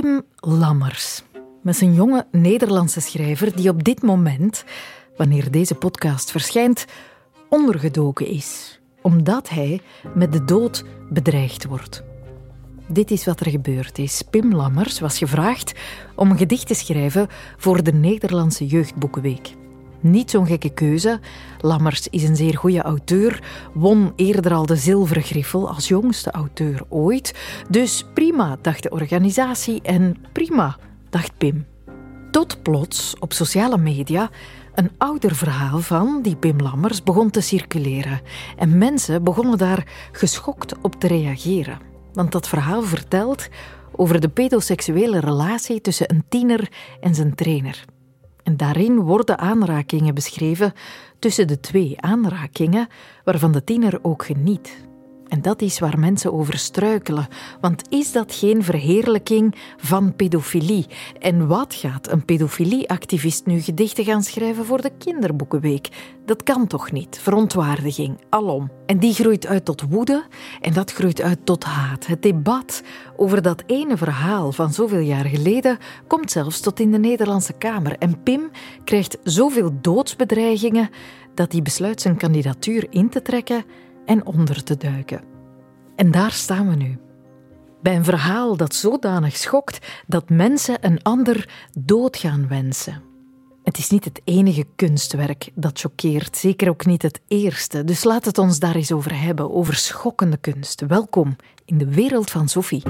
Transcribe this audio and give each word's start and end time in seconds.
Pim 0.00 0.22
Lammers. 0.36 1.22
Met 1.62 1.80
een 1.80 1.94
jonge 1.94 2.26
Nederlandse 2.30 3.00
schrijver 3.00 3.56
die 3.56 3.68
op 3.68 3.84
dit 3.84 4.02
moment, 4.02 4.64
wanneer 5.16 5.50
deze 5.50 5.74
podcast 5.74 6.30
verschijnt, 6.30 6.84
ondergedoken 7.48 8.26
is, 8.26 8.80
omdat 9.02 9.48
hij 9.48 9.80
met 10.14 10.32
de 10.32 10.44
dood 10.44 10.84
bedreigd 11.10 11.64
wordt. 11.64 12.02
Dit 12.88 13.10
is 13.10 13.24
wat 13.24 13.40
er 13.40 13.50
gebeurd 13.50 13.98
is. 13.98 14.22
Pim 14.30 14.54
Lammers 14.54 15.00
was 15.00 15.18
gevraagd 15.18 15.72
om 16.14 16.30
een 16.30 16.38
gedicht 16.38 16.66
te 16.66 16.74
schrijven 16.74 17.28
voor 17.56 17.82
de 17.82 17.92
Nederlandse 17.92 18.66
Jeugdboekenweek. 18.66 19.54
Niet 20.02 20.30
zo'n 20.30 20.46
gekke 20.46 20.70
keuze. 20.70 21.20
Lammers 21.60 22.08
is 22.08 22.22
een 22.22 22.36
zeer 22.36 22.56
goede 22.56 22.82
auteur, 22.82 23.42
won 23.74 24.12
eerder 24.16 24.52
al 24.52 24.66
de 24.66 24.76
Zilveren 24.76 25.22
Griffel 25.22 25.68
als 25.68 25.88
jongste 25.88 26.30
auteur 26.30 26.82
ooit. 26.88 27.34
Dus 27.68 28.04
prima, 28.14 28.58
dacht 28.62 28.82
de 28.82 28.90
organisatie 28.90 29.82
en 29.82 30.16
prima, 30.32 30.76
dacht 31.10 31.38
Pim. 31.38 31.66
Tot 32.30 32.62
plots 32.62 33.14
op 33.18 33.32
sociale 33.32 33.78
media 33.78 34.30
een 34.74 34.90
ouder 34.98 35.34
verhaal 35.34 35.78
van 35.78 36.22
die 36.22 36.36
Pim 36.36 36.60
Lammers 36.60 37.02
begon 37.02 37.30
te 37.30 37.40
circuleren. 37.40 38.20
En 38.56 38.78
mensen 38.78 39.24
begonnen 39.24 39.58
daar 39.58 40.08
geschokt 40.12 40.74
op 40.82 40.94
te 40.94 41.06
reageren. 41.06 41.78
Want 42.12 42.32
dat 42.32 42.48
verhaal 42.48 42.82
vertelt 42.82 43.48
over 43.96 44.20
de 44.20 44.28
pedoseksuele 44.28 45.20
relatie 45.20 45.80
tussen 45.80 46.10
een 46.10 46.24
tiener 46.28 46.68
en 47.00 47.14
zijn 47.14 47.34
trainer. 47.34 47.84
En 48.42 48.56
daarin 48.56 49.00
worden 49.00 49.38
aanrakingen 49.38 50.14
beschreven 50.14 50.72
tussen 51.18 51.46
de 51.46 51.60
twee 51.60 52.00
aanrakingen, 52.00 52.88
waarvan 53.24 53.52
de 53.52 53.64
tiener 53.64 53.98
ook 54.02 54.24
geniet. 54.24 54.90
En 55.32 55.42
dat 55.42 55.62
is 55.62 55.78
waar 55.78 55.98
mensen 55.98 56.32
over 56.32 56.58
struikelen. 56.58 57.28
Want 57.60 57.82
is 57.88 58.12
dat 58.12 58.34
geen 58.34 58.62
verheerlijking 58.62 59.54
van 59.76 60.16
pedofilie? 60.16 60.86
En 61.18 61.46
wat 61.46 61.74
gaat 61.74 62.10
een 62.10 62.24
pedofilieactivist 62.24 63.46
nu 63.46 63.60
gedichten 63.60 64.04
gaan 64.04 64.22
schrijven 64.22 64.64
voor 64.64 64.80
de 64.80 64.90
kinderboekenweek? 64.98 65.88
Dat 66.26 66.42
kan 66.42 66.66
toch 66.66 66.92
niet? 66.92 67.18
Verontwaardiging, 67.18 68.20
alom. 68.28 68.70
En 68.86 68.98
die 68.98 69.14
groeit 69.14 69.46
uit 69.46 69.64
tot 69.64 69.82
woede 69.88 70.24
en 70.60 70.72
dat 70.72 70.92
groeit 70.92 71.20
uit 71.20 71.46
tot 71.46 71.64
haat. 71.64 72.06
Het 72.06 72.22
debat 72.22 72.82
over 73.16 73.42
dat 73.42 73.62
ene 73.66 73.96
verhaal 73.96 74.52
van 74.52 74.72
zoveel 74.72 74.98
jaar 74.98 75.26
geleden 75.26 75.78
komt 76.06 76.30
zelfs 76.30 76.60
tot 76.60 76.80
in 76.80 76.90
de 76.90 76.98
Nederlandse 76.98 77.52
Kamer. 77.52 77.98
En 77.98 78.22
Pim 78.22 78.50
krijgt 78.84 79.18
zoveel 79.22 79.72
doodsbedreigingen 79.80 80.90
dat 81.34 81.52
hij 81.52 81.62
besluit 81.62 82.00
zijn 82.00 82.16
kandidatuur 82.16 82.86
in 82.90 83.08
te 83.08 83.22
trekken 83.22 83.64
en 84.06 84.26
onder 84.26 84.64
te 84.64 84.76
duiken. 84.76 85.20
En 85.96 86.10
daar 86.10 86.32
staan 86.32 86.68
we 86.68 86.74
nu. 86.74 86.98
Bij 87.82 87.96
een 87.96 88.04
verhaal 88.04 88.56
dat 88.56 88.74
zodanig 88.74 89.36
schokt 89.36 90.02
dat 90.06 90.28
mensen 90.28 90.76
een 90.80 91.02
ander 91.02 91.68
dood 91.78 92.16
gaan 92.16 92.48
wensen. 92.48 93.02
Het 93.62 93.78
is 93.78 93.90
niet 93.90 94.04
het 94.04 94.20
enige 94.24 94.66
kunstwerk 94.76 95.50
dat 95.54 95.78
choqueert, 95.80 96.36
zeker 96.36 96.68
ook 96.68 96.86
niet 96.86 97.02
het 97.02 97.20
eerste. 97.28 97.84
Dus 97.84 98.04
laat 98.04 98.24
het 98.24 98.38
ons 98.38 98.58
daar 98.58 98.74
eens 98.74 98.92
over 98.92 99.20
hebben, 99.20 99.54
over 99.54 99.74
schokkende 99.74 100.36
kunst. 100.36 100.80
Welkom 100.80 101.36
in 101.64 101.78
de 101.78 101.94
wereld 101.94 102.30
van 102.30 102.48
Sophie. 102.48 102.82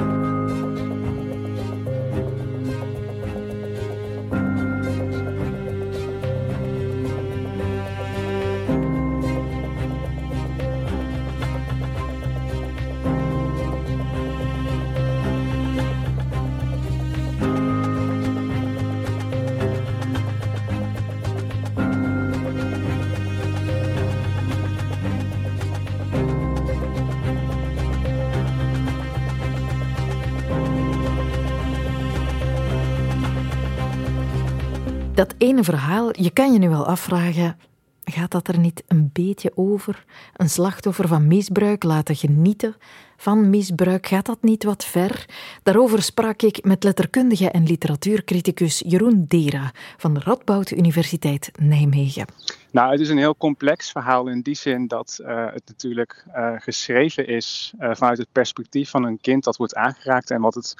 Dat 35.22 35.34
ene 35.38 35.64
verhaal, 35.64 36.08
je 36.22 36.30
kan 36.30 36.52
je 36.52 36.58
nu 36.58 36.68
wel 36.68 36.86
afvragen, 36.86 37.56
gaat 38.04 38.30
dat 38.30 38.48
er 38.48 38.58
niet 38.58 38.82
een 38.86 39.10
beetje 39.12 39.52
over? 39.54 40.04
Een 40.36 40.50
slachtoffer 40.50 41.08
van 41.08 41.26
misbruik 41.26 41.82
laten 41.82 42.16
genieten 42.16 42.76
van 43.16 43.50
misbruik, 43.50 44.06
gaat 44.06 44.26
dat 44.26 44.42
niet 44.42 44.64
wat 44.64 44.84
ver? 44.84 45.26
Daarover 45.62 46.02
sprak 46.02 46.42
ik 46.42 46.64
met 46.64 46.84
letterkundige 46.84 47.50
en 47.50 47.66
literatuurcriticus 47.66 48.82
Jeroen 48.86 49.24
Dera 49.28 49.72
van 49.96 50.14
de 50.14 50.20
Radboud 50.20 50.70
Universiteit 50.70 51.50
Nijmegen. 51.60 52.26
Nou, 52.70 52.90
het 52.90 53.00
is 53.00 53.08
een 53.08 53.18
heel 53.18 53.36
complex 53.36 53.90
verhaal 53.90 54.28
in 54.28 54.40
die 54.40 54.56
zin 54.56 54.86
dat 54.86 55.18
uh, 55.20 55.46
het 55.52 55.62
natuurlijk 55.66 56.24
uh, 56.36 56.52
geschreven 56.56 57.26
is 57.26 57.72
uh, 57.80 57.90
vanuit 57.94 58.18
het 58.18 58.32
perspectief 58.32 58.90
van 58.90 59.04
een 59.04 59.20
kind 59.20 59.44
dat 59.44 59.56
wordt 59.56 59.74
aangeraakt 59.74 60.30
en 60.30 60.40
wat 60.40 60.54
het 60.54 60.74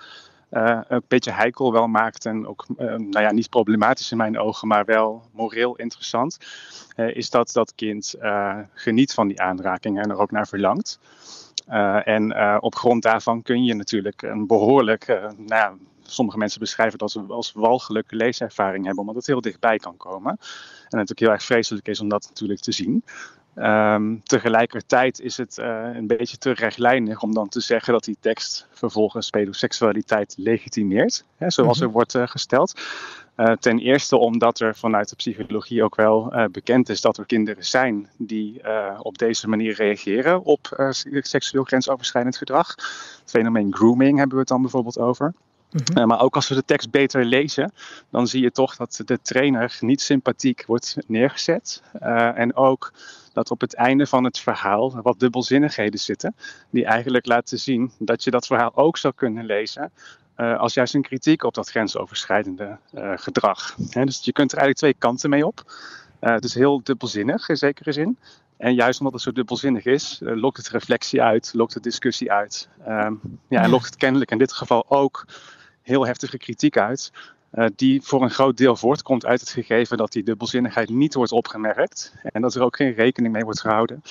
uh, 0.53 0.81
een 0.89 1.03
beetje 1.09 1.31
heikel 1.31 1.73
wel 1.73 1.87
maakt 1.87 2.27
en 2.27 2.47
ook 2.47 2.67
uh, 2.69 2.87
nou 2.87 3.21
ja, 3.21 3.33
niet 3.33 3.51
problematisch 3.51 4.11
in 4.11 4.17
mijn 4.17 4.39
ogen, 4.39 4.69
maar 4.69 4.85
wel 4.85 5.23
moreel 5.33 5.77
interessant, 5.77 6.39
uh, 6.97 7.17
is 7.17 7.31
dat 7.31 7.53
dat 7.53 7.75
kind 7.75 8.15
geniet 8.73 9.15
van 9.15 9.29
die 9.29 9.41
aanraking 9.41 10.03
en 10.03 10.11
er 10.11 10.19
ook 10.19 10.31
naar 10.31 10.47
verlangt. 10.47 10.99
en 12.05 12.37
op 12.61 12.75
grond 12.75 13.03
daarvan 13.03 13.43
kun 13.43 13.65
je 13.65 13.75
natuurlijk 13.75 14.23
een 14.23 14.47
behoorlijk, 14.47 15.33
nou 15.37 15.77
sommige 16.03 16.39
mensen 16.39 16.61
beschrijven 16.61 16.93
het 16.93 17.03
als, 17.03 17.29
als 17.29 17.53
walgelijke 17.53 18.17
leeservaring 18.17 18.85
hebben, 18.85 19.01
omdat 19.01 19.17
het 19.17 19.27
heel 19.27 19.41
dichtbij 19.41 19.77
kan 19.77 19.97
komen. 19.97 20.31
En 20.31 20.39
het 20.79 20.91
natuurlijk 20.91 21.21
heel 21.21 21.31
erg 21.31 21.43
vreselijk 21.43 21.89
is 21.89 22.01
om 22.01 22.09
dat 22.09 22.27
natuurlijk 22.29 22.61
te 22.61 22.73
zien. 22.73 23.05
Um, 23.55 24.23
tegelijkertijd 24.23 25.21
is 25.21 25.37
het 25.37 25.59
uh, 25.59 25.89
een 25.95 26.07
beetje 26.07 26.39
te 26.39 26.53
rechtlijnig 26.53 27.23
om 27.23 27.35
dan 27.35 27.49
te 27.49 27.61
zeggen 27.61 27.93
dat 27.93 28.05
die 28.05 28.17
tekst 28.21 28.67
vervolgens 28.71 29.31
pedoseksualiteit 29.31 30.35
legitimeert, 30.39 31.25
hè, 31.37 31.51
zoals 31.51 31.77
mm 31.77 31.83
-hmm. 31.83 31.87
er 31.87 31.93
wordt 31.93 32.15
uh, 32.15 32.27
gesteld. 32.27 32.81
Uh, 33.37 33.53
ten 33.53 33.79
eerste 33.79 34.17
omdat 34.17 34.61
er 34.61 34.77
vanuit 34.77 35.09
de 35.09 35.17
psychologie 35.17 35.85
ook 35.85 35.95
wel 35.95 36.33
bekend 36.51 36.89
is 36.89 37.01
dat 37.01 37.19
er 37.19 37.27
kinderen 37.27 37.65
zijn 37.65 38.09
die 38.17 38.62
op 38.99 39.19
deze 39.19 39.49
manier 39.49 39.75
reageren 39.75 40.45
op 40.45 40.93
seksueel 41.21 41.65
grensoverschrijdend 41.65 42.37
gedrag. 42.37 42.69
Het 43.21 43.31
fenomeen 43.31 43.75
grooming 43.75 44.17
hebben 44.17 44.35
we 44.35 44.41
het 44.41 44.49
dan 44.49 44.62
bijvoorbeeld 44.62 44.99
over. 44.99 45.35
-hmm. 45.71 46.07
maar 46.07 46.21
ook 46.21 46.35
als 46.35 46.49
we 46.49 46.55
de 46.55 46.65
tekst 46.65 46.91
beter 46.91 47.25
lezen, 47.25 47.73
dan 48.11 48.27
zie 48.27 48.43
je 48.43 48.53
toch 48.53 48.77
dat 48.77 49.03
de 49.05 49.19
trainer 49.23 49.77
niet 49.81 50.01
sympathiek 50.01 50.65
wordt 50.67 50.97
neergezet. 51.07 51.83
en 52.35 52.57
ook 52.57 52.93
dat 53.32 53.50
op 53.50 53.60
het 53.60 53.75
einde 53.75 54.06
van 54.06 54.25
het 54.25 54.38
verhaal 54.38 55.00
wat 55.03 55.19
dubbelzinnigheden 55.20 56.00
zitten, 56.00 56.34
die 56.70 56.84
eigenlijk 56.84 57.26
laten 57.26 57.59
zien 57.59 57.93
dat 57.98 58.25
je 58.25 58.31
dat 58.31 58.47
verhaal 58.47 58.76
ook 58.76 58.97
zou 58.97 59.15
kunnen 59.15 59.44
lezen 59.44 59.93
uh, 60.37 60.59
als 60.59 60.75
juist 60.75 60.94
een 60.94 61.03
kritiek 61.03 61.44
op 61.44 61.54
dat 61.54 61.70
grensoverschrijdende 61.70 62.78
uh, 62.94 63.12
gedrag. 63.15 63.76
He, 63.91 64.04
dus 64.04 64.25
je 64.25 64.32
kunt 64.32 64.53
er 64.53 64.59
eigenlijk 64.59 64.76
twee 64.76 64.94
kanten 65.10 65.31
mee 65.31 65.47
op. 65.47 65.62
Uh, 66.20 66.31
het 66.32 66.44
is 66.44 66.54
heel 66.54 66.82
dubbelzinnig 66.82 67.48
in 67.48 67.56
zekere 67.56 67.93
zin. 67.93 68.19
En 68.56 68.75
juist 68.75 68.98
omdat 68.98 69.12
het 69.12 69.22
zo 69.22 69.32
dubbelzinnig 69.32 69.84
is, 69.84 70.19
lokt 70.20 70.56
het 70.56 70.69
reflectie 70.69 71.22
uit, 71.22 71.50
lokt 71.54 71.75
het 71.75 71.82
discussie 71.82 72.32
uit. 72.32 72.69
Um, 72.88 73.20
ja, 73.49 73.62
en 73.62 73.70
lokt 73.70 73.84
het 73.84 73.97
kennelijk 73.97 74.31
in 74.31 74.38
dit 74.38 74.53
geval 74.53 74.84
ook 74.88 75.26
heel 75.82 76.06
heftige 76.06 76.38
kritiek 76.38 76.78
uit. 76.78 77.12
Uh, 77.55 77.67
die 77.77 78.03
voor 78.03 78.23
een 78.23 78.31
groot 78.31 78.57
deel 78.57 78.77
voortkomt 78.77 79.27
uit 79.27 79.41
het 79.41 79.51
gegeven 79.51 79.97
dat 79.97 80.13
die 80.13 80.23
dubbelzinnigheid 80.23 80.89
niet 80.89 81.15
wordt 81.15 81.33
opgemerkt 81.33 82.15
en 82.23 82.43
dat 82.43 82.55
er 82.55 82.63
ook 82.63 82.77
geen 82.77 82.93
rekening 82.93 83.33
mee 83.33 83.45
wordt 83.45 83.61
gehouden 83.61 84.03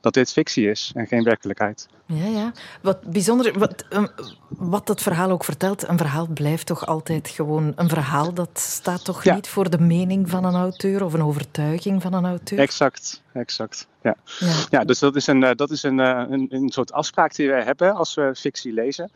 dat 0.00 0.14
dit 0.14 0.32
fictie 0.32 0.70
is 0.70 0.92
en 0.94 1.06
geen 1.06 1.24
werkelijkheid. 1.24 1.88
Ja, 2.06 2.26
ja. 2.26 2.52
Wat 2.82 3.02
bijzonder, 3.02 3.58
wat, 3.58 3.84
um, 3.90 4.08
wat 4.48 4.86
dat 4.86 5.02
verhaal 5.02 5.30
ook 5.30 5.44
vertelt, 5.44 5.88
een 5.88 5.98
verhaal 5.98 6.26
blijft 6.26 6.66
toch 6.66 6.86
altijd 6.86 7.28
gewoon 7.28 7.72
een 7.76 7.88
verhaal. 7.88 8.34
Dat 8.34 8.58
staat 8.58 9.04
toch 9.04 9.24
ja. 9.24 9.34
niet 9.34 9.48
voor 9.48 9.70
de 9.70 9.78
mening 9.78 10.30
van 10.30 10.44
een 10.44 10.54
auteur 10.54 11.04
of 11.04 11.12
een 11.12 11.22
overtuiging 11.22 12.02
van 12.02 12.12
een 12.12 12.24
auteur? 12.24 12.58
Exact, 12.58 13.22
exact. 13.32 13.86
Ja, 14.02 14.16
ja. 14.38 14.54
ja 14.70 14.84
dus 14.84 14.98
dat 14.98 15.16
is, 15.16 15.26
een, 15.26 15.40
dat 15.56 15.70
is 15.70 15.82
een, 15.82 15.98
een, 15.98 16.46
een 16.50 16.68
soort 16.68 16.92
afspraak 16.92 17.34
die 17.34 17.48
wij 17.48 17.62
hebben 17.62 17.94
als 17.94 18.14
we 18.14 18.34
fictie 18.34 18.72
lezen. 18.72 19.10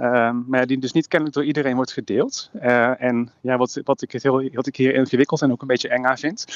Um, 0.00 0.44
maar 0.48 0.66
die 0.66 0.78
dus 0.78 0.92
niet 0.92 1.08
kennelijk 1.08 1.36
door 1.36 1.46
iedereen 1.46 1.74
wordt 1.74 1.92
gedeeld. 1.92 2.50
Uh, 2.54 3.02
en 3.02 3.30
ja, 3.40 3.56
wat, 3.56 3.80
wat, 3.84 4.02
ik 4.02 4.12
heel, 4.12 4.50
wat 4.52 4.66
ik 4.66 4.76
hier 4.76 4.94
ingewikkeld 4.94 5.42
en 5.42 5.52
ook 5.52 5.60
een 5.60 5.66
beetje 5.66 5.88
eng 5.88 6.04
aan 6.04 6.18
vind, 6.18 6.46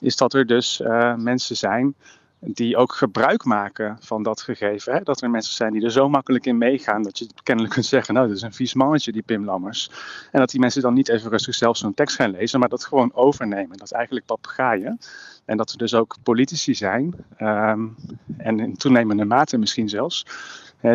is 0.00 0.16
dat 0.16 0.34
er 0.34 0.46
dus 0.46 0.80
uh, 0.80 1.14
mensen 1.14 1.56
zijn 1.56 1.94
die 2.40 2.76
ook 2.76 2.92
gebruik 2.92 3.44
maken 3.44 3.96
van 4.00 4.22
dat 4.22 4.40
gegeven. 4.40 4.92
Hè? 4.92 5.00
Dat 5.00 5.22
er 5.22 5.30
mensen 5.30 5.54
zijn 5.54 5.72
die 5.72 5.84
er 5.84 5.90
zo 5.90 6.08
makkelijk 6.08 6.46
in 6.46 6.58
meegaan 6.58 7.02
dat 7.02 7.18
je 7.18 7.26
kennelijk 7.42 7.74
kunt 7.74 7.86
zeggen, 7.86 8.14
nou, 8.14 8.26
dat 8.26 8.36
is 8.36 8.42
een 8.42 8.52
vies 8.52 8.74
mannetje, 8.74 9.12
die 9.12 9.22
Pim 9.22 9.44
Lammers. 9.44 9.90
En 10.32 10.40
dat 10.40 10.50
die 10.50 10.60
mensen 10.60 10.82
dan 10.82 10.94
niet 10.94 11.08
even 11.08 11.30
rustig 11.30 11.54
zelf 11.54 11.76
zo'n 11.76 11.94
tekst 11.94 12.16
gaan 12.16 12.30
lezen, 12.30 12.60
maar 12.60 12.68
dat 12.68 12.84
gewoon 12.84 13.14
overnemen. 13.14 13.76
Dat 13.76 13.86
is 13.86 13.92
eigenlijk 13.92 14.26
papegaaien. 14.26 14.98
En 15.44 15.56
dat 15.56 15.70
er 15.70 15.78
dus 15.78 15.94
ook 15.94 16.16
politici 16.22 16.74
zijn, 16.74 17.14
um, 17.40 17.96
en 18.36 18.60
in 18.60 18.76
toenemende 18.76 19.24
mate 19.24 19.58
misschien 19.58 19.88
zelfs, 19.88 20.26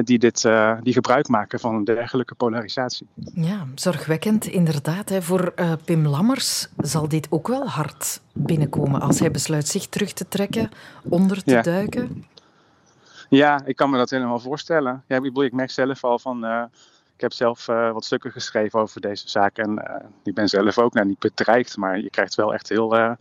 die, 0.03 0.19
dit, 0.19 0.41
die 0.81 0.93
gebruik 0.93 1.27
maken 1.27 1.59
van 1.59 1.75
een 1.75 1.83
dergelijke 1.83 2.35
polarisatie. 2.35 3.07
Ja, 3.33 3.65
zorgwekkend 3.75 4.45
inderdaad. 4.45 5.09
Hè. 5.09 5.21
Voor 5.21 5.53
Pim 5.85 6.07
Lammers 6.07 6.67
zal 6.77 7.07
dit 7.07 7.27
ook 7.29 7.47
wel 7.47 7.67
hard 7.67 8.21
binnenkomen 8.33 9.01
als 9.01 9.19
hij 9.19 9.31
besluit 9.31 9.67
zich 9.67 9.87
terug 9.87 10.13
te 10.13 10.27
trekken, 10.27 10.69
onder 11.09 11.43
te 11.43 11.59
duiken. 11.63 12.25
Ja, 13.29 13.61
ik 13.65 13.75
kan 13.75 13.89
me 13.89 13.97
dat 13.97 14.09
helemaal 14.09 14.39
voorstellen. 14.39 15.03
Ja, 15.07 15.15
ik, 15.15 15.21
bedoel, 15.21 15.43
ik 15.43 15.53
merk 15.53 15.71
zelf 15.71 16.03
al 16.03 16.19
van. 16.19 16.45
Uh, 16.45 16.63
ik 17.15 17.21
heb 17.21 17.33
zelf 17.33 17.67
uh, 17.67 17.91
wat 17.91 18.05
stukken 18.05 18.31
geschreven 18.31 18.79
over 18.79 19.01
deze 19.01 19.29
zaak. 19.29 19.57
En 19.57 19.71
uh, 19.71 19.95
ik 20.23 20.33
ben 20.33 20.47
zelf 20.47 20.77
ook 20.77 20.93
nou, 20.93 21.07
niet 21.07 21.19
bedreigd, 21.19 21.77
maar 21.77 21.99
je 21.99 22.09
krijgt 22.09 22.35
wel 22.35 22.53
echt 22.53 22.69
heel, 22.69 23.17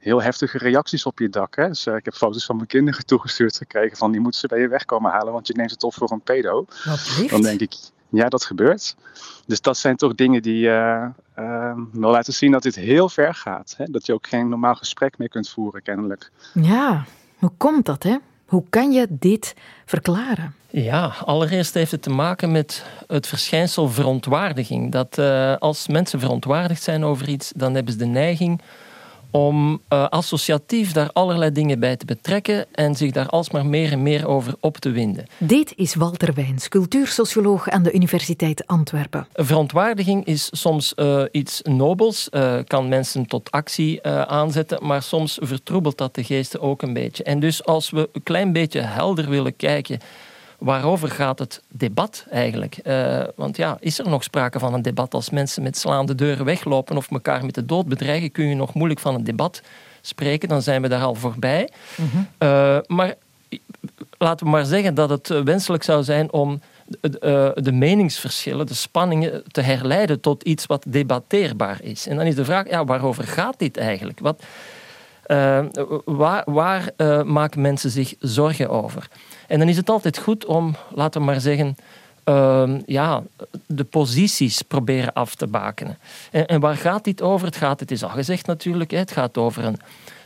heel 0.00 0.22
heftige 0.22 0.58
reacties 0.58 1.04
op 1.06 1.18
je 1.18 1.28
dak. 1.28 1.56
Hè? 1.56 1.68
Dus 1.68 1.86
ik 1.86 2.04
heb 2.04 2.14
foto's 2.14 2.44
van 2.44 2.56
mijn 2.56 2.68
kinderen 2.68 3.06
toegestuurd 3.12 3.56
gekregen 3.56 3.96
van 3.96 4.10
die 4.10 4.20
moeten 4.20 4.40
ze 4.40 4.46
bij 4.46 4.60
je 4.60 4.68
weg 4.68 4.84
komen 4.84 5.10
halen, 5.10 5.32
want 5.32 5.46
je 5.46 5.54
neemt 5.56 5.70
het 5.70 5.84
op 5.84 5.94
voor 5.94 6.10
een 6.10 6.20
pedo. 6.20 6.66
Wat 6.84 7.28
Dan 7.28 7.42
denk 7.42 7.60
ik, 7.60 7.74
ja, 8.08 8.28
dat 8.28 8.44
gebeurt. 8.44 8.96
Dus 9.46 9.60
dat 9.60 9.78
zijn 9.78 9.96
toch 9.96 10.14
dingen 10.14 10.42
die 10.42 10.68
wel 11.92 12.10
laten 12.10 12.32
zien 12.32 12.50
dat 12.50 12.62
dit 12.62 12.74
heel 12.74 13.08
ver 13.08 13.34
gaat. 13.34 13.74
Hè? 13.76 13.84
Dat 13.84 14.06
je 14.06 14.12
ook 14.12 14.26
geen 14.26 14.48
normaal 14.48 14.74
gesprek 14.74 15.18
meer 15.18 15.28
kunt 15.28 15.48
voeren, 15.48 15.82
kennelijk. 15.82 16.30
Ja, 16.54 17.04
hoe 17.38 17.52
komt 17.56 17.86
dat, 17.86 18.02
hè? 18.02 18.16
Hoe 18.46 18.64
kan 18.70 18.92
je 18.92 19.06
dit 19.10 19.54
verklaren? 19.84 20.54
Ja, 20.70 21.14
allereerst 21.24 21.74
heeft 21.74 21.90
het 21.90 22.02
te 22.02 22.10
maken 22.10 22.52
met 22.52 22.84
het 23.06 23.26
verschijnsel 23.26 23.88
verontwaardiging. 23.88 24.92
Dat 24.92 25.18
uh, 25.18 25.56
als 25.56 25.88
mensen 25.88 26.20
verontwaardigd 26.20 26.82
zijn 26.82 27.04
over 27.04 27.28
iets, 27.28 27.52
dan 27.56 27.74
hebben 27.74 27.92
ze 27.92 27.98
de 27.98 28.06
neiging 28.06 28.60
om 29.30 29.80
uh, 29.88 30.08
associatief 30.08 30.92
daar 30.92 31.10
allerlei 31.12 31.52
dingen 31.52 31.80
bij 31.80 31.96
te 31.96 32.04
betrekken 32.04 32.66
en 32.72 32.94
zich 32.94 33.10
daar 33.10 33.26
alsmaar 33.26 33.66
meer 33.66 33.92
en 33.92 34.02
meer 34.02 34.28
over 34.28 34.54
op 34.60 34.76
te 34.76 34.90
winden. 34.90 35.26
Dit 35.38 35.72
is 35.76 35.94
Walter 35.94 36.34
Wijns, 36.34 36.68
cultuursocioloog 36.68 37.68
aan 37.68 37.82
de 37.82 37.92
Universiteit 37.92 38.66
Antwerpen. 38.66 39.26
Verontwaardiging 39.32 40.24
is 40.24 40.48
soms 40.52 40.92
uh, 40.96 41.22
iets 41.30 41.60
nobels, 41.62 42.28
uh, 42.30 42.58
kan 42.66 42.88
mensen 42.88 43.26
tot 43.26 43.50
actie 43.50 44.02
aanzetten, 44.08 44.86
maar 44.86 45.02
soms 45.02 45.38
vertroebelt 45.40 45.98
dat 45.98 46.14
de 46.14 46.24
geesten 46.24 46.60
ook 46.60 46.82
een 46.82 46.92
beetje. 46.92 47.24
En 47.24 47.40
dus 47.40 47.64
als 47.64 47.90
we 47.90 48.08
een 48.12 48.22
klein 48.22 48.52
beetje 48.52 48.80
helder 48.80 49.28
willen 49.28 49.56
kijken 49.56 49.98
waarover 50.60 51.10
gaat 51.10 51.38
het 51.38 51.62
debat 51.68 52.26
eigenlijk? 52.30 52.78
Uh, 52.84 53.22
want 53.36 53.56
ja, 53.56 53.76
is 53.80 53.98
er 53.98 54.08
nog 54.08 54.22
sprake 54.22 54.58
van 54.58 54.74
een 54.74 54.82
debat 54.82 55.14
als 55.14 55.30
mensen 55.30 55.62
met 55.62 55.76
slaande 55.76 56.14
deuren 56.14 56.44
weglopen 56.44 56.96
of 56.96 57.10
elkaar 57.10 57.44
met 57.44 57.54
de 57.54 57.66
dood 57.66 57.86
bedreigen? 57.86 58.32
Kun 58.32 58.46
je 58.46 58.54
nog 58.54 58.74
moeilijk 58.74 59.00
van 59.00 59.14
een 59.14 59.24
debat 59.24 59.62
spreken? 60.00 60.48
Dan 60.48 60.62
zijn 60.62 60.82
we 60.82 60.88
daar 60.88 61.02
al 61.02 61.14
voorbij. 61.14 61.70
Mm 61.94 62.08
-hmm. 62.12 62.28
uh, 62.38 62.78
maar 62.86 63.14
laten 64.18 64.46
we 64.46 64.52
maar 64.52 64.64
zeggen 64.64 64.94
dat 64.94 65.10
het 65.10 65.28
wenselijk 65.28 65.82
zou 65.82 66.02
zijn 66.02 66.32
om 66.32 66.60
de, 67.00 67.52
de 67.54 67.72
meningsverschillen, 67.72 68.66
de 68.66 68.74
spanningen 68.74 69.42
te 69.46 69.60
herleiden 69.60 70.20
tot 70.20 70.42
iets 70.42 70.66
wat 70.66 70.84
debatteerbaar 70.88 71.82
is. 71.82 72.06
En 72.06 72.16
dan 72.16 72.26
is 72.26 72.34
de 72.34 72.44
vraag, 72.44 72.68
ja, 72.68 72.84
waarover 72.84 73.24
gaat 73.24 73.58
dit 73.58 73.76
eigenlijk? 73.76 74.20
Wat, 74.20 74.42
uh, 75.26 75.64
waar, 76.04 76.42
waar 76.46 76.92
maken 77.26 77.60
mensen 77.60 77.90
zich 77.90 78.14
zorgen 78.18 78.68
over? 78.68 79.08
En 79.50 79.58
dan 79.58 79.68
is 79.68 79.76
het 79.76 79.90
altijd 79.90 80.18
goed 80.18 80.44
om, 80.44 80.74
laten 80.94 81.20
we 81.20 81.26
maar 81.26 81.40
zeggen, 81.40 81.76
uh, 82.24 82.70
ja, 82.86 83.22
de 83.66 83.84
posities 83.84 84.62
proberen 84.62 85.12
af 85.12 85.34
te 85.34 85.46
bakenen. 85.46 85.98
En, 86.30 86.46
en, 86.46 86.60
waar 86.60 86.76
gaat 86.76 87.04
dit 87.04 87.22
over? 87.22 87.46
Het 87.46 87.56
gaat, 87.56 87.80
het 87.80 87.90
is 87.90 88.02
al 88.02 88.08
gezegd 88.08 88.46
natuurlijk, 88.46 88.90
het 88.90 89.10
gaat 89.10 89.38
over 89.38 89.64
een, 89.64 89.76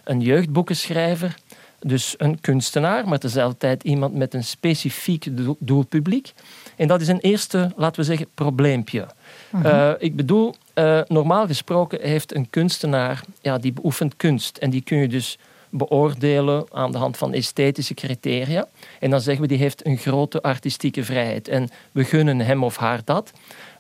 een 0.05 0.21
jeugdboekenschrijver, 0.21 1.37
dus 1.81 2.15
een 2.19 2.41
kunstenaar, 2.41 3.09
maar 3.09 3.19
tezelfde 3.19 3.57
tijd 3.57 3.83
iemand 3.83 4.15
met 4.15 4.35
een 4.35 4.45
specifiek 4.45 5.27
doelpubliek. 5.59 6.33
En 6.77 6.89
dat 6.89 7.01
is 7.01 7.09
een 7.09 7.21
eerste, 7.21 7.73
laten 7.77 8.01
we 8.01 8.07
zeggen, 8.07 8.27
probleempje. 8.35 9.07
Mhm. 9.51 9.67
Uh, 9.67 9.91
ik 9.99 10.17
bedoel, 10.17 10.55
uh, 10.75 11.01
normaal 11.07 11.47
gesproken 11.47 12.01
heeft 12.01 12.35
een 12.35 12.51
kunstenaar, 12.51 13.21
ja, 13.41 13.59
die 13.59 13.73
beoefent 13.73 14.17
kunst. 14.17 14.57
En 14.57 14.71
die 14.71 14.83
kun 14.83 14.99
je 14.99 15.09
dus 15.09 15.39
beoordelen 15.77 16.65
aan 16.73 16.93
de 16.93 16.99
hand 16.99 17.17
van 17.17 17.33
esthetische 17.33 17.95
criteria. 17.95 18.69
En 19.01 19.11
dan 19.11 19.21
zeggen 19.21 19.43
we 19.43 19.49
die 19.49 19.59
heeft 19.59 19.87
een 19.87 19.97
grote 19.97 20.43
artistieke 20.43 21.05
vrijheid. 21.05 21.49
En 21.49 21.69
we 21.93 22.05
gunnen 22.05 22.41
hem 22.41 22.65
of 22.65 22.77
haar 22.77 23.01
dat. 23.05 23.33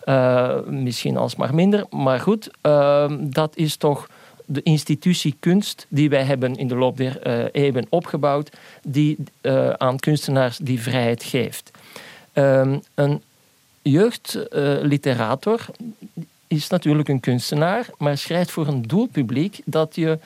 Uh, 0.04 0.60
misschien 0.66 1.16
alsmaar 1.16 1.54
minder. 1.54 1.86
Maar 1.90 2.20
goed, 2.20 2.50
uh, 2.62 3.12
dat 3.20 3.56
is 3.56 3.76
toch 3.76 4.08
de 4.44 4.62
institutie 4.62 5.36
kunst 5.40 5.86
die 5.88 6.08
wij 6.08 6.22
hebben 6.22 6.56
in 6.56 6.68
de 6.68 6.76
loop 6.76 6.96
der 6.96 7.26
uh, 7.26 7.44
eeuwen 7.52 7.86
opgebouwd, 7.88 8.50
die 8.82 9.16
aan 9.76 9.98
kunstenaars 9.98 10.56
die 10.58 10.80
vrijheid 10.80 11.22
geeft. 11.22 11.70
Ehm, 12.32 12.78
een 12.94 13.22
jeugdliterator 13.82 15.66
is 16.56 16.68
natuurlijk 16.68 17.08
een 17.08 17.20
kunstenaar, 17.20 17.86
maar 17.98 18.18
schrijft 18.18 18.50
voor 18.50 18.66
een 18.66 18.82
doelpubliek 18.82 19.60
dat 19.64 19.94
je, 19.94 20.18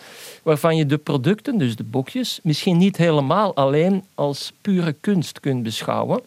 waarvan 0.42 0.76
je 0.76 0.86
de 0.86 0.98
producten, 0.98 1.58
dus 1.58 1.76
de 1.76 1.84
boekjes, 1.84 2.40
misschien 2.42 2.76
niet 2.76 2.96
helemaal 2.96 3.54
alleen 3.54 4.04
als 4.14 4.52
pure 4.60 4.92
kunst 4.92 5.40
kunt 5.40 5.62
beschouwen. 5.62 6.20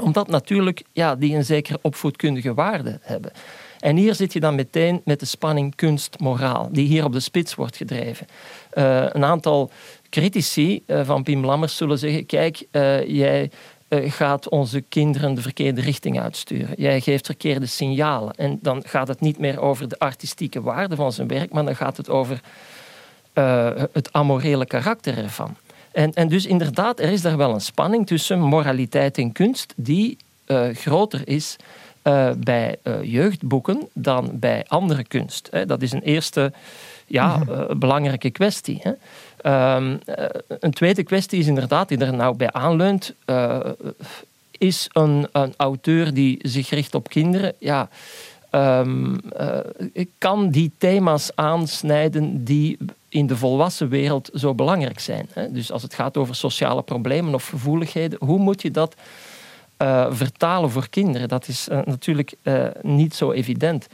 Omdat 0.00 0.28
natuurlijk 0.28 0.82
ja, 0.92 1.16
die 1.16 1.36
een 1.36 1.44
zekere 1.44 1.78
opvoedkundige 1.82 2.54
waarde 2.54 2.98
hebben. 3.02 3.32
En 3.80 3.96
hier 3.96 4.14
zit 4.14 4.32
je 4.32 4.40
dan 4.40 4.54
meteen 4.54 5.00
met 5.04 5.20
de 5.20 5.26
spanning 5.26 5.74
kunst-moraal, 5.74 6.68
die 6.72 6.86
hier 6.86 7.04
op 7.04 7.12
de 7.12 7.20
spits 7.20 7.54
wordt 7.54 7.76
gedreven. 7.76 8.26
Uh, 8.74 9.04
een 9.08 9.24
aantal 9.24 9.70
critici 10.10 10.82
uh, 10.86 11.00
van 11.04 11.22
Pim 11.22 11.44
Lammers 11.44 11.76
zullen 11.76 11.98
zeggen: 11.98 12.26
kijk, 12.26 12.66
uh, 12.72 13.06
jij 13.06 13.50
gaat 13.90 14.48
onze 14.48 14.80
kinderen 14.80 15.34
de 15.34 15.42
verkeerde 15.42 15.80
richting 15.80 16.20
uitsturen. 16.20 16.74
Jij 16.76 17.00
geeft 17.00 17.26
verkeerde 17.26 17.66
signalen. 17.66 18.34
En 18.34 18.58
dan 18.62 18.82
gaat 18.86 19.08
het 19.08 19.20
niet 19.20 19.38
meer 19.38 19.60
over 19.60 19.88
de 19.88 19.98
artistieke 19.98 20.60
waarde 20.60 20.96
van 20.96 21.12
zijn 21.12 21.28
werk, 21.28 21.52
maar 21.52 21.64
dan 21.64 21.76
gaat 21.76 21.96
het 21.96 22.08
over 22.08 22.40
uh, 23.34 23.70
het 23.92 24.12
amorele 24.12 24.66
karakter 24.66 25.18
ervan. 25.18 25.56
En, 25.92 26.12
en 26.12 26.28
dus 26.28 26.46
inderdaad, 26.46 27.00
er 27.00 27.10
is 27.10 27.22
daar 27.22 27.36
wel 27.36 27.54
een 27.54 27.60
spanning 27.60 28.06
tussen 28.06 28.40
moraliteit 28.40 29.18
en 29.18 29.32
kunst 29.32 29.72
die 29.76 30.16
uh, 30.46 30.68
groter 30.74 31.28
is 31.28 31.56
bij 32.36 32.76
jeugdboeken 33.02 33.88
dan 33.92 34.30
bij 34.32 34.64
andere 34.68 35.04
kunst. 35.04 35.50
Dat 35.66 35.82
is 35.82 35.92
een 35.92 36.02
eerste 36.02 36.52
ja, 37.06 37.36
mhm. 37.36 37.78
belangrijke 37.78 38.30
kwestie. 38.30 38.78
Hè. 38.82 38.92
Um, 39.42 39.98
een 40.48 40.70
tweede 40.70 41.02
kwestie 41.02 41.38
is 41.38 41.46
inderdaad, 41.46 41.88
die 41.88 41.98
er 41.98 42.14
nou 42.14 42.36
bij 42.36 42.52
aanleunt, 42.52 43.14
uh, 43.26 43.58
is 44.50 44.88
een, 44.92 45.28
een, 45.32 45.54
auteur 45.56 46.14
die 46.14 46.38
zich 46.42 46.70
richt 46.70 46.94
op 46.94 47.08
kinderen. 47.08 47.54
Ja, 47.58 47.88
um, 48.50 49.20
uh, 49.40 49.58
kan 50.18 50.50
die 50.50 50.72
thema's 50.78 51.30
aansnijden 51.34 52.44
die 52.44 52.78
in 53.08 53.26
de 53.26 53.36
volwassen 53.36 53.88
wereld 53.88 54.30
zo 54.34 54.54
belangrijk 54.54 55.00
zijn. 55.00 55.28
Hè? 55.32 55.52
Dus 55.52 55.72
als 55.72 55.82
het 55.82 55.94
gaat 55.94 56.16
over 56.16 56.34
sociale 56.34 56.82
problemen 56.82 57.34
of 57.34 57.48
gevoeligheden, 57.48 58.18
hoe 58.24 58.38
moet 58.38 58.62
je 58.62 58.70
dat 58.70 58.94
vertalen 60.10 60.70
voor 60.70 60.88
kinderen? 60.88 61.28
Dat 61.28 61.48
is 61.48 61.68
natuurlijk 61.84 62.34
niet 62.82 63.14
zo 63.14 63.32
evident. 63.32 63.86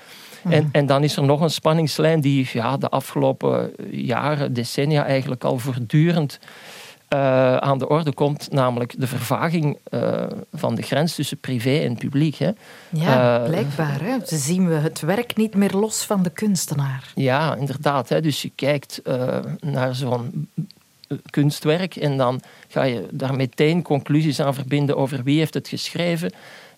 En, 0.44 0.62
mhm. 0.64 0.68
en 0.72 0.86
dan 0.86 1.04
is 1.04 1.16
er 1.16 1.22
nog 1.22 1.40
een 1.40 1.50
spanningslijn 1.50 2.20
die 2.20 2.48
ja, 2.52 2.76
de 2.76 2.88
afgelopen 2.88 3.72
jaren, 3.90 4.52
decennia 4.52 5.04
eigenlijk 5.04 5.44
al 5.44 5.58
voortdurend 5.58 6.38
uh, 7.14 7.56
aan 7.56 7.78
de 7.78 7.88
orde 7.88 8.12
komt, 8.12 8.52
namelijk 8.52 8.94
de 8.98 9.06
vervaging 9.06 9.78
uh, 9.90 10.26
van 10.54 10.74
de 10.74 10.82
grens 10.82 11.14
tussen 11.14 11.38
privé 11.38 11.78
en 11.78 11.96
publiek. 11.96 12.36
Hè. 12.36 12.50
Ja, 12.88 13.40
uh, 13.40 13.48
blijkbaar. 13.48 14.00
Hè. 14.00 14.16
Ze 14.26 14.36
zien 14.36 14.68
we 14.68 14.74
het 14.74 15.00
werk 15.00 15.36
niet 15.36 15.54
meer 15.54 15.72
los 15.72 16.04
van 16.04 16.22
de 16.22 16.30
kunstenaar. 16.30 17.12
Ja, 17.14 17.54
inderdaad. 17.54 18.08
Hè. 18.08 18.20
Dus 18.20 18.42
je 18.42 18.50
kijkt 18.54 19.02
naar 19.60 19.94
zo'n 19.94 20.48
kunstwerk 21.30 21.96
en 21.96 22.16
dan 22.16 22.40
ga 22.68 22.82
je 22.82 23.06
daar 23.10 23.34
meteen 23.34 23.82
conclusies 23.82 24.40
aan 24.40 24.54
verbinden 24.54 24.96
over 24.96 25.22
wie 25.22 25.38
heeft 25.38 25.54
het 25.54 25.68
geschreven, 25.68 26.32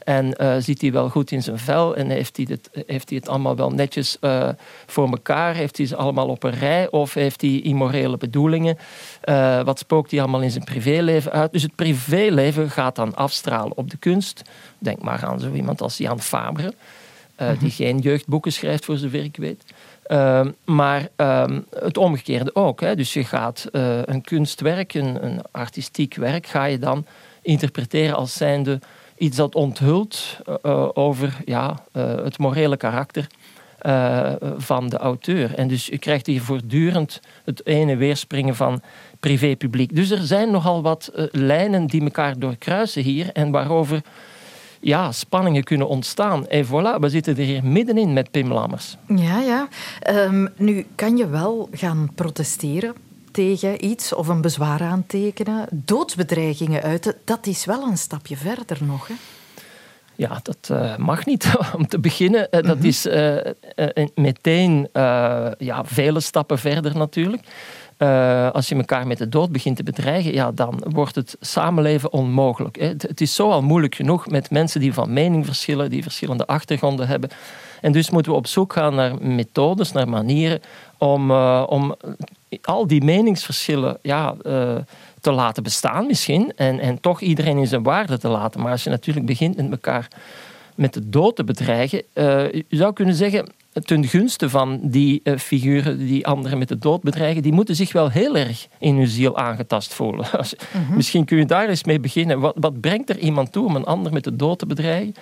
en 0.07 0.35
uh, 0.41 0.57
zit 0.59 0.81
hij 0.81 0.93
wel 0.93 1.09
goed 1.09 1.31
in 1.31 1.43
zijn 1.43 1.59
vel 1.59 1.97
en 1.97 2.11
heeft 2.11 2.37
hij 2.37 2.47
het, 2.49 2.71
heeft 2.87 3.09
hij 3.09 3.19
het 3.19 3.29
allemaal 3.29 3.57
wel 3.57 3.71
netjes 3.71 4.17
uh, 4.21 4.49
voor 4.87 5.09
elkaar? 5.09 5.55
Heeft 5.55 5.77
hij 5.77 5.87
ze 5.87 5.97
allemaal 5.97 6.29
op 6.29 6.43
een 6.43 6.59
rij 6.59 6.91
of 6.91 7.15
heeft 7.15 7.41
hij 7.41 7.61
immorele 7.61 8.17
bedoelingen? 8.17 8.79
Uh, 9.25 9.63
wat 9.63 9.79
spookt 9.79 10.11
hij 10.11 10.21
allemaal 10.21 10.41
in 10.41 10.51
zijn 10.51 10.65
privéleven 10.65 11.33
uit? 11.33 11.53
Dus 11.53 11.63
het 11.63 11.75
privéleven 11.75 12.71
gaat 12.71 12.97
dan 12.97 13.15
afstralen 13.15 13.77
op 13.77 13.91
de 13.91 13.97
kunst. 13.97 14.43
Denk 14.79 15.03
maar 15.03 15.25
aan 15.25 15.41
zo 15.41 15.53
iemand 15.53 15.81
als 15.81 15.97
Jan 15.97 16.21
Fabre, 16.21 16.75
die 17.37 17.47
mhm. 17.47 17.69
geen 17.69 17.99
jeugdboeken 17.99 18.53
schrijft 18.53 18.85
voor 18.85 18.97
zover 18.97 19.25
ik 19.25 19.37
weet. 19.37 19.65
Ehm, 20.03 20.51
maar 20.65 21.09
um, 21.17 21.67
het 21.71 21.97
omgekeerde 21.97 22.55
ook. 22.55 22.81
Hè. 22.81 22.95
Dus 22.95 23.13
je 23.13 23.25
gaat 23.25 23.69
een 24.05 24.23
kunstwerk, 24.23 24.95
een, 24.95 25.25
een 25.25 25.41
artistiek 25.51 26.15
werk, 26.15 26.47
ga 26.47 26.65
je 26.65 26.79
dan 26.79 27.07
interpreteren 27.43 28.17
als 28.17 28.33
zijnde 28.37 28.81
iets 29.19 29.37
dat 29.37 29.55
onthult 29.55 30.39
uh, 30.63 30.89
over 30.93 31.37
ja, 31.45 31.79
uh, 31.93 32.15
het 32.15 32.39
morele 32.39 32.77
karakter 32.77 33.27
van 34.57 34.89
de 34.89 34.97
auteur. 34.97 35.55
En 35.55 35.69
dus 35.69 35.87
je 35.87 35.99
krijgt 35.99 36.27
hier 36.27 36.43
voortdurend 36.43 37.21
het 37.45 37.67
ene 37.67 37.97
weerspringen 37.97 38.57
van 38.57 38.81
privé-publiek. 39.21 39.95
Dus 39.95 40.11
er 40.11 40.23
zijn 40.23 40.51
nogal 40.51 40.83
wat 40.83 41.11
lijnen 41.31 41.87
die 41.87 42.03
elkaar 42.03 42.39
doorkruisen 42.39 43.03
hier 43.03 43.31
en 43.33 43.51
waarover 43.51 44.03
ja, 44.81 45.13
spanningen 45.13 45.65
kunnen 45.65 45.89
ontstaan. 45.89 46.49
En 46.49 46.67
voilà, 46.67 47.01
we 47.01 47.09
zitten 47.09 47.37
er 47.37 47.45
hier 47.45 47.65
middenin 47.65 48.13
met 48.13 48.31
Pim 48.31 48.53
Lammers. 48.53 48.97
Ja, 49.07 49.41
ja. 49.41 49.69
Um, 50.11 50.49
nu 50.57 50.87
kan 50.95 51.17
je 51.17 51.29
wel 51.29 51.69
gaan 51.73 52.11
protesteren 52.15 52.95
tegen 53.37 53.85
iets 53.85 54.15
of 54.15 54.29
een 54.29 54.41
bezwaar 54.41 54.83
aantekenen. 54.83 55.69
Doodsbedreigingen 55.71 56.83
uiten, 56.83 57.15
dat 57.25 57.47
is 57.47 57.65
wel 57.65 57.83
een 57.83 57.99
stapje 57.99 58.37
verder 58.37 58.79
nog. 58.85 59.09
Hè? 59.09 59.15
Ja, 60.15 60.41
dat 60.43 60.69
uh, 60.73 60.97
mag 60.97 61.27
niet. 61.27 61.53
Om 61.77 61.87
te 61.87 61.99
beginnen, 61.99 62.49
uh, 62.51 62.63
dat 62.63 62.77
mhm. 62.77 62.87
is 62.87 63.07
uh, 63.07 63.37
meteen 64.15 64.89
ja, 65.59 65.85
vele 65.85 66.21
stappen 66.21 66.59
verder 66.59 66.97
natuurlijk. 66.97 67.43
Als 68.53 68.69
je 68.69 68.75
elkaar 68.75 69.07
met 69.07 69.19
de 69.19 69.29
dood 69.29 69.53
begint 69.53 69.77
te 69.77 69.83
bedreigen, 69.83 70.33
ja, 70.33 70.53
dan 70.53 70.83
wordt 70.89 71.15
het 71.15 71.37
samenleven 71.41 72.13
onmogelijk. 72.13 72.81
Het, 72.81 73.03
het, 73.03 73.21
is 73.21 73.35
zo 73.35 73.51
al 73.51 73.63
moeilijk 73.63 73.95
genoeg 73.95 74.27
met 74.27 74.51
mensen 74.51 74.81
die 74.81 74.93
van 74.93 75.13
mening 75.13 75.45
verschillen, 75.45 75.91
die 75.91 76.03
verschillende 76.03 76.47
achtergronden 76.47 77.09
hebben. 77.09 77.31
En 77.81 77.93
dus 77.93 78.11
moeten 78.11 78.33
we 78.33 78.39
op 78.39 78.47
zoek 78.47 78.73
gaan 78.73 78.95
naar 78.95 79.23
methodes, 79.23 79.93
naar 79.93 80.09
manieren 80.09 80.61
om, 80.99 81.31
om 81.63 81.97
al 82.63 82.87
die 82.87 83.05
meningsverschillen 83.05 83.99
ja, 84.03 84.35
uh, 84.43 84.77
te 85.21 85.33
laten 85.33 85.63
bestaan 85.63 86.07
misschien. 86.07 86.53
En, 86.57 86.81
en 86.81 87.01
toch 87.01 87.21
iedereen 87.21 87.59
in 87.59 87.67
zijn 87.67 87.83
waarde 87.83 88.19
te 88.19 88.29
laten. 88.29 88.61
Maar 88.61 88.71
als 88.71 88.85
je 88.85 88.91
natuurlijk 88.91 89.27
begint 89.27 89.57
met 89.57 89.71
elkaar 89.71 90.09
met 90.75 90.95
de 90.95 91.09
dood 91.09 91.37
te 91.37 91.45
bedreigen, 91.45 92.03
je 92.15 92.65
zou 92.69 92.93
kunnen 92.93 93.15
zeggen, 93.15 93.49
ten 93.85 94.05
gunste 94.05 94.51
van 94.51 94.79
die 94.83 95.21
uh, 95.25 95.37
figuren 95.37 95.99
die 95.99 96.27
anderen 96.27 96.59
met 96.59 96.69
de 96.69 96.79
dood 96.79 97.03
bedreigen, 97.03 97.43
die 97.43 97.53
moeten 97.53 97.77
zich 97.77 97.93
wel 97.93 98.11
heel 98.11 98.37
erg 98.37 98.67
in 98.79 98.97
hun 98.97 99.07
ziel 99.07 99.37
aangetast 99.37 99.95
voelen. 99.95 100.27
Mhm. 100.73 100.97
Misschien 100.97 101.25
kun 101.25 101.39
je 101.39 101.45
daar 101.45 101.69
eens 101.69 101.85
mee 101.85 102.01
beginnen. 102.01 102.41
Wat, 102.41 102.57
wat, 102.59 102.81
brengt 102.81 103.11
er 103.11 103.19
iemand 103.19 103.53
toe 103.53 103.67
om 103.67 103.77
een 103.77 103.85
ander 103.85 104.13
met 104.13 104.25
de 104.25 104.37
dood 104.37 104.59
te 104.59 104.67
bedreigen? 104.67 105.15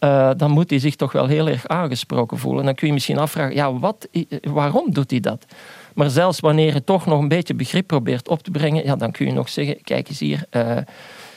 Uh, 0.00 0.30
dan 0.36 0.50
moet 0.50 0.70
hij 0.70 0.78
zich 0.78 0.96
toch 0.96 1.12
wel 1.12 1.26
heel 1.26 1.48
erg 1.48 1.68
aangesproken 1.68 2.38
voelen. 2.38 2.64
Dan 2.64 2.74
kun 2.74 2.86
je 2.86 2.92
misschien 2.92 3.18
afvragen, 3.18 3.54
ja, 3.54 3.78
wat, 3.78 4.08
waarom 4.42 4.92
doet 4.92 5.10
hij 5.10 5.20
dat? 5.20 5.46
Maar 5.94 6.10
zelfs 6.10 6.40
wanneer 6.40 6.74
je 6.74 6.84
toch 6.84 7.06
nog 7.06 7.20
een 7.20 7.28
beetje 7.28 7.54
begrip 7.54 7.86
probeert 7.86 8.28
op 8.28 8.42
te 8.42 8.50
brengen, 8.50 8.84
ja, 8.84 8.96
dan 8.96 9.10
kun 9.10 9.26
je 9.26 9.32
nog 9.32 9.48
zeggen, 9.48 9.82
kijk 9.82 10.08
eens 10.08 10.18
hier, 10.18 10.44
uh, 10.50 10.76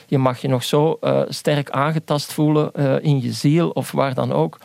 je 0.06 0.18
mag 0.18 0.38
je 0.38 0.48
nog 0.48 0.64
zo 0.64 0.98
sterk 1.28 1.70
aangetast 1.70 2.32
voelen 2.32 2.72
in 3.02 3.22
je 3.22 3.32
ziel 3.32 3.70
of 3.70 3.92
waar 3.92 4.14
dan 4.14 4.32
ook. 4.32 4.58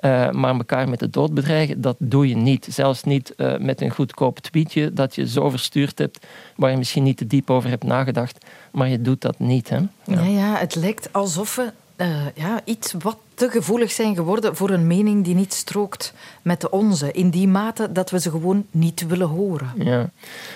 Uh, 0.00 0.30
maar 0.30 0.54
elkaar 0.54 0.88
met 0.88 0.98
de 0.98 1.10
dood 1.10 1.34
bedreigen, 1.34 1.80
dat 1.80 1.96
doe 1.98 2.28
je 2.28 2.36
niet. 2.36 2.66
Zelfs 2.70 3.02
niet 3.02 3.34
met 3.58 3.80
een 3.80 3.90
goedkoop 3.90 4.38
tweetje 4.38 4.92
dat 4.92 5.14
je 5.14 5.28
zo 5.28 5.50
verstuurd 5.50 5.98
hebt, 5.98 6.26
waar 6.56 6.70
je 6.70 6.76
misschien 6.76 7.02
niet 7.02 7.16
te 7.16 7.26
diep 7.26 7.50
over 7.50 7.70
hebt 7.70 7.84
nagedacht. 7.84 8.46
Maar 8.72 8.88
je 8.88 9.02
doet 9.02 9.20
dat 9.20 9.38
niet. 9.38 9.68
Hè? 9.68 9.76
Ja. 9.76 9.88
ja, 10.04 10.22
ja 10.22 10.56
het 10.56 10.74
lijkt 10.74 11.12
alsof 11.12 11.56
we 11.56 11.72
uh, 12.02 12.26
ja, 12.34 12.60
iets 12.64 12.92
wat 12.98 13.16
te 13.34 13.50
gevoelig 13.50 13.90
zijn 13.90 14.14
geworden 14.14 14.56
voor 14.56 14.70
een 14.70 14.86
mening 14.86 15.24
die 15.24 15.34
niet 15.34 15.52
strookt 15.52 16.12
met 16.42 16.60
de 16.60 16.70
onze. 16.70 17.12
In 17.12 17.30
die 17.30 17.48
mate 17.48 17.92
dat 17.92 18.10
we 18.10 18.20
ze 18.20 18.30
gewoon 18.30 18.66
niet 18.70 19.06
willen 19.06 19.28
horen. 19.28 19.72
Ja. 19.76 20.10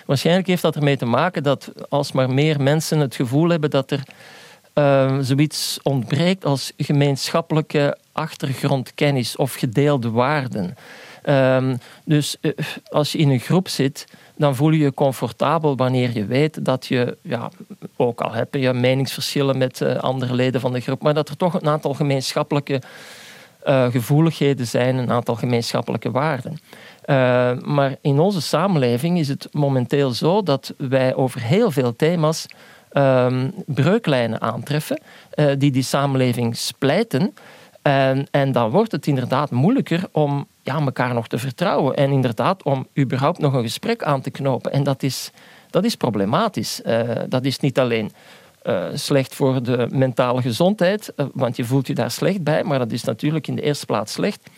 Waarschijnlijk 0.07 0.47
heeft 0.47 0.63
dat 0.63 0.77
ermee 0.77 0.97
te 0.97 1.05
maken 1.05 1.43
dat 1.43 1.73
als 1.89 2.13
maar 2.13 2.31
meer 2.31 2.61
mensen 2.61 2.99
het 2.99 3.15
gevoel 3.15 3.49
hebben 3.49 3.71
dat 3.71 3.91
er 3.91 4.03
uh, 4.75 5.19
zoiets 5.21 5.79
ontbreekt 5.83 6.45
als 6.45 6.73
gemeenschappelijke 6.77 7.99
achtergrondkennis 8.13 9.37
of 9.37 9.55
gedeelde 9.55 10.11
waarden. 10.11 10.77
Um, 11.29 11.79
dus 12.05 12.37
uh, 12.41 12.53
als 12.89 13.13
je 13.13 13.19
in 13.19 13.31
een 13.31 13.41
groep 13.41 13.69
zit, 13.69 14.07
dan 14.37 14.57
voel 14.57 14.71
je 14.71 14.79
je 14.79 14.95
comfortabel 14.95 15.77
wanneer 15.77 16.11
je 16.15 16.27
weet 16.27 16.65
dat 16.65 16.87
je, 16.87 17.17
ja, 17.23 17.51
ook 17.97 18.21
al 18.21 18.33
heb 18.33 18.55
je 18.55 18.73
meningsverschillen 18.73 19.59
met 19.59 19.81
uh, 19.81 19.97
andere 19.97 20.35
leden 20.35 20.61
van 20.61 20.73
de 20.73 20.81
groep, 20.81 21.03
maar 21.03 21.15
dat 21.15 21.29
er 21.29 21.37
toch 21.37 21.55
een 21.55 21.69
aantal 21.69 21.95
gemeenschappelijke 21.95 22.83
uh, 23.67 23.91
gevoeligheden 23.91 24.67
zijn, 24.67 24.97
een 24.97 25.11
aantal 25.11 25.35
gemeenschappelijke 25.35 26.11
waarden. 26.11 26.59
maar 27.65 27.97
in 28.01 28.19
onze 28.19 28.41
samenleving 28.41 29.19
is 29.19 29.29
het 29.29 29.49
momenteel 29.53 30.11
zo 30.11 30.43
dat 30.43 30.75
wij 30.77 31.15
over 31.15 31.41
heel 31.41 31.71
veel 31.71 31.97
thema's 31.97 32.47
um, 32.93 33.53
breuklijnen 33.67 34.41
aantreffen 34.41 35.01
die 35.59 35.71
die 35.71 35.83
samenleving 35.83 36.57
splijten. 36.57 37.35
En, 37.83 38.27
en, 38.31 38.53
dan 38.53 38.71
wordt 38.71 38.93
het 38.93 39.07
inderdaad 39.07 39.51
moeilijker 39.51 40.03
om 40.13 40.47
ja, 40.67 40.79
elkaar 40.81 41.15
nog 41.15 41.29
te 41.29 41.39
vertrouwen 41.39 41.97
en 41.97 42.11
inderdaad 42.11 42.63
om 42.63 42.87
überhaupt 42.99 43.39
nog 43.39 43.53
een 43.53 43.63
gesprek 43.63 44.03
aan 44.03 44.21
te 44.21 44.31
knopen. 44.31 44.73
En 44.73 44.83
dat 44.83 45.03
is, 45.03 45.31
dat 45.71 45.85
is 45.85 45.95
problematisch. 45.95 46.81
Uh, 46.87 47.01
dat 47.29 47.45
is 47.45 47.59
niet 47.59 47.79
alleen 47.79 48.11
uh, 48.65 48.85
slecht 48.95 49.35
voor 49.35 49.63
de 49.63 49.87
mentale 49.91 50.43
gezondheid, 50.43 51.13
want 51.33 51.57
je 51.57 51.65
voelt 51.65 51.87
je 51.87 51.95
daar 51.95 52.11
slecht 52.11 52.43
bij, 52.43 52.65
maar 52.65 52.79
dat 52.79 52.93
is 52.93 53.05
natuurlijk 53.05 53.47
in 53.47 53.55
de 53.55 53.63
eerste 53.63 53.87
plaats 53.87 54.13
slecht 54.13 54.51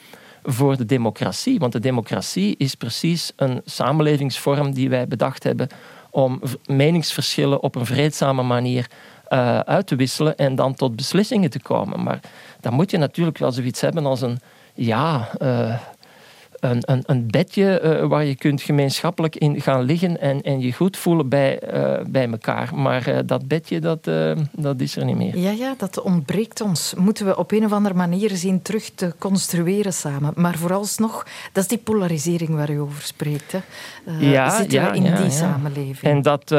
voor 0.42 0.76
de 0.76 0.84
democratie. 0.84 1.58
Want 1.58 1.72
de 1.72 1.80
democratie 1.80 2.54
is 2.56 2.74
precies 2.74 3.32
een 3.36 3.60
samenlevingsvorm 3.64 4.74
die 4.74 4.88
wij 4.88 5.08
bedacht 5.08 5.42
hebben 5.42 5.68
om 6.10 6.40
meningsverschillen 6.66 7.62
op 7.62 7.74
een 7.74 7.86
vreedzame 7.86 8.42
manier 8.42 8.86
uit 9.64 9.86
te 9.86 9.96
wisselen 9.96 10.36
en 10.36 10.54
dan 10.54 10.74
tot 10.74 10.96
beslissingen 10.96 11.50
te 11.50 11.60
komen. 11.60 12.02
Maar 12.02 12.20
dan 12.60 12.72
moet 12.72 12.90
je 12.90 12.98
natuurlijk 12.98 13.38
wel 13.38 13.52
zoiets 13.52 13.80
hebben 13.80 14.06
als 14.06 14.20
een 14.20 14.40
ja, 14.74 15.30
een, 16.60 16.82
een, 16.84 17.02
een 17.06 17.26
bedje 17.26 17.82
uh, 17.84 18.08
waar 18.08 18.24
je 18.24 18.34
kunt 18.34 18.62
gemeenschappelijk 18.62 19.36
in 19.36 19.60
gaan 19.60 19.82
liggen 19.82 20.20
en, 20.20 20.42
en 20.42 20.60
je 20.60 20.72
goed 20.72 20.96
voelen 20.96 21.28
bij, 21.28 21.60
uh, 21.74 22.04
bij 22.06 22.30
elkaar. 22.30 22.74
Maar 22.74 23.08
uh, 23.08 23.18
dat 23.26 23.48
bedje, 23.48 23.80
dat, 23.80 24.10
dat 24.52 24.80
is 24.80 24.96
er 24.96 25.04
niet 25.04 25.16
meer. 25.16 25.38
Ja, 25.38 25.50
ja, 25.50 25.74
dat 25.78 26.00
ontbreekt 26.00 26.60
ons. 26.60 26.94
Moeten 26.96 27.26
we 27.26 27.36
op 27.36 27.52
een 27.52 27.64
of 27.64 27.72
andere 27.72 27.94
manier 27.94 28.30
zien 28.30 28.62
terug 28.62 28.90
te 28.94 29.14
construeren 29.18 29.92
samen. 29.92 30.32
Maar 30.36 30.56
vooralsnog, 30.56 31.26
dat 31.52 31.62
is 31.62 31.68
die 31.68 31.78
polarisering 31.78 32.54
waar 32.54 32.70
u 32.70 32.80
over 32.80 33.02
spreekt. 33.02 33.52
Hè. 33.52 33.60
Ja, 34.18 34.56
zitten 34.56 34.80
ja, 34.80 34.90
we 34.90 34.96
in 34.96 35.02
ja, 35.02 35.16
die 35.16 35.24
ja. 35.24 35.30
samenleving. 35.30 36.12
En 36.12 36.22
dat, 36.22 36.52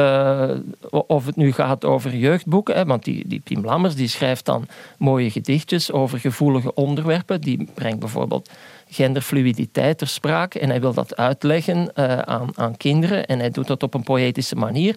of 0.90 1.26
het 1.26 1.36
nu 1.36 1.52
gaat 1.52 1.84
over 1.84 2.14
jeugdboeken, 2.14 2.74
hè, 2.74 2.84
want 2.84 3.04
die, 3.04 3.28
die 3.28 3.40
Piem 3.40 3.64
Lammers 3.64 3.94
die 3.94 4.08
schrijft 4.08 4.44
dan 4.44 4.66
mooie 4.98 5.30
gedichtjes 5.30 5.92
over 5.92 6.18
gevoelige 6.18 6.74
onderwerpen. 6.74 7.40
Die 7.40 7.68
brengt 7.74 7.98
bijvoorbeeld 7.98 8.50
genderfluiditeit 8.90 9.98
ter 9.98 10.08
sprake 10.08 10.58
en 10.58 10.68
hij 10.68 10.80
wil 10.80 10.94
dat 10.94 11.16
uitleggen 11.16 11.90
uh, 11.94 12.18
aan, 12.18 12.48
aan 12.54 12.76
kinderen 12.76 13.26
en 13.26 13.38
hij 13.38 13.50
doet 13.50 13.66
dat 13.66 13.82
op 13.82 13.94
een 13.94 14.02
poëtische 14.02 14.56
manier. 14.56 14.96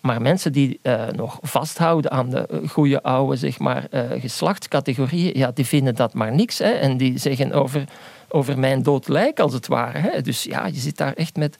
Maar 0.00 0.22
mensen 0.22 0.52
die 0.52 0.80
uh, 0.82 1.08
nog 1.08 1.38
vasthouden 1.42 2.10
aan 2.10 2.30
de 2.30 2.62
goede 2.68 3.02
oude 3.02 3.36
zeg 3.36 3.58
maar, 3.58 3.86
uh, 3.90 4.00
geslachtscategorieën, 4.20 5.38
ja, 5.38 5.50
die 5.50 5.66
vinden 5.66 5.94
dat 5.94 6.14
maar 6.14 6.34
niks. 6.34 6.58
Hè, 6.58 6.70
en 6.70 6.96
die 6.96 7.18
zeggen 7.18 7.52
over, 7.52 7.84
over 8.28 8.58
mijn 8.58 8.82
dood 8.82 9.08
lijk, 9.08 9.40
als 9.40 9.52
het 9.52 9.66
ware. 9.66 9.98
Hè. 9.98 10.20
Dus 10.20 10.42
ja, 10.42 10.66
je 10.66 10.78
zit 10.78 10.96
daar 10.96 11.12
echt 11.12 11.36
met, 11.36 11.56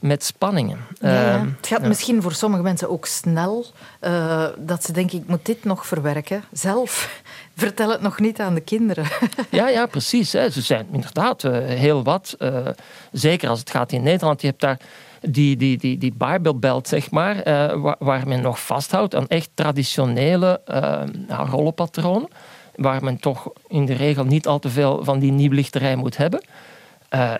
met 0.00 0.24
spanningen. 0.24 0.78
Ja, 1.00 1.34
uh, 1.34 1.42
het 1.56 1.66
gaat 1.66 1.82
ja. 1.82 1.88
misschien 1.88 2.22
voor 2.22 2.32
sommige 2.32 2.62
mensen 2.62 2.90
ook 2.90 3.06
snel, 3.06 3.66
dat 4.58 4.84
ze 4.84 4.92
denken, 4.92 5.18
ik 5.18 5.26
moet 5.26 5.46
dit 5.46 5.64
nog 5.64 5.86
verwerken, 5.86 6.44
zelf. 6.52 7.19
Vertel 7.60 7.90
het 7.90 8.00
nog 8.00 8.20
niet 8.20 8.40
aan 8.40 8.54
de 8.54 8.60
kinderen. 8.60 9.04
ja, 9.50 9.68
ja, 9.68 9.86
precies. 9.86 10.32
Hè. 10.32 10.50
Ze 10.50 10.60
zijn 10.60 10.86
inderdaad 10.92 11.44
uh, 11.44 11.52
heel 11.56 12.02
wat. 12.02 12.36
Uh, 12.38 12.66
zeker 13.12 13.48
als 13.48 13.58
het 13.58 13.70
gaat 13.70 13.92
in 13.92 14.02
Nederland. 14.02 14.40
Je 14.40 14.46
hebt 14.46 14.60
daar 14.60 14.80
die, 15.20 15.56
die, 15.56 15.78
die, 15.78 15.98
die 15.98 16.12
Bijbelbelt, 16.16 16.88
zeg 16.88 17.10
maar, 17.10 17.48
uh, 17.48 17.94
waar, 17.98 18.28
men 18.28 18.40
nog 18.40 18.60
vasthoudt 18.60 19.14
aan 19.14 19.28
echt 19.28 19.50
traditionele 19.54 20.60
rollenpatronen. 21.50 22.28
Waar 22.74 23.04
men 23.04 23.18
toch 23.18 23.50
in 23.68 23.86
de 23.86 23.94
regel 23.94 24.24
niet 24.24 24.46
al 24.46 24.58
te 24.58 24.68
veel 24.68 25.04
van 25.04 25.18
die 25.18 25.32
nieuwlichterij 25.32 25.96
moet 25.96 26.16
hebben. 26.16 26.40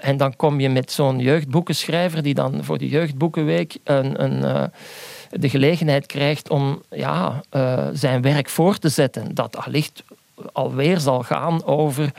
en 0.01 0.17
dan 0.17 0.37
kom 0.37 0.61
je 0.61 0.69
met 0.69 0.93
zo'n 0.93 1.19
jeugdboekenschrijver 1.19 2.23
die 2.23 2.35
dan 2.35 2.65
voor 2.65 2.79
de 2.79 2.89
jeugdboekenweek 2.89 3.77
een, 3.85 4.23
een 4.23 4.71
de 5.31 5.49
gelegenheid 5.49 6.07
krijgt 6.07 6.51
om 6.51 6.83
ja, 6.91 7.43
uh, 7.53 7.87
zijn 7.93 8.23
werk 8.23 8.49
voor 8.49 8.79
te 8.79 8.89
zetten. 8.89 9.35
Dat 9.35 9.57
allicht 9.57 10.03
alweer 10.53 11.01
zal 11.01 11.23
gaan 11.23 11.65
over 11.65 12.13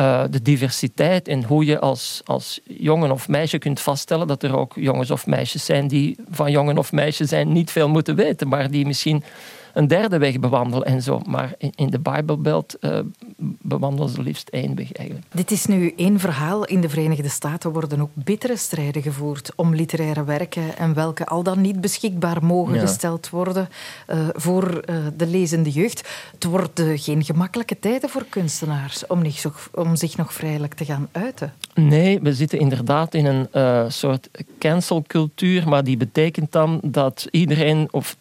uh, 0.00 0.22
de 0.30 0.42
diversiteit 0.42 1.28
en 1.28 1.44
hoe 1.44 1.64
je 1.64 1.78
als, 1.78 2.20
als 2.24 2.60
jongen 2.64 3.10
of 3.10 3.28
meisje 3.28 3.58
kunt 3.58 3.80
vaststellen 3.80 4.26
dat 4.26 4.42
er 4.42 4.56
ook 4.56 4.72
jongens 4.74 5.10
of 5.10 5.26
meisjes 5.26 5.64
zijn 5.64 5.88
die 5.88 6.16
van 6.30 6.50
jongen 6.50 6.78
of 6.78 6.92
meisje 6.92 7.24
zijn 7.24 7.52
niet 7.52 7.70
veel 7.70 7.88
moeten 7.88 8.14
weten, 8.14 8.48
maar 8.48 8.70
die 8.70 8.86
misschien 8.86 9.24
een 9.72 9.86
derde 9.86 10.18
weg 10.18 10.38
bewandelen 10.38 10.86
en 10.86 11.02
zo. 11.02 11.20
Maar 11.26 11.54
in, 11.58 11.72
in 11.74 11.90
de 11.90 11.98
Bijbelbelt 11.98 12.76
uh, 12.80 12.98
bewandelen 13.40 14.08
ze 14.08 14.22
liefst 14.22 14.50
weg 14.50 14.92
eigenlijk. 14.92 15.26
Dit 15.32 15.50
is 15.50 15.66
nu 15.66 15.92
één 15.96 16.20
verhaal. 16.20 16.64
In 16.64 16.80
de 16.80 16.88
Verenigde 16.88 17.28
Staten 17.28 17.72
worden 17.72 18.00
ook 18.00 18.10
bittere 18.12 18.56
strijden 18.56 19.02
gevoerd 19.02 19.52
om 19.56 19.74
literaire 19.74 20.24
werken 20.24 20.76
en 20.76 20.94
welke 20.94 21.26
al 21.26 21.42
dan 21.42 21.60
niet 21.60 21.80
beschikbaar 21.80 22.44
mogen 22.44 22.80
gesteld 22.80 23.30
worden 23.30 23.68
uh, 24.08 24.28
voor 24.32 24.82
uh, 24.90 24.96
de 25.16 25.26
lezende 25.26 25.70
jeugd. 25.70 26.08
Het 26.32 26.44
worden 26.44 26.98
geen 26.98 27.24
gemakkelijke 27.24 27.78
tijden 27.78 28.10
voor 28.10 28.24
kunstenaars 28.28 29.06
om, 29.06 29.22
niet 29.22 29.34
zo, 29.34 29.52
om 29.74 29.96
zich 29.96 30.16
nog 30.16 30.32
vrijelijk 30.32 30.74
te 30.74 30.84
gaan 30.84 31.08
uiten. 31.12 31.52
Nee, 31.74 32.20
we 32.20 32.34
zitten 32.34 32.58
inderdaad 32.58 33.14
in 33.14 33.26
een 33.26 33.48
uh, 33.52 33.84
soort 33.88 34.28
cancelcultuur, 34.58 35.68
maar 35.68 35.84
die 35.84 35.96
betekent 35.96 36.52
dan 36.52 36.80
dat 36.82 37.26
iedereen, 37.30 37.88
of 37.90 38.16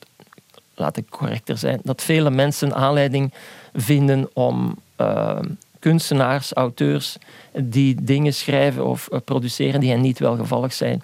laat 0.75 0.97
ik 0.97 1.09
correcter 1.09 1.57
zijn, 1.57 1.79
dat 1.83 2.01
vele 2.01 2.29
mensen 2.29 2.75
aanleiding 2.75 3.33
vinden 3.73 4.29
om 4.33 4.77
uh, 4.97 5.39
kunstenaars, 5.79 6.53
auteurs 6.53 7.17
die 7.53 8.03
dingen 8.03 8.33
schrijven 8.33 8.85
of 8.85 9.07
uh, 9.11 9.19
produceren 9.25 9.79
die 9.79 9.91
hen 9.91 10.01
niet 10.01 10.19
welgevallig 10.19 10.73
zijn, 10.73 11.03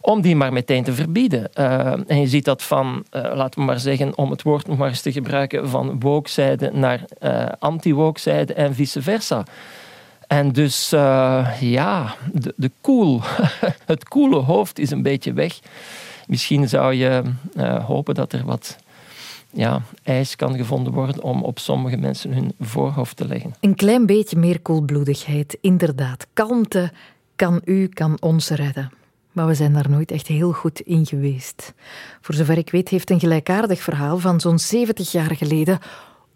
om 0.00 0.20
die 0.20 0.36
maar 0.36 0.52
meteen 0.52 0.84
te 0.84 0.92
verbieden. 0.92 1.50
Uh, 1.54 1.92
en 2.06 2.20
je 2.20 2.26
ziet 2.26 2.44
dat 2.44 2.62
van, 2.62 3.04
laten 3.10 3.60
we 3.60 3.66
maar 3.66 3.80
zeggen, 3.80 4.16
om 4.16 4.30
het 4.30 4.42
woord 4.42 4.66
nog 4.66 4.78
maar 4.78 4.88
eens 4.88 5.00
te 5.00 5.12
gebruiken, 5.12 5.68
van 5.68 6.00
woke 6.00 6.70
naar 6.72 7.04
anti-woke 7.58 8.30
en 8.44 8.74
vice 8.74 9.02
versa. 9.02 9.44
En 10.26 10.52
dus 10.52 10.90
ja, 11.60 12.14
de, 12.32 12.54
de 12.56 12.70
cool, 12.80 13.20
het 13.92 14.08
coole 14.08 14.36
hoofd 14.36 14.78
is 14.78 14.90
een 14.90 15.02
beetje 15.02 15.32
weg. 15.32 15.58
Misschien 16.26 16.68
zou 16.68 16.94
je 16.94 17.22
hopen 17.86 18.14
dat 18.14 18.32
er 18.32 18.44
wat 18.44 18.76
ja, 19.52 19.82
ijs 20.02 20.36
kan 20.36 20.56
gevonden 20.56 20.92
worden 20.92 21.22
om 21.22 21.42
op 21.42 21.58
sommige 21.58 21.96
mensen 21.96 22.32
hun 22.32 22.54
voorhoofd 22.60 23.16
te 23.16 23.26
leggen. 23.26 23.54
Een 23.60 23.74
klein 23.74 24.06
beetje 24.06 24.36
meer 24.36 24.60
koelbloedigheid, 24.60 25.58
inderdaad. 25.60 26.26
Kalmte 26.32 26.92
kan 27.36 27.60
u, 27.64 27.88
kan 27.88 28.16
ons 28.20 28.48
redden. 28.48 28.92
Maar 29.32 29.46
we 29.46 29.54
zijn 29.54 29.72
daar 29.72 29.90
nooit 29.90 30.10
echt 30.10 30.26
heel 30.26 30.52
goed 30.52 30.80
in 30.80 31.06
geweest. 31.06 31.74
Voor 32.20 32.34
zover 32.34 32.58
ik 32.58 32.70
weet 32.70 32.88
heeft 32.88 33.10
een 33.10 33.20
gelijkaardig 33.20 33.80
verhaal 33.80 34.18
van 34.18 34.40
zo'n 34.40 34.58
70 34.58 35.12
jaar 35.12 35.36
geleden 35.36 35.78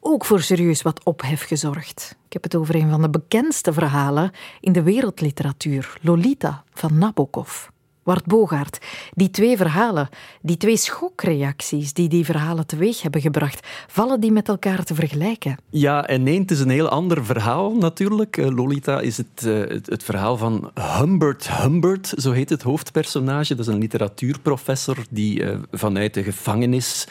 ook 0.01 0.25
voor 0.25 0.41
serieus 0.41 0.83
wat 0.83 1.05
ophef 1.05 1.43
gezorgd. 1.43 2.17
Ik 2.27 2.33
heb 2.33 2.43
het 2.43 2.57
over 2.57 2.75
een 2.75 2.91
van 2.91 3.03
de 3.03 3.11
bekendste 3.11 3.73
verhalen 3.73 4.31
in 4.61 4.73
de 4.73 4.83
wereldliteratuur, 4.83 5.99
Lolita 6.01 6.65
van 6.73 6.99
Nabokov. 6.99 7.69
Wart 8.07 8.25
Bogaert, 8.25 8.79
die 9.15 9.31
twee 9.31 9.57
verhalen, 9.57 10.09
die 10.43 10.57
twee 10.57 10.77
schokreacties 10.77 11.93
die 11.93 12.09
die 12.09 12.25
verhalen 12.25 12.67
teweeg 12.67 13.03
hebben 13.03 13.21
gebracht, 13.21 13.67
vallen 13.89 14.21
die 14.21 14.33
met 14.33 14.49
elkaar 14.49 14.85
te 14.85 14.95
vergelijken? 14.95 15.57
Ja 15.71 16.07
en 16.07 16.23
nee, 16.23 16.41
het 16.41 16.51
is 16.51 16.61
een 16.61 16.69
heel 16.69 16.89
ander 16.89 17.25
verhaal 17.25 17.75
natuurlijk. 17.75 18.37
Eh, 18.37 18.49
Lolita 18.49 19.01
is 19.01 19.17
het, 19.17 19.43
uh, 19.45 19.59
het, 19.69 19.87
het, 19.87 20.05
verhaal 20.05 20.37
van 20.37 20.71
Humbert 20.99 21.49
Humbert, 21.51 22.13
zo 22.17 22.33
heet 22.33 22.51
het 22.51 22.63
hoofdpersonage. 22.63 23.55
Dat 23.55 23.67
is 23.67 23.73
een 23.73 23.79
literatuurprofessor 23.79 24.97
die 25.11 25.41
uh, 25.41 25.57
vanuit 25.73 26.15
de 26.15 26.23
gevangenis 26.23 27.07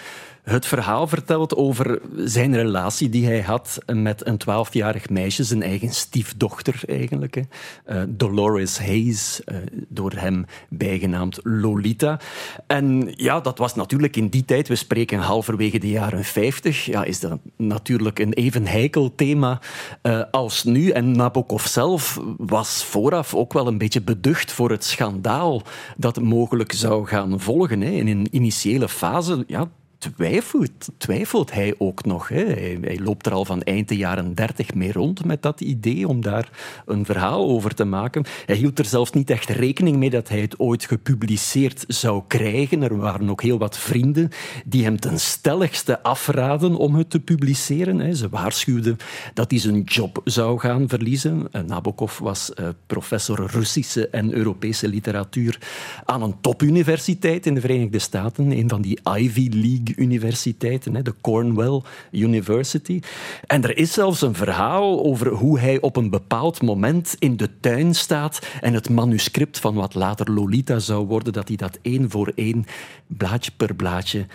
het 0.45 0.65
verhaal 0.65 1.07
vertelt 1.07 1.55
over 1.55 2.01
zijn 2.15 2.55
relatie 2.55 3.09
die 3.09 3.25
hij 3.25 3.41
had 3.41 3.77
met 3.85 4.27
een 4.27 4.37
twaalfjarig 4.37 5.09
meisje, 5.09 5.43
zijn 5.43 5.63
eigen 5.63 5.89
stiefdochter 5.89 6.81
eigenlijk. 6.87 7.35
Uh, 7.35 8.01
Dolores 8.07 8.79
Hayes, 8.79 9.41
uh, 9.45 9.57
door 9.87 10.11
hem 10.11 10.45
bijgenaamd 10.69 11.39
Lolita. 11.43 12.19
En 12.67 13.13
ja, 13.15 13.39
dat 13.39 13.57
was 13.57 13.75
natuurlijk 13.75 14.15
in 14.15 14.27
die 14.27 14.45
tijd, 14.45 14.67
we 14.67 14.75
spreken 14.75 15.19
halverwege 15.19 15.79
de 15.79 15.89
jaren 15.89 16.23
50, 16.23 16.85
ja, 16.85 17.03
is 17.03 17.19
dat 17.19 17.39
natuurlijk 17.57 18.19
een 18.19 18.33
even 18.33 18.67
heikel 18.67 19.15
thema 19.15 19.61
uh, 20.03 20.21
als 20.31 20.63
nu. 20.63 20.89
En 20.89 21.11
Nabokov 21.11 21.65
zelf 21.65 22.19
was 22.37 22.83
vooraf 22.83 23.33
ook 23.33 23.53
wel 23.53 23.67
een 23.67 23.77
beetje 23.77 24.01
beducht 24.01 24.51
voor 24.51 24.69
het 24.69 24.83
schandaal 24.83 25.61
dat 25.97 26.21
mogelijk 26.21 26.71
zou 26.71 27.07
gaan 27.07 27.39
volgen. 27.39 27.81
Hè. 27.81 27.89
In 27.89 28.07
een 28.07 28.27
initiële 28.31 28.89
fase, 28.89 29.43
ja, 29.47 29.69
twijfelt, 30.15 30.89
twijfelt 30.97 31.53
hij 31.53 31.75
ook 31.77 32.05
nog. 32.05 32.27
Hè. 32.27 32.43
Hij, 32.43 32.99
loopt 33.03 33.25
er 33.25 33.31
al 33.31 33.45
van 33.45 33.61
eind 33.61 33.87
de 33.87 33.97
jaren 33.97 34.33
dertig 34.33 34.73
mee 34.73 34.91
rond 34.91 35.25
met 35.25 35.41
dat 35.41 35.61
idee 35.61 36.07
om 36.07 36.21
daar 36.21 36.49
een 36.85 37.05
verhaal 37.05 37.49
over 37.49 37.73
te 37.73 37.85
maken. 37.85 38.25
Hij 38.45 38.55
hield 38.55 38.79
er 38.79 38.85
zelfs 38.85 39.11
niet 39.11 39.29
echt 39.29 39.49
rekening 39.49 39.97
mee 39.97 40.09
dat 40.09 40.29
hij 40.29 40.39
het 40.39 40.59
ooit 40.59 40.85
gepubliceerd 40.85 41.83
zou 41.87 42.23
krijgen. 42.27 42.81
Er 42.81 42.97
waren 42.97 43.29
ook 43.29 43.41
heel 43.41 43.57
wat 43.57 43.77
vrienden 43.77 44.29
die 44.65 44.83
hem 44.83 44.99
ten 44.99 45.19
stelligste 45.19 46.03
afraden 46.03 46.75
om 46.75 46.95
het 46.95 47.09
te 47.09 47.19
publiceren. 47.19 47.99
Hè. 47.99 48.13
Ze 48.13 48.29
waarschuwden 48.29 48.97
dat 49.33 49.51
hij 49.51 49.59
zijn 49.59 49.81
job 49.81 50.21
zou 50.23 50.59
gaan 50.59 50.89
verliezen. 50.89 51.47
Nabokov 51.65 52.19
was 52.19 52.51
uh, 52.59 52.67
professor 52.87 53.45
Russische 53.51 54.09
en 54.09 54.33
Europese 54.33 54.87
literatuur 54.87 55.59
aan 56.05 56.21
een 56.21 56.35
topuniversiteit 56.41 57.45
in 57.45 57.53
de 57.53 57.61
Verenigde 57.61 57.99
Staten, 57.99 58.51
een 58.51 58.69
van 58.69 58.81
die 58.81 58.99
Ivy 59.17 59.49
League 59.51 59.94
universiteiten, 59.95 61.03
de 61.03 61.13
Cornell 61.21 61.81
University. 62.11 62.99
En 63.47 63.63
er 63.63 63.77
is 63.77 63.93
zelfs 63.93 64.21
een 64.21 64.35
verhaal 64.35 65.03
over 65.03 65.27
hoe 65.27 65.59
hij 65.59 65.81
op 65.81 65.95
een 65.95 66.09
bepaald 66.09 66.61
moment 66.61 67.15
in 67.19 67.37
de 67.37 67.59
tuin 67.59 67.95
staat 67.95 68.47
en 68.61 68.73
het 68.73 68.89
manuscript 68.89 69.59
van 69.59 69.75
wat 69.75 69.93
later 69.93 70.31
Lolita 70.31 70.79
zou 70.79 71.05
worden, 71.05 71.33
dat 71.33 71.47
hij 71.47 71.57
dat 71.57 71.79
één 71.81 72.09
voor 72.09 72.31
één, 72.35 72.65
blaadje 73.07 73.51
per 73.57 73.75
blaadje, 73.75 74.25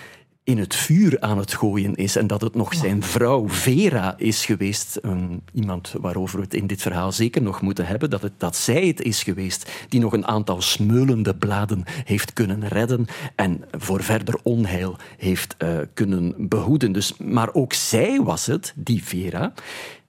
in 0.45 0.59
het 0.59 0.75
vuur 0.75 1.21
aan 1.21 1.39
het 1.39 1.55
gooien 1.55 1.95
is 1.95 2.17
en 2.17 2.27
dat 2.27 2.41
het 2.41 2.55
nog 2.55 2.75
zijn 2.75 3.03
vrouw 3.03 3.49
Vera 3.49 4.15
is 4.19 4.45
geweest, 4.45 4.99
um, 5.03 5.41
iemand 5.53 5.95
waarover 6.01 6.37
we 6.37 6.45
het 6.45 6.55
in 6.55 6.67
dit 6.67 6.83
verhaal 6.83 7.13
zeker 7.13 7.43
nog 7.43 7.61
moeten 7.61 7.87
hebben, 7.87 8.11
dat, 8.11 8.23
het, 8.23 8.33
dat 8.37 8.57
zij 8.57 8.87
het 8.87 9.03
is 9.03 9.23
geweest 9.23 9.71
die 9.89 10.01
nog 10.01 10.13
een 10.13 10.27
aantal 10.27 10.63
smeulende 10.63 11.35
bladen 11.35 11.83
heeft 12.05 12.33
kunnen 12.33 12.69
redden 12.69 13.07
en 13.35 13.65
voor 13.71 14.03
verder 14.03 14.39
onheil 14.43 14.97
heeft 15.17 15.57
uh, 15.59 15.79
kunnen 15.95 16.35
behoeden. 16.49 16.93
Dus, 16.93 17.17
maar 17.17 17.55
ook 17.55 17.73
zij 17.73 18.21
was 18.23 18.47
het, 18.47 18.73
die 18.77 19.05
Vera, 19.05 19.53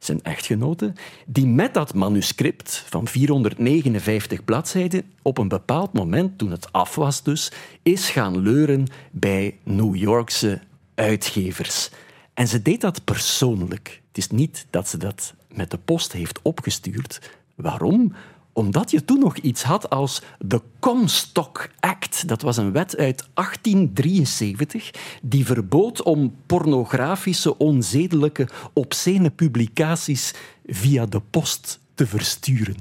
zijn 0.04 0.24
echtgenote, 0.24 0.94
die 1.26 1.48
met 1.48 1.74
dat 1.74 1.94
manuscript 1.94 2.84
van 2.90 3.08
459 3.08 4.44
bladzijden 4.46 5.04
op 5.22 5.38
een 5.38 5.48
bepaald 5.48 5.94
moment, 5.94 6.38
toen 6.38 6.52
het 6.52 6.72
af 6.72 6.96
was 6.96 7.24
dus, 7.24 7.52
is 7.82 8.10
gaan 8.10 8.40
leuren 8.40 8.88
bij 9.12 9.58
New 9.64 9.96
Yorkse 9.96 10.62
uitgevers. 10.96 11.90
En 12.34 12.48
ze 12.48 12.62
deed 12.62 12.82
dat 12.82 13.04
persoonlijk. 13.04 14.02
Het 14.08 14.18
is 14.18 14.30
niet 14.30 14.66
dat 14.70 14.88
ze 14.88 14.98
dat 14.98 15.34
met 15.54 15.72
de 15.72 15.78
post 15.78 16.12
heeft 16.12 16.40
opgestuurd. 16.42 17.32
Waarom? 17.56 18.14
Omdat 18.54 18.92
je 18.92 19.06
toen 19.06 19.20
nog 19.20 19.38
iets 19.38 19.64
had 19.64 19.90
als 19.90 20.22
de 20.40 20.62
Comstock 20.80 21.70
Act. 21.80 22.28
Dat 22.28 22.42
was 22.42 22.58
een 22.58 22.72
wet 22.72 22.98
uit 22.98 23.28
1873 23.34 24.92
die 25.22 25.46
verbood 25.46 26.02
om 26.02 26.36
pornografische, 26.46 27.58
onzedelijke, 27.58 28.48
obscene 28.74 29.30
publicaties 29.30 30.34
via 30.66 31.06
de 31.06 31.22
post 31.30 31.80
te 31.96 32.08
versturen. 32.08 32.76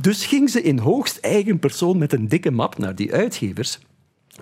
Dus 0.00 0.26
ging 0.26 0.50
ze 0.50 0.62
in 0.62 0.78
hoogst 0.78 1.16
eigen 1.16 1.58
persoon 1.58 1.98
met 1.98 2.12
een 2.12 2.28
dikke 2.28 2.50
map 2.50 2.78
naar 2.78 2.94
die 2.94 3.12
uitgevers. 3.12 3.78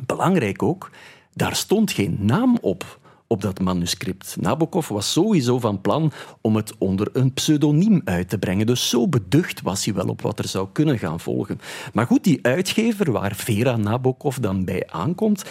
Belangrijk 0.07 0.63
ook, 0.63 0.91
daar 1.33 1.57
stond 1.57 1.93
geen 1.93 2.19
naam 2.21 2.59
op 2.61 2.99
op 3.27 3.41
dat 3.41 3.61
manuscript. 3.61 4.37
Nabokov 4.41 4.89
was 4.89 5.13
sowieso 5.13 5.59
van 5.59 5.81
plan 5.81 6.13
om 6.41 6.57
het 6.57 6.79
onder 6.79 7.09
een 7.13 7.33
pseudoniem 7.33 8.01
uit 8.05 8.29
te 8.29 8.39
brengen. 8.39 8.67
Dus 8.67 8.89
zo 8.89 9.09
beducht 9.09 9.63
was 9.63 9.85
hij 9.85 9.95
wel 9.95 10.09
op 10.09 10.23
wat 10.23 10.39
er 10.39 10.49
zou 10.49 10.69
kunnen 10.73 10.99
gaan 10.99 11.21
volgen. 11.21 11.61
Maar 11.93 12.07
goed, 12.07 12.25
die 12.25 12.39
uitgever 12.43 13.13
waar 13.13 13.35
Vera 13.35 13.77
Nabokov 13.77 14.37
dan 14.37 14.65
bij 14.65 14.87
aankomt, 14.87 15.45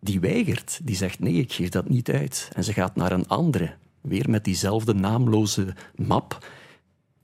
die 0.00 0.20
weigert. 0.20 0.80
Die 0.82 0.96
zegt 0.96 1.20
nee, 1.20 1.34
ik 1.34 1.52
geef 1.52 1.68
dat 1.68 1.88
niet 1.88 2.10
uit. 2.10 2.48
En 2.52 2.64
ze 2.64 2.72
gaat 2.72 2.96
naar 2.96 3.12
een 3.12 3.28
andere, 3.28 3.74
weer 4.00 4.30
met 4.30 4.44
diezelfde 4.44 4.94
naamloze 4.94 5.74
map. 5.94 6.46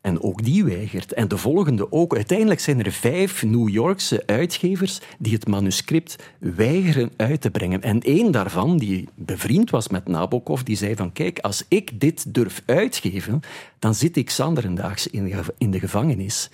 En 0.06 0.22
ook 0.22 0.44
die 0.44 0.64
weigert. 0.64 1.12
En 1.12 1.28
de 1.28 1.38
volgende 1.38 1.92
ook. 1.92 2.14
Uiteindelijk 2.14 2.60
zijn 2.60 2.84
er 2.84 2.92
vijf 2.92 3.42
New 3.42 3.68
Yorkse 3.68 4.22
uitgevers 4.26 5.00
die 5.18 5.32
het 5.32 5.46
manuscript 5.46 6.16
weigeren 6.38 7.10
uit 7.16 7.40
te 7.40 7.50
brengen. 7.50 7.82
En 7.82 8.00
één 8.00 8.30
daarvan, 8.32 8.76
die 8.76 9.08
bevriend 9.14 9.70
was 9.70 9.88
met 9.88 10.08
Nabokov, 10.08 10.62
die 10.62 10.76
zei 10.76 10.94
van 10.94 11.12
kijk, 11.12 11.38
als 11.38 11.64
ik 11.68 12.00
dit 12.00 12.34
durf 12.34 12.62
uitgeven, 12.66 13.40
dan 13.78 13.94
zit 13.94 14.16
ik 14.16 14.30
zanderendaags 14.30 15.06
in 15.58 15.70
de 15.70 15.78
gevangenis. 15.78 16.50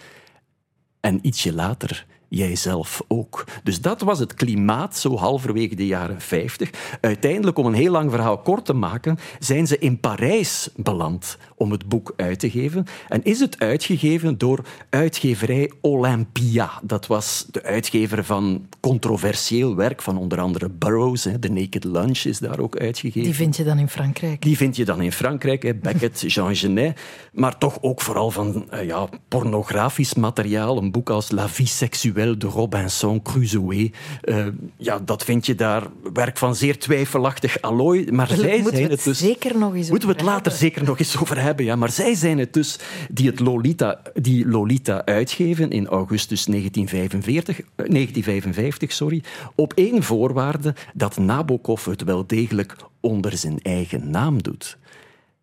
En 1.01 1.19
ietsje 1.23 1.53
later 1.53 2.07
jijzelf 2.35 3.03
ook. 3.09 3.45
Dus 3.63 3.81
dat 3.81 4.01
was 4.01 4.19
het 4.19 4.35
klimaat 4.35 4.97
zo 4.97 5.17
halverwege 5.17 5.75
de 5.75 5.87
jaren 5.87 6.21
50. 6.21 6.71
Uiteindelijk, 7.01 7.59
om 7.59 7.67
een 7.67 7.75
heel 7.75 7.93
lang 7.93 8.11
verhaal 8.11 8.39
kort 8.39 8.65
te 8.65 8.73
maken, 8.73 9.19
zijn 9.39 9.67
ze 9.67 9.79
in 9.79 10.01
Parijs 10.01 10.69
beland 10.77 11.39
om 11.57 11.71
het 11.71 11.89
boek 11.89 12.13
uit 12.17 12.39
te 12.39 12.51
geven. 12.51 12.87
En 13.09 13.25
is 13.25 13.41
het 13.41 13.59
uitgegeven 13.59 14.39
door 14.39 14.65
uitgeverij 14.91 15.73
Olympia. 15.81 16.71
Dat 16.83 17.07
was 17.07 17.47
de 17.51 17.63
uitgever 17.63 18.25
van 18.25 18.67
controversieel 18.81 19.77
werk 19.77 20.03
van 20.03 20.19
onder 20.19 20.41
andere 20.41 20.69
Burroughs. 20.69 21.23
The 21.41 21.49
Naked 21.49 21.85
Lunch 21.85 22.19
is 22.19 22.39
daar 22.39 22.59
ook 22.59 22.77
uitgegeven. 22.77 23.23
Die 23.23 23.35
vind 23.35 23.57
je 23.57 23.65
dan 23.65 23.79
in 23.79 23.89
Frankrijk? 23.89 24.43
Die 24.43 24.57
vind 24.57 24.77
je 24.77 24.85
dan 24.85 25.01
in 25.01 25.13
Frankrijk, 25.13 25.81
Beckett, 25.83 26.21
Jean 26.33 26.57
Genet. 26.57 27.01
Maar 27.33 27.59
toch 27.59 27.79
ook 27.81 28.01
vooral 28.01 28.31
van 28.31 28.67
uh, 28.73 28.87
ja, 28.87 29.09
pornografisch 29.29 30.15
materiaal. 30.15 30.77
Een 30.77 30.91
boek 30.91 31.11
als 31.11 31.31
La 31.31 31.49
vie 31.49 31.67
sexuelle 31.67 32.22
de 32.31 32.47
Robinson 32.47 33.23
Crusoe. 33.23 33.91
Uh, 34.25 34.47
ja, 34.77 34.99
dat 34.99 35.25
vind 35.25 35.47
je 35.47 35.55
daar. 35.55 35.83
Werk 36.13 36.39
van 36.39 36.55
zeer 36.57 36.79
twijfelachtig 36.79 37.61
allooi. 37.61 38.13
Maar 38.13 38.27
zij 38.27 38.37
Moeten 38.37 38.77
zijn 38.77 38.87
we 38.89 38.95
het, 38.95 39.05
dus... 39.05 39.19
zeker 39.19 39.59
nog 39.59 39.75
eens 39.75 39.91
Moeten 39.91 40.09
we 40.09 40.15
het 40.15 40.25
later 40.25 40.43
hebben? 40.43 40.61
zeker 40.61 40.85
nog 40.85 40.99
eens 40.99 41.19
over 41.19 41.41
hebben, 41.41 41.65
ja. 41.65 41.77
Maar 41.77 41.91
zij 41.91 42.15
zijn 42.15 42.39
het 42.39 42.53
dus 42.53 42.79
die 43.11 43.27
het 43.27 43.41
Lolita, 43.41 44.03
die 44.15 44.49
Lolita 44.49 45.05
uitgeven 45.05 45.71
in 45.71 45.87
augustus 45.87 46.45
1945, 46.45 47.61
eh, 47.61 47.67
1955, 47.67 48.93
sorry, 48.93 49.23
op 49.55 49.73
één 49.73 50.03
voorwaarde 50.03 50.75
dat 50.95 51.17
Nabokov 51.17 51.85
het 51.87 52.05
wel 52.05 52.27
degelijk 52.27 52.77
onder 53.01 53.37
zijn 53.37 53.59
eigen 53.63 54.11
naam 54.11 54.43
doet. 54.43 54.79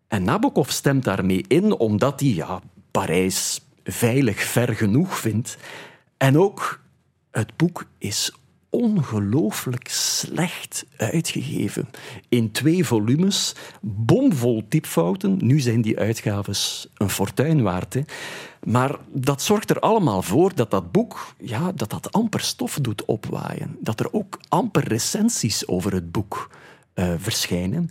En 0.08 0.22
Nabokov 0.22 0.68
stemt 0.68 1.04
daarmee 1.04 1.44
in 1.48 1.78
omdat 1.78 2.20
hij 2.20 2.28
ja, 2.28 2.60
Parijs 2.90 3.60
veilig 3.84 4.42
ver 4.42 4.74
genoeg 4.74 5.18
vindt. 5.18 5.56
En 6.20 6.38
ook 6.38 6.80
het 7.30 7.56
boek 7.56 7.86
is 7.98 8.32
ongelooflijk 8.70 9.88
slecht 9.88 10.86
uitgegeven. 10.96 11.88
In 12.28 12.50
twee 12.50 12.86
volumes, 12.86 13.54
bomvol 13.80 14.64
typfouten. 14.68 15.36
Nu 15.40 15.60
zijn 15.60 15.82
die 15.82 15.98
uitgaves 15.98 16.88
een 16.96 17.10
fortuin 17.10 17.62
waard. 17.62 17.94
Hè. 17.94 18.00
Maar 18.64 18.98
dat 19.12 19.42
zorgt 19.42 19.70
er 19.70 19.80
allemaal 19.80 20.22
voor 20.22 20.54
dat 20.54 20.70
dat 20.70 20.92
boek 20.92 21.34
ja, 21.38 21.72
dat 21.72 21.90
dat 21.90 22.12
amper 22.12 22.40
stof 22.40 22.78
doet 22.80 23.04
opwaaien. 23.04 23.76
Dat 23.80 24.00
er 24.00 24.12
ook 24.12 24.40
amper 24.48 24.88
recensies 24.88 25.68
over 25.68 25.92
het 25.92 26.12
boek 26.12 26.50
eh, 26.94 27.12
verschijnen. 27.18 27.90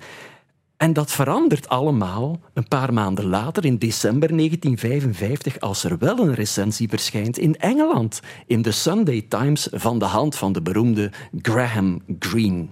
En 0.80 0.94
dat 0.94 1.12
verandert 1.12 1.70
allemaal 1.70 2.40
een 2.54 2.68
paar 2.68 2.94
maanden 2.94 3.26
later, 3.26 3.66
in 3.66 3.78
december 3.78 4.38
1955, 4.38 5.60
als 5.60 5.84
er 5.84 5.98
wel 5.98 6.20
een 6.20 6.34
recensie 6.34 6.90
verschijnt 6.90 7.38
in 7.38 7.56
Engeland, 7.56 8.22
in 8.48 8.62
de 8.62 8.72
Sunday 8.72 9.26
Times 9.30 9.68
van 9.72 10.00
de 10.00 10.06
hand 10.06 10.36
van 10.36 10.54
de 10.54 10.62
beroemde 10.62 11.12
Graham 11.42 12.02
Greene. 12.20 12.68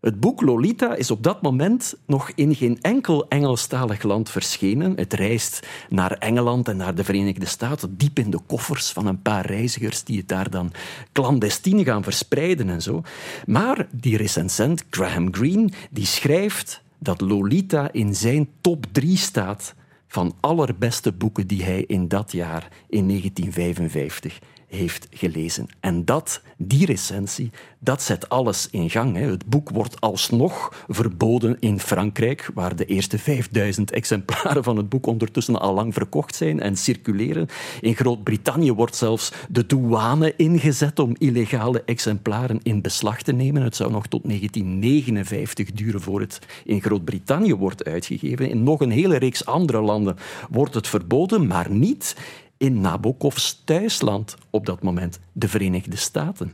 Het 0.00 0.20
boek 0.20 0.40
Lolita 0.40 0.94
is 0.94 1.10
op 1.10 1.22
dat 1.22 1.42
moment 1.42 1.94
nog 2.06 2.30
in 2.34 2.54
geen 2.54 2.78
enkel 2.80 3.28
Engelstalig 3.28 4.02
land 4.02 4.30
verschenen. 4.30 4.96
Het 4.96 5.12
reist 5.12 5.66
naar 5.88 6.12
Engeland 6.12 6.68
en 6.68 6.76
naar 6.76 6.94
de 6.94 7.04
Verenigde 7.04 7.46
Staten, 7.46 7.96
diep 7.96 8.18
in 8.18 8.30
de 8.30 8.40
koffers 8.46 8.90
van 8.90 9.06
een 9.06 9.22
paar 9.22 9.46
reizigers 9.46 10.04
die 10.04 10.18
het 10.18 10.28
daar 10.28 10.50
dan 10.50 10.72
clandestien 11.12 11.84
gaan 11.84 12.02
verspreiden 12.02 12.68
en 12.68 12.82
zo. 12.82 13.02
Maar 13.46 13.86
die 13.90 14.16
recensent 14.16 14.84
Graham 14.90 15.34
Greene 15.34 15.68
die 15.90 16.06
schrijft 16.06 16.81
dat 17.02 17.20
Lolita 17.20 17.92
in 17.92 18.14
zijn 18.14 18.48
top 18.60 18.86
3 18.92 19.16
staat 19.16 19.74
van 20.06 20.34
allerbeste 20.40 21.12
boeken 21.12 21.46
die 21.46 21.62
hij 21.62 21.84
in 21.86 22.08
dat 22.08 22.32
jaar, 22.32 22.68
in 22.88 23.08
1955, 23.08 24.38
heeft 24.74 25.06
gelezen. 25.10 25.68
En 25.80 26.04
dat, 26.04 26.42
die 26.56 26.86
recensie, 26.86 27.50
dat 27.78 28.02
zet 28.02 28.28
alles 28.28 28.68
in 28.70 28.90
gang. 28.90 29.16
Hè. 29.16 29.30
Het 29.30 29.46
boek 29.46 29.70
wordt 29.70 30.00
alsnog 30.00 30.84
verboden 30.88 31.56
in 31.60 31.80
Frankrijk, 31.80 32.50
waar 32.54 32.76
de 32.76 32.84
eerste 32.84 33.18
5000 33.18 33.90
exemplaren 33.90 34.64
van 34.64 34.76
het 34.76 34.88
boek 34.88 35.06
ondertussen 35.06 35.60
al 35.60 35.74
lang 35.74 35.94
verkocht 35.94 36.34
zijn 36.34 36.60
en 36.60 36.76
circuleren. 36.76 37.48
In 37.80 37.94
Groot-Brittannië 37.94 38.72
wordt 38.72 38.96
zelfs 38.96 39.32
de 39.48 39.66
douane 39.66 40.34
ingezet 40.36 40.98
om 40.98 41.14
illegale 41.18 41.82
exemplaren 41.84 42.60
in 42.62 42.82
beslag 42.82 43.22
te 43.22 43.32
nemen. 43.32 43.62
Het 43.62 43.76
zou 43.76 43.90
nog 43.90 44.06
tot 44.06 44.22
1959 44.24 45.72
duren 45.72 46.00
voor 46.00 46.20
het 46.20 46.38
in 46.64 46.80
Groot-Brittannië 46.80 47.54
wordt 47.54 47.84
uitgegeven. 47.84 48.50
In 48.50 48.62
nog 48.62 48.80
een 48.80 48.90
hele 48.90 49.16
reeks 49.16 49.46
andere 49.46 49.80
landen 49.80 50.16
wordt 50.50 50.74
het 50.74 50.88
verboden, 50.88 51.46
maar 51.46 51.70
niet 51.70 52.16
in 52.62 52.80
Nabokovs 52.80 53.62
thuisland 53.64 54.36
op 54.50 54.66
dat 54.66 54.82
moment, 54.82 55.18
de 55.32 55.48
Verenigde 55.48 55.96
Staten. 55.96 56.52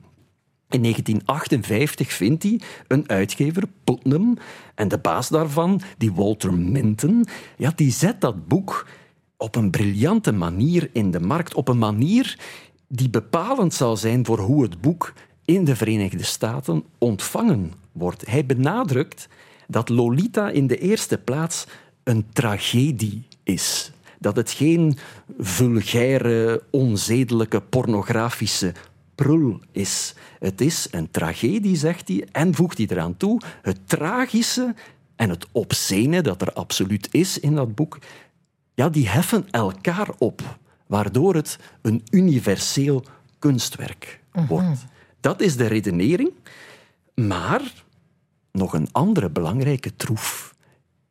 In 0.69 0.83
1958 0.83 2.13
vindt 2.13 2.43
hij 2.43 2.61
een 2.87 3.09
uitgever, 3.09 3.63
Putnam, 3.85 4.39
en 4.75 4.89
de 4.89 4.99
baas 4.99 5.29
daarvan, 5.29 5.81
die 5.99 6.13
Walter 6.13 6.55
Minton, 6.55 7.27
ja, 7.57 7.73
die 7.77 7.93
zet 7.93 8.21
dat 8.21 8.49
boek 8.49 8.87
op 9.37 9.57
een 9.57 9.71
briljante 9.71 10.33
manier 10.33 10.91
in 10.93 11.11
de 11.11 11.21
markt, 11.21 11.55
op 11.55 11.69
een 11.69 11.79
manier 11.79 12.39
die 12.87 13.11
bepalend 13.11 13.75
zal 13.75 13.97
zijn 13.97 14.25
voor 14.27 14.39
hoe 14.39 14.63
het 14.63 14.81
boek 14.81 15.13
in 15.45 15.65
de 15.65 15.77
Verenigde 15.77 16.25
Staten 16.25 16.85
ontvangen 16.99 17.73
wordt. 17.93 18.27
Hij 18.27 18.47
benadrukt 18.47 19.29
dat 19.67 19.89
Lolita 19.89 20.51
in 20.51 20.67
de 20.67 20.79
eerste 20.79 21.19
plaats 21.19 21.67
een 22.05 22.27
tragedie 22.33 23.27
is 23.43 23.93
dat 24.19 24.37
het 24.37 24.51
geen 24.51 24.99
vulgaire, 25.39 26.63
onzedelijke, 26.71 27.61
pornografische 27.61 28.73
prul 29.15 29.61
is. 29.73 30.15
Het 30.39 30.61
is 30.61 30.89
een 30.91 31.11
tragedie, 31.11 31.77
zegt 31.77 32.09
hij, 32.09 32.27
en 32.33 32.55
voegt 32.55 32.79
hij 32.79 32.87
eraan 32.91 33.17
toe, 33.17 33.41
het 33.63 33.79
tragische 33.89 34.75
en 35.17 35.31
het 35.31 35.47
obscene 35.53 36.23
dat 36.23 36.43
er 36.43 36.53
absoluut 36.53 37.09
is 37.11 37.41
in 37.41 37.55
dat 37.55 37.75
boek, 37.75 37.99
ja, 38.75 38.89
die 38.89 39.09
heffen 39.09 39.51
elkaar 39.51 40.09
op, 40.19 40.59
waardoor 40.87 41.35
het 41.35 41.59
een 41.83 42.03
universeel 42.11 43.05
kunstwerk 43.39 44.21
wordt. 44.49 44.85
Dat 45.21 45.41
is 45.41 45.57
de 45.57 45.67
redenering, 45.67 46.33
maar 47.15 47.73
nog 48.53 48.73
een 48.73 48.89
andere 48.93 49.31
belangrijke 49.31 49.97
troef 49.97 50.55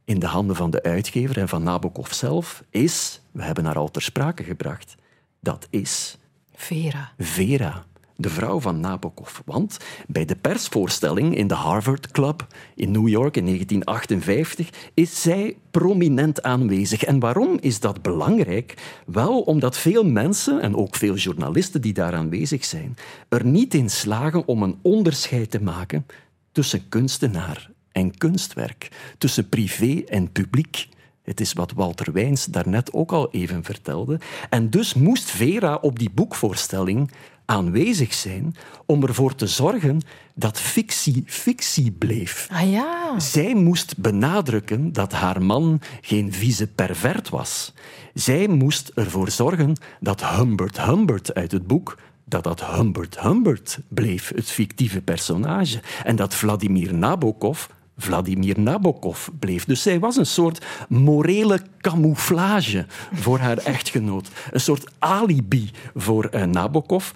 in 0.08 0.20
de 0.20 0.26
handen 0.26 0.56
van 0.56 0.72
de 0.72 0.84
uitgever 0.84 1.38
en 1.38 1.48
van 1.48 1.64
Nabokov 1.64 2.12
zelf 2.12 2.64
is, 2.70 3.22
we 3.32 3.44
hebben 3.44 3.66
haar 3.66 3.78
al 3.78 3.92
ter 3.92 4.02
sprake 4.02 4.44
gebracht, 4.44 4.96
dat 5.40 5.68
is 5.70 6.18
Vera. 6.54 7.12
Vera, 7.18 7.86
de 8.16 8.30
vrouw 8.30 8.60
van 8.60 8.80
Nabokov. 8.80 9.40
Want 9.46 9.78
bij 10.08 10.26
de 10.26 10.36
persvoorstelling 10.36 11.36
in 11.36 11.48
de 11.48 11.54
Harvard 11.54 12.12
Club 12.12 12.48
in 12.76 12.92
New 12.92 13.08
York 13.08 13.38
in 13.38 13.46
1958 13.46 14.70
is 14.94 15.22
zij 15.22 15.58
prominent 15.72 16.44
aanwezig. 16.44 17.04
En 17.04 17.20
waarom 17.20 17.58
is 17.60 17.80
dat 17.80 18.02
belangrijk? 18.02 19.02
Wel 19.06 19.42
omdat 19.42 19.78
veel 19.78 20.06
mensen, 20.06 20.62
en 20.62 20.76
ook 20.76 20.96
veel 20.96 21.16
journalisten 21.16 21.82
die 21.82 21.94
daar 21.94 22.14
aanwezig 22.14 22.66
zijn, 22.66 22.98
er 23.30 23.46
niet 23.46 23.74
in 23.74 23.90
slagen 23.90 24.48
om 24.48 24.64
een 24.64 24.80
onderscheid 24.82 25.52
te 25.52 25.62
maken 25.62 26.06
tussen 26.52 26.90
kunstenaar 26.90 27.76
en 27.98 28.18
kunstwerk, 28.18 28.92
tussen 29.18 29.50
privé 29.50 30.04
en 30.08 30.32
publiek. 30.32 30.88
Het 31.24 31.40
is 31.40 31.54
wat 31.54 31.72
Walter 31.72 32.14
Wijns 32.14 32.46
daarnet 32.46 32.94
ook 32.94 33.12
al 33.12 33.32
even 33.32 33.64
vertelde. 33.64 34.20
En 34.50 34.70
dus 34.70 34.94
moest 34.94 35.30
Vera 35.30 35.76
op 35.76 36.00
die 36.00 36.10
boekvoorstelling 36.10 37.12
aanwezig 37.46 38.14
zijn 38.14 38.56
om 38.86 39.04
ervoor 39.04 39.36
te 39.36 39.48
zorgen 39.48 40.02
dat 40.36 40.60
fictie 40.60 41.24
fictie 41.26 41.92
bleef. 41.92 42.48
Ah 42.52 42.72
ja. 42.72 43.20
Zij 43.20 43.54
moest 43.54 43.98
benadrukken 43.98 44.94
dat 44.94 45.12
haar 45.12 45.42
man 45.42 45.82
geen 46.02 46.34
vieze 46.34 46.68
pervert 46.68 47.30
was. 47.30 47.74
Zij 48.14 48.48
moest 48.48 48.92
ervoor 48.96 49.32
zorgen 49.32 49.74
dat 50.00 50.26
Humbert 50.26 50.82
Humbert 50.82 51.34
uit 51.34 51.52
het 51.52 51.68
boek 51.68 51.98
dat 52.30 52.44
dat 52.44 52.66
Humbert 52.66 53.20
Humbert 53.20 53.80
bleef, 53.88 54.32
het 54.36 54.50
fictieve 54.50 55.02
personage, 55.02 55.82
en 56.04 56.16
dat 56.16 56.36
Vladimir 56.36 56.94
Nabokov 56.94 57.66
Vladimir 57.98 58.60
Nabokov 58.60 59.28
bleef. 59.40 59.66
Dus 59.66 59.82
zij 59.82 60.00
was 60.00 60.18
een 60.18 60.26
soort 60.26 60.66
morele 60.90 61.62
camouflage 61.82 62.86
voor 63.14 63.40
haar 63.40 63.58
echtgenoot. 63.58 64.30
Een 64.52 64.60
soort 64.60 64.92
alibi 65.00 65.72
voor 65.96 66.30
uh, 66.32 66.44
Nabokov. 66.44 67.12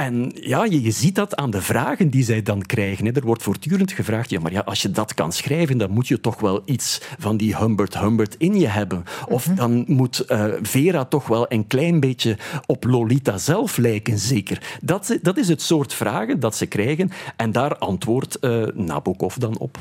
En 0.00 0.32
ja, 0.34 0.64
je, 0.64 0.82
je, 0.82 0.90
ziet 0.90 1.14
dat 1.14 1.36
aan 1.36 1.50
de 1.50 1.62
vragen 1.62 2.10
die 2.10 2.24
zij 2.24 2.42
dan 2.42 2.62
krijgen. 2.62 3.06
Hè. 3.06 3.12
Er 3.12 3.24
wordt 3.24 3.42
voortdurend 3.42 3.92
gevraagd, 3.92 4.30
ja, 4.30 4.40
maar 4.40 4.52
ja, 4.52 4.60
als 4.60 4.82
je 4.82 4.90
dat 4.90 5.14
kan 5.14 5.32
schrijven, 5.32 5.78
dan 5.78 5.90
moet 5.90 6.08
je 6.08 6.20
toch 6.20 6.40
wel 6.40 6.62
iets 6.64 7.00
van 7.18 7.36
die 7.36 7.56
Humbert 7.56 7.98
Humbert 7.98 8.34
in 8.38 8.58
je 8.58 8.66
hebben. 8.66 9.04
Of 9.28 9.46
mm 9.46 9.56
-hmm. 9.56 9.60
dan 9.60 9.84
moet 9.96 10.24
uh, 10.28 10.44
Vera 10.62 11.04
toch 11.04 11.26
wel 11.26 11.46
een 11.48 11.66
klein 11.66 12.00
beetje 12.00 12.36
op 12.66 12.84
Lolita 12.84 13.38
zelf 13.38 13.76
lijken, 13.76 14.18
zeker. 14.18 14.78
Dat, 14.82 15.18
dat 15.22 15.36
is 15.36 15.48
het 15.48 15.62
soort 15.62 15.94
vragen 15.94 16.40
dat 16.40 16.56
ze 16.56 16.66
krijgen. 16.66 17.10
En 17.36 17.52
daar 17.52 17.76
antwoordt 17.76 18.38
uh, 18.40 18.66
Nabokov 18.74 19.34
dan 19.34 19.58
op. 19.58 19.78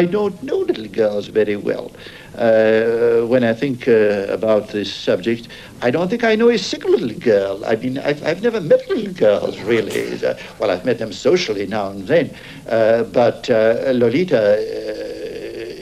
I 0.00 0.08
don't 0.10 0.34
know 0.40 0.66
little 0.66 0.88
girls 0.90 1.28
very 1.32 1.62
well. 1.62 1.90
Uh, 2.36 3.26
when 3.26 3.44
I 3.44 3.52
think 3.52 3.86
uh, 3.86 4.26
about 4.28 4.68
this 4.68 4.92
subject, 4.92 5.48
I 5.82 5.90
don't 5.90 6.08
think 6.08 6.24
I 6.24 6.34
know 6.34 6.48
a 6.48 6.58
single 6.58 6.90
little 6.90 7.18
girl. 7.18 7.64
I 7.64 7.76
mean, 7.76 7.98
I've, 7.98 8.24
I've 8.24 8.42
never 8.42 8.60
met 8.60 8.88
little 8.88 9.12
girls, 9.12 9.60
really. 9.60 10.24
Uh, 10.24 10.34
well, 10.58 10.70
I've 10.70 10.84
met 10.84 10.98
them 10.98 11.12
socially 11.12 11.66
now 11.66 11.90
and 11.90 12.06
then. 12.06 12.34
Uh, 12.68 13.02
but 13.04 13.50
uh, 13.50 13.92
Lolita 13.92 15.21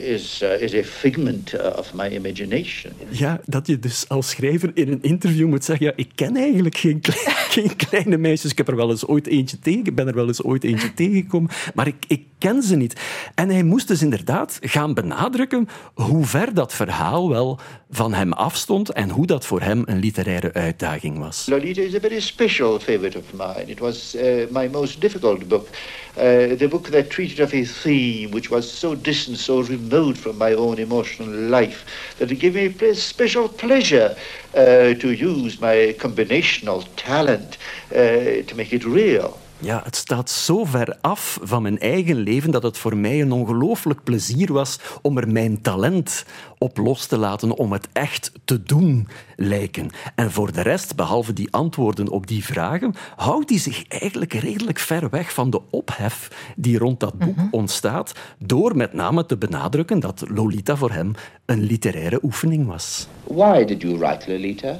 is, 0.01 0.41
uh, 0.43 0.61
is 0.61 0.73
a 0.73 0.83
figment 0.83 1.53
uh, 1.53 1.77
of 1.77 1.93
my 1.93 2.07
imagination. 2.07 2.93
Ja, 3.09 3.41
dat 3.45 3.67
je 3.67 3.79
dus 3.79 4.09
als 4.09 4.29
schrijver 4.29 4.71
in 4.73 4.91
een 4.91 5.01
interview 5.01 5.47
moet 5.47 5.63
zeggen: 5.63 5.85
ja, 5.85 5.93
ik 5.95 6.09
ken 6.15 6.35
eigenlijk 6.35 6.77
geen, 6.77 6.99
geen 7.55 7.75
kleine 7.75 8.17
meisjes. 8.17 8.51
Ik 8.51 8.57
heb 8.57 8.67
er 8.67 8.75
wel 8.75 8.89
eens 8.89 9.05
ooit 9.05 9.27
eentje 9.27 9.59
tegen, 9.59 9.85
ik 9.85 9.95
ben 9.95 10.07
er 10.07 10.13
wel 10.13 10.27
eens 10.27 10.43
ooit 10.43 10.63
eentje 10.63 10.93
tegengekomen, 11.01 11.49
maar 11.73 11.87
ik, 11.87 11.95
ik 12.07 12.23
ken 12.37 12.63
ze 12.63 12.75
niet. 12.75 12.99
En 13.35 13.49
hij 13.49 13.63
moest 13.63 13.87
dus 13.87 14.01
inderdaad 14.01 14.59
gaan 14.61 14.93
benadrukken 14.93 15.67
hoe 15.93 16.25
ver 16.25 16.53
dat 16.53 16.73
verhaal 16.73 17.29
wel 17.29 17.59
van 17.91 18.13
hem 18.13 18.33
afstond 18.33 18.91
en 18.91 19.09
hoe 19.09 19.25
dat 19.25 19.45
voor 19.45 19.61
hem 19.61 19.83
een 19.85 19.99
literaire 19.99 20.53
uitdaging 20.53 21.17
was. 21.17 21.45
Lolita 21.49 21.81
is 21.81 21.95
a 21.95 21.99
very 21.99 22.19
special 22.19 22.79
favorite 22.79 23.17
of 23.17 23.23
mine. 23.33 23.63
It 23.65 23.79
was 23.79 24.15
uh, 24.15 24.21
my 24.49 24.67
most 24.71 25.01
difficult 25.01 25.47
book. 25.47 25.67
Uh, 25.67 26.23
the 26.57 26.67
book 26.69 26.87
that 26.87 27.09
treated 27.09 27.39
of 27.39 27.53
a 27.53 27.63
theme 27.63 28.29
which 28.31 28.49
was 28.49 28.79
so 28.79 28.95
distant, 29.01 29.37
so 29.37 29.61
remote 29.61 30.17
from 30.17 30.37
my 30.37 30.53
own 30.53 30.77
emotional 30.79 31.49
life, 31.59 31.83
that 32.17 32.31
it 32.31 32.39
gave 32.39 32.53
me 32.53 32.93
special 32.93 33.47
pleasure 33.47 34.15
uh, 34.55 34.93
to 34.93 35.11
use 35.11 35.59
my 35.59 35.95
combinational 35.97 36.83
talent 36.95 37.57
uh, 37.91 37.97
to 38.45 38.55
make 38.55 38.73
it 38.73 38.85
real. 38.85 39.37
Ja, 39.63 39.81
het 39.83 39.95
staat 39.95 40.29
zo 40.29 40.65
ver 40.65 40.97
af 41.01 41.39
van 41.41 41.61
mijn 41.61 41.79
eigen 41.79 42.15
leven 42.15 42.51
dat 42.51 42.63
het 42.63 42.77
voor 42.77 42.97
mij 42.97 43.21
een 43.21 43.31
ongelooflijk 43.31 44.03
plezier 44.03 44.53
was 44.53 44.79
om 45.01 45.17
er 45.17 45.31
mijn 45.31 45.61
talent 45.61 46.25
op 46.57 46.77
los 46.77 47.05
te 47.05 47.17
laten, 47.17 47.57
om 47.57 47.71
het 47.71 47.87
echt 47.93 48.31
te 48.45 48.63
doen 48.63 49.07
lijken. 49.35 49.89
En 50.15 50.31
voor 50.31 50.51
de 50.51 50.61
rest, 50.61 50.95
behalve 50.95 51.33
die 51.33 51.51
antwoorden 51.51 52.09
op 52.09 52.27
die 52.27 52.45
vragen, 52.45 52.93
houdt 53.15 53.49
hij 53.49 53.59
zich 53.59 53.87
eigenlijk 53.87 54.33
redelijk 54.33 54.79
ver 54.79 55.09
weg 55.09 55.33
van 55.33 55.49
de 55.49 55.61
ophef 55.69 56.51
die 56.55 56.77
rond 56.77 56.99
dat 56.99 57.17
boek 57.17 57.35
mhm. 57.35 57.47
ontstaat, 57.51 58.11
door 58.37 58.75
met 58.75 58.93
name 58.93 59.25
te 59.25 59.37
benadrukken 59.37 59.99
dat 59.99 60.23
Lolita 60.27 60.75
voor 60.75 60.91
hem 60.91 61.11
een 61.45 61.61
literaire 61.61 62.19
oefening 62.23 62.67
was. 62.67 63.07
Why 63.23 63.65
did 63.65 63.81
you 63.81 63.97
write 63.97 64.31
Lolita? 64.31 64.79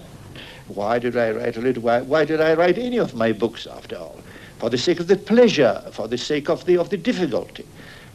Why 0.66 1.00
did 1.00 1.14
I 1.14 1.32
write 1.32 1.60
Lolita? 1.60 1.80
Why, 1.80 2.02
why 2.08 2.26
did 2.26 2.40
I 2.40 2.54
write 2.54 2.82
any 2.82 3.00
of 3.00 3.14
my 3.14 3.36
books 3.36 3.70
after 3.70 3.98
all? 3.98 4.16
For 4.62 4.70
the 4.70 4.78
sake 4.78 5.00
of 5.00 5.08
the 5.08 5.18
pleasure, 5.18 5.82
for 5.92 6.08
the 6.08 6.20
sake 6.20 6.48
of 6.48 6.64
the, 6.66 6.78
of 6.78 6.92
the 6.92 6.98
difficulty. 6.98 7.66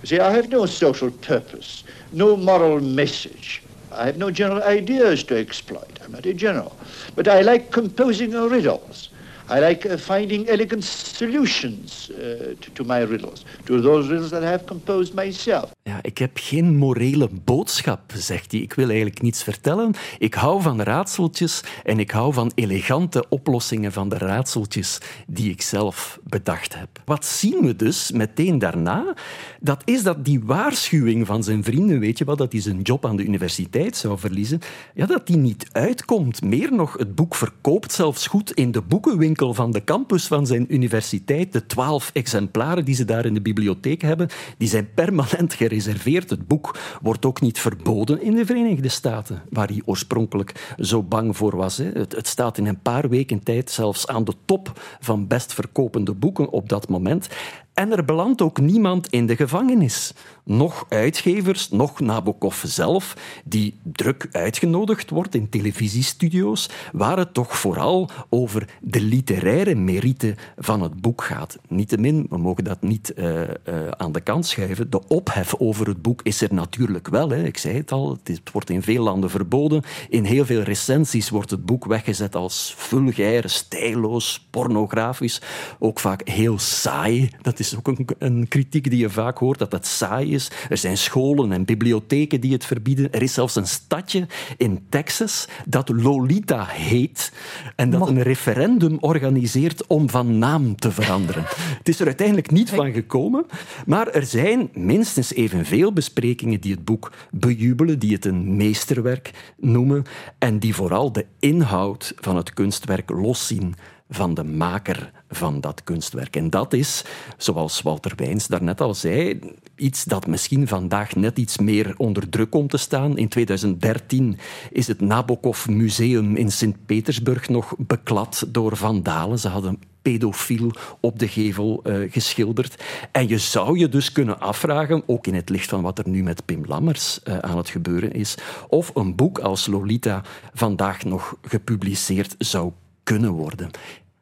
You 0.00 0.06
see, 0.06 0.20
I 0.20 0.30
have 0.30 0.48
no 0.48 0.64
social 0.64 1.10
purpose, 1.10 1.82
no 2.12 2.36
moral 2.36 2.78
message. 2.78 3.64
I 3.90 4.06
have 4.06 4.16
no 4.16 4.30
general 4.30 4.62
ideas 4.62 5.24
to 5.24 5.36
exploit. 5.36 5.98
I'm 6.04 6.12
not 6.12 6.24
a 6.24 6.32
general. 6.32 6.76
But 7.16 7.26
I 7.26 7.40
like 7.40 7.72
composing 7.72 8.30
riddles. 8.30 9.08
I 9.48 9.60
like 9.60 9.88
uh, 9.88 9.96
finding 9.96 10.48
elegant 10.48 10.84
solutions 10.84 12.10
uh, 12.10 12.16
to, 12.58 12.70
to, 12.72 12.84
my 12.84 13.04
riddles, 13.04 13.44
to 13.64 13.80
those 13.80 14.08
riddles 14.08 14.30
that 14.30 14.42
I 14.42 14.46
have 14.46 14.64
composed 14.64 15.14
myself. 15.14 15.70
Ja, 15.82 15.98
ik 16.02 16.18
heb 16.18 16.30
geen 16.34 16.76
morele 16.76 17.28
boodschap, 17.44 18.12
zegt 18.14 18.52
hij. 18.52 18.60
Ik 18.60 18.72
wil 18.72 18.86
eigenlijk 18.86 19.22
niets 19.22 19.42
vertellen. 19.42 19.94
Ik 20.18 20.34
hou 20.34 20.62
van 20.62 20.82
raadseltjes 20.82 21.62
en 21.84 21.98
ik 21.98 22.10
hou 22.10 22.32
van 22.32 22.52
elegante 22.54 23.24
oplossingen 23.28 23.92
van 23.92 24.08
de 24.08 24.18
raadseltjes 24.18 24.98
die 25.26 25.50
ik 25.50 25.62
zelf 25.62 26.18
bedacht 26.22 26.74
heb. 26.74 26.88
Wat 27.04 27.24
zien 27.24 27.60
we 27.60 27.76
dus 27.76 28.10
meteen 28.10 28.58
daarna? 28.58 29.14
Dat 29.60 29.82
is 29.84 30.02
dat 30.02 30.24
die 30.24 30.40
waarschuwing 30.44 31.26
van 31.26 31.44
zijn 31.44 31.64
vrienden, 31.64 32.00
weet 32.00 32.18
je 32.18 32.24
wat, 32.24 32.38
dat 32.38 32.52
hij 32.52 32.60
zijn 32.60 32.82
job 32.82 33.06
aan 33.06 33.16
de 33.16 33.24
universiteit 33.24 33.96
zou 33.96 34.18
verliezen, 34.18 34.60
ja, 34.94 35.06
dat 35.06 35.26
die 35.26 35.36
niet 35.36 35.66
uitkomt. 35.72 36.42
Meer 36.42 36.72
nog, 36.72 36.96
het 36.98 37.14
boek 37.14 37.34
verkoopt 37.34 37.92
zelfs 37.92 38.26
goed 38.26 38.52
in 38.52 38.72
de 38.72 38.82
boekenwinkel 38.82 39.34
van 39.36 39.70
de 39.70 39.84
campus 39.84 40.26
van 40.26 40.46
zijn 40.46 40.74
universiteit. 40.74 41.52
De 41.52 41.66
twaalf 41.66 42.10
exemplaren 42.12 42.84
die 42.84 42.94
ze 42.94 43.04
daar 43.04 43.24
in 43.26 43.34
de 43.34 43.40
bibliotheek 43.40 44.02
hebben, 44.02 44.28
die 44.58 44.68
zijn 44.68 44.94
permanent 44.94 45.54
gereserveerd. 45.54 46.30
Het 46.30 46.46
boek 46.46 46.78
wordt 47.02 47.26
ook 47.26 47.40
niet 47.40 47.58
verboden 47.58 48.22
in 48.22 48.34
de 48.34 48.46
Verenigde 48.46 48.88
Staten, 48.88 49.42
waar 49.50 49.68
hij 49.68 49.82
oorspronkelijk 49.84 50.74
zo 50.78 51.02
bang 51.02 51.36
voor 51.36 51.56
was. 51.56 51.76
Het, 51.76 52.26
staat 52.28 52.58
in 52.58 52.66
een 52.66 52.80
paar 52.80 53.08
weken 53.08 53.42
tijd 53.42 53.70
zelfs 53.70 54.06
aan 54.06 54.24
de 54.24 54.34
top 54.44 54.80
van 55.00 55.26
best 55.26 55.54
verkopende 55.54 56.14
boeken 56.14 56.50
op 56.50 56.68
dat 56.68 56.88
moment. 56.88 57.28
En 57.76 57.92
er 57.92 58.04
belandt 58.04 58.42
ook 58.42 58.60
niemand 58.60 59.08
in 59.08 59.26
de 59.26 59.36
gevangenis. 59.36 60.12
Nog 60.44 60.86
uitgevers, 60.88 61.70
nog 61.70 62.00
Nabokov 62.00 62.64
zelf, 62.64 63.16
die 63.44 63.74
druk 63.82 64.28
uitgenodigd 64.32 65.10
wordt 65.10 65.34
in 65.34 65.48
televisiestudio's, 65.48 66.70
waar 66.92 67.18
het 67.18 67.34
toch 67.34 67.58
vooral 67.58 68.08
over 68.28 68.68
de 68.80 69.00
literaire 69.00 69.74
merite 69.74 70.34
van 70.56 70.82
het 70.82 71.00
boek 71.00 71.22
gaat. 71.22 71.58
Niettemin, 71.68 72.26
we 72.30 72.38
mogen 72.38 72.64
dat 72.64 72.82
niet 72.82 73.12
uh, 73.16 73.40
uh, 73.40 73.46
aan 73.90 74.12
de 74.12 74.20
kant 74.20 74.46
schuiven. 74.46 74.90
De 74.90 75.08
ophef 75.08 75.54
over 75.54 75.86
het 75.88 76.02
boek 76.02 76.20
is 76.22 76.40
er 76.40 76.54
natuurlijk 76.54 77.08
wel. 77.08 77.28
Hè. 77.28 77.44
Ik 77.44 77.58
zei 77.58 77.76
het 77.76 77.92
al, 77.92 78.18
het 78.24 78.50
wordt 78.52 78.70
in 78.70 78.82
veel 78.82 79.02
landen 79.02 79.30
verboden. 79.30 79.82
In 80.08 80.24
heel 80.24 80.44
veel 80.44 80.60
recensies 80.60 81.30
wordt 81.30 81.50
het 81.50 81.66
boek 81.66 81.84
weggezet 81.84 82.34
als 82.34 82.74
vulgair, 82.76 83.48
stijloos, 83.48 84.46
pornografisch. 84.50 85.40
Ook 85.78 86.00
vaak 86.00 86.28
heel 86.28 86.58
saai. 86.58 87.30
Dat 87.42 87.58
is 87.58 87.65
is 87.66 87.78
ook 87.78 87.88
een, 87.88 88.06
een, 88.18 88.48
kritiek 88.48 88.90
die 88.90 88.98
je 88.98 89.10
vaak 89.10 89.38
hoort, 89.38 89.58
dat 89.58 89.72
het 89.72 89.86
saai 89.86 90.34
is. 90.34 90.50
Er 90.68 90.76
zijn 90.76 90.98
scholen 90.98 91.52
en 91.52 91.64
bibliotheken 91.64 92.40
die 92.40 92.52
het 92.52 92.64
verbieden. 92.64 93.12
Er 93.12 93.22
is 93.22 93.34
zelfs 93.34 93.56
een 93.56 93.66
stadje 93.66 94.26
in 94.56 94.86
Texas 94.88 95.48
dat 95.66 95.88
Lolita 95.88 96.64
heet 96.64 97.32
en 97.76 97.90
dat 97.90 98.08
een 98.08 98.22
referendum 98.22 98.96
organiseert 99.00 99.86
om 99.86 100.10
van 100.10 100.38
naam 100.38 100.76
te 100.76 100.90
veranderen. 100.90 101.44
het 101.78 101.88
is 101.88 102.00
er 102.00 102.06
uiteindelijk 102.06 102.50
niet 102.50 102.70
van 102.70 102.92
gekomen, 102.92 103.46
maar 103.86 104.08
er 104.08 104.26
zijn 104.26 104.70
minstens 104.72 105.34
evenveel 105.34 105.92
besprekingen 105.92 106.60
die 106.60 106.72
het 106.72 106.84
boek 106.84 107.12
bejubelen, 107.30 107.98
die 107.98 108.12
het 108.12 108.24
een 108.24 108.56
meesterwerk 108.56 109.30
noemen 109.56 110.04
en 110.38 110.58
die 110.58 110.74
vooral 110.74 111.12
de 111.12 111.26
inhoud 111.38 112.12
van 112.16 112.36
het 112.36 112.52
kunstwerk 112.52 113.10
loszien 113.10 113.74
van 114.08 114.34
de 114.34 114.44
maker 114.44 115.12
van 115.28 115.60
dat 115.60 115.84
kunstwerk. 115.84 116.36
En 116.36 116.50
dat 116.50 116.72
is, 116.72 117.04
zoals 117.36 117.82
Walter 117.82 118.12
Wijns 118.16 118.46
daarnet 118.46 118.80
al 118.80 118.94
zei, 118.94 119.40
iets 119.76 120.04
dat 120.04 120.26
misschien 120.26 120.68
vandaag 120.68 121.14
net 121.14 121.38
iets 121.38 121.58
meer 121.58 121.94
onder 121.96 122.28
druk 122.28 122.50
komt 122.50 122.70
te 122.70 122.76
staan. 122.76 123.18
In 123.18 123.28
2013 123.28 124.38
is 124.70 124.86
het 124.86 125.00
Nabokov 125.00 125.66
Museum 125.66 126.36
in 126.36 126.52
Sint-Petersburg 126.52 127.48
nog 127.48 127.74
beklad 127.78 128.46
door 128.48 128.76
vandalen. 128.76 129.38
Ze 129.38 129.48
hadden 129.48 129.78
pedofiel 130.02 130.70
op 131.00 131.18
de 131.18 131.28
gevel 131.28 131.82
uh, 131.84 132.12
geschilderd. 132.12 132.84
En 133.12 133.28
je 133.28 133.38
zou 133.38 133.78
je 133.78 133.88
dus 133.88 134.12
kunnen 134.12 134.40
afvragen, 134.40 135.02
ook 135.06 135.26
in 135.26 135.34
het 135.34 135.48
licht 135.48 135.68
van 135.68 135.82
wat 135.82 135.98
er 135.98 136.08
nu 136.08 136.22
met 136.22 136.44
Pim 136.44 136.64
Lammers 136.66 137.20
uh, 137.24 137.38
aan 137.38 137.56
het 137.56 137.68
gebeuren 137.68 138.12
is, 138.12 138.34
of 138.68 138.90
een 138.94 139.14
boek 139.14 139.38
als 139.38 139.66
Lolita 139.66 140.22
vandaag 140.54 141.04
nog 141.04 141.36
gepubliceerd 141.42 142.34
zou 142.38 142.72
kunnen 143.06 143.30
worden. 143.30 143.70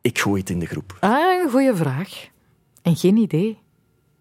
Ik 0.01 0.19
gooi 0.19 0.41
het 0.41 0.51
in 0.51 0.59
de 0.59 0.67
groep. 0.67 0.97
Ah, 1.01 1.43
een 1.43 1.51
goede 1.51 1.77
vraag. 1.77 2.29
En 2.83 2.97
geen 2.97 3.17
idee. 3.17 3.49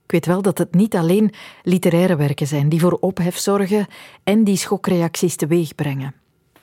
Ik 0.04 0.12
weet 0.12 0.26
wel 0.26 0.42
dat 0.42 0.58
het 0.58 0.74
niet 0.74 0.96
alleen 0.96 1.34
literaire 1.64 2.16
werken 2.16 2.48
zijn 2.48 2.70
die 2.70 2.80
voor 2.80 2.98
ophef 3.00 3.38
zorgen 3.38 3.88
en 4.24 4.44
die 4.44 4.58
schokreacties 4.58 5.36
teweeg 5.36 5.76
brengen. 5.76 6.14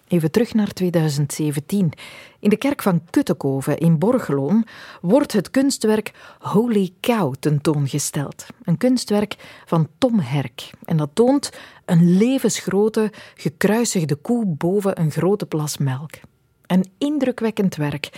Even 0.09 0.31
terug 0.31 0.55
naar 0.55 0.73
2017. 0.73 1.93
In 2.39 2.51
de 2.51 2.57
kerk 2.57 2.83
van 2.83 3.03
Kuttekoven 3.11 3.79
in 3.79 3.99
Borgeloon 3.99 4.67
wordt 5.01 5.33
het 5.33 5.51
kunstwerk 5.51 6.13
Holy 6.39 6.91
Cow 7.01 7.35
tentoongesteld. 7.41 8.47
Een 8.63 8.77
kunstwerk 8.77 9.37
van 9.67 9.89
Tom 9.99 10.19
Herk. 10.19 10.71
En 10.85 10.97
dat 10.97 11.11
toont 11.13 11.53
een 11.85 12.17
levensgrote, 12.17 13.13
gekruisigde 13.35 14.15
koe 14.15 14.47
boven 14.47 15.01
een 15.01 15.11
grote 15.11 15.47
plas 15.47 15.79
melk. 15.79 16.13
Een 16.71 16.91
indrukwekkend 16.99 17.77
werk 17.77 18.11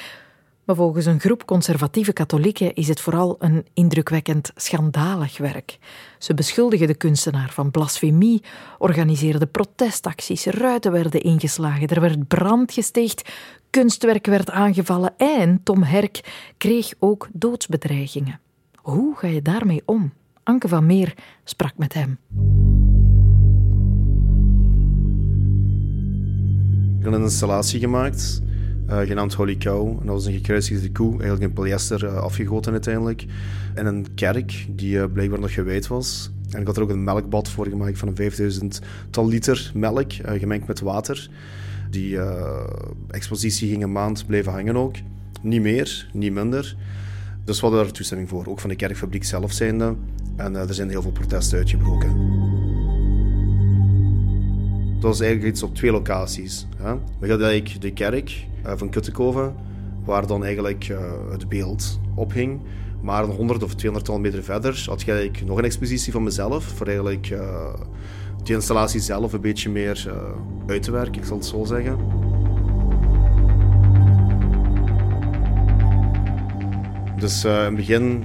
maar 0.64 0.76
volgens 0.76 1.06
een 1.06 1.20
groep 1.20 1.44
conservatieve 1.44 2.12
katholieken 2.12 2.74
is 2.74 2.88
het 2.88 3.00
vooral 3.00 3.36
een 3.38 3.66
indrukwekkend 3.74 4.50
schandalig 4.54 5.38
werk. 5.38 5.78
Ze 6.18 6.34
beschuldigen 6.34 6.86
de 6.86 6.94
kunstenaar 6.94 7.50
van 7.52 7.70
blasfemie, 7.70 8.42
organiseerden 8.78 9.50
protestacties, 9.50 10.46
ruiten 10.46 10.92
werden 10.92 11.20
ingeslagen, 11.20 11.88
er 11.88 12.00
werd 12.00 12.28
brand 12.28 12.72
gesticht, 12.72 13.32
kunstwerk 13.70 14.26
werd 14.26 14.50
aangevallen 14.50 15.14
en 15.16 15.60
Tom 15.62 15.82
Herk 15.82 16.20
kreeg 16.56 16.92
ook 16.98 17.28
doodsbedreigingen. 17.32 18.40
Hoe 18.74 19.16
ga 19.16 19.26
je 19.26 19.42
daarmee 19.42 19.82
om? 19.84 20.12
Anke 20.42 20.68
van 20.68 20.86
Meer 20.86 21.14
sprak 21.44 21.72
met 21.76 21.92
hem. 21.94 22.18
Ik 27.02 27.08
heb 27.08 27.16
een 27.16 27.24
installatie 27.24 27.80
gemaakt 27.80 28.42
uh, 28.88 29.00
genaamd 29.00 29.34
Holy 29.34 29.56
Cow. 29.56 29.88
En 29.88 30.06
dat 30.06 30.14
was 30.14 30.26
een 30.26 30.32
gekruisigde 30.32 30.92
koe, 30.92 31.10
eigenlijk 31.10 31.42
in 31.42 31.52
polyester 31.52 32.04
uh, 32.04 32.16
afgegoten 32.16 32.72
uiteindelijk. 32.72 33.24
En 33.74 33.86
een 33.86 34.14
kerk 34.14 34.66
die 34.70 34.96
uh, 34.96 35.04
blijkbaar 35.12 35.40
nog 35.40 35.52
gewijd 35.52 35.86
was. 35.86 36.30
En 36.50 36.60
ik 36.60 36.66
had 36.66 36.76
er 36.76 36.82
ook 36.82 36.90
een 36.90 37.04
melkbad 37.04 37.48
voor 37.48 37.66
gemaakt 37.66 37.98
van 37.98 38.08
een 38.08 38.16
5000 38.16 38.80
tal 39.10 39.28
liter 39.28 39.70
melk, 39.74 40.12
gemengd 40.12 40.66
met 40.66 40.80
water. 40.80 41.30
Die 41.90 42.18
expositie 43.10 43.68
ging 43.68 43.82
een 43.82 43.92
maand 43.92 44.26
blijven 44.26 44.52
hangen 44.52 44.76
ook. 44.76 44.94
Niet 45.40 45.62
meer, 45.62 46.08
niet 46.12 46.32
minder. 46.32 46.76
Dus 47.44 47.60
we 47.60 47.66
hadden 47.66 47.84
daar 47.84 47.92
toestemming 47.92 48.28
voor, 48.28 48.46
ook 48.46 48.60
van 48.60 48.70
de 48.70 48.76
kerkfabriek 48.76 49.24
zelf 49.24 49.52
zijnde. 49.52 49.94
En 50.36 50.54
er 50.54 50.74
zijn 50.74 50.88
heel 50.88 51.02
veel 51.02 51.12
protesten 51.12 51.58
uitgebroken. 51.58 52.51
Dat 55.02 55.10
was 55.10 55.20
eigenlijk 55.20 55.52
iets 55.52 55.62
op 55.62 55.74
twee 55.74 55.90
locaties. 55.90 56.66
Hè. 56.76 56.94
We 57.18 57.28
hadden 57.28 57.48
eigenlijk 57.48 57.80
de 57.80 57.92
kerk 57.92 58.46
van 58.62 58.90
Kuttekoven, 58.90 59.54
waar 60.04 60.26
dan 60.26 60.44
eigenlijk 60.44 60.88
het 61.30 61.48
beeld 61.48 62.00
ophing. 62.14 62.60
Maar 63.00 63.24
een 63.24 63.30
100 63.30 63.62
of 63.62 63.74
200 63.74 64.20
meter 64.20 64.42
verder 64.42 64.84
had 64.86 65.04
eigenlijk 65.06 65.44
nog 65.44 65.58
een 65.58 65.64
expositie 65.64 66.12
van 66.12 66.22
mezelf. 66.22 66.64
Voor 66.64 66.86
eigenlijk 66.86 67.30
uh, 67.30 67.74
die 68.42 68.54
installatie 68.54 69.00
zelf 69.00 69.32
een 69.32 69.40
beetje 69.40 69.70
meer 69.70 70.12
uit 70.66 70.82
te 70.82 70.90
werken, 70.90 71.20
ik 71.20 71.24
zal 71.24 71.36
het 71.36 71.46
zo 71.46 71.64
zeggen. 71.64 71.98
Dus 77.16 77.44
in 77.44 77.50
het 77.50 77.76
begin 77.76 78.24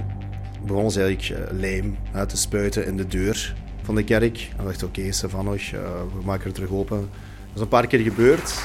begon 0.66 0.90
ze 0.90 1.02
eigenlijk 1.02 1.52
lijm 1.52 1.96
te 2.26 2.36
spuiten 2.36 2.86
in 2.86 2.96
de 2.96 3.06
deur 3.06 3.54
van 3.88 3.96
de 3.96 4.04
kerk. 4.04 4.50
En 4.56 4.64
dacht 4.64 4.82
oké, 4.82 5.00
okay, 5.00 5.50
we 6.18 6.24
maken 6.24 6.44
het 6.44 6.54
terug 6.54 6.70
open 6.70 7.08
is 7.54 7.60
een 7.60 7.68
paar 7.68 7.86
keer 7.86 8.00
gebeurd. 8.00 8.64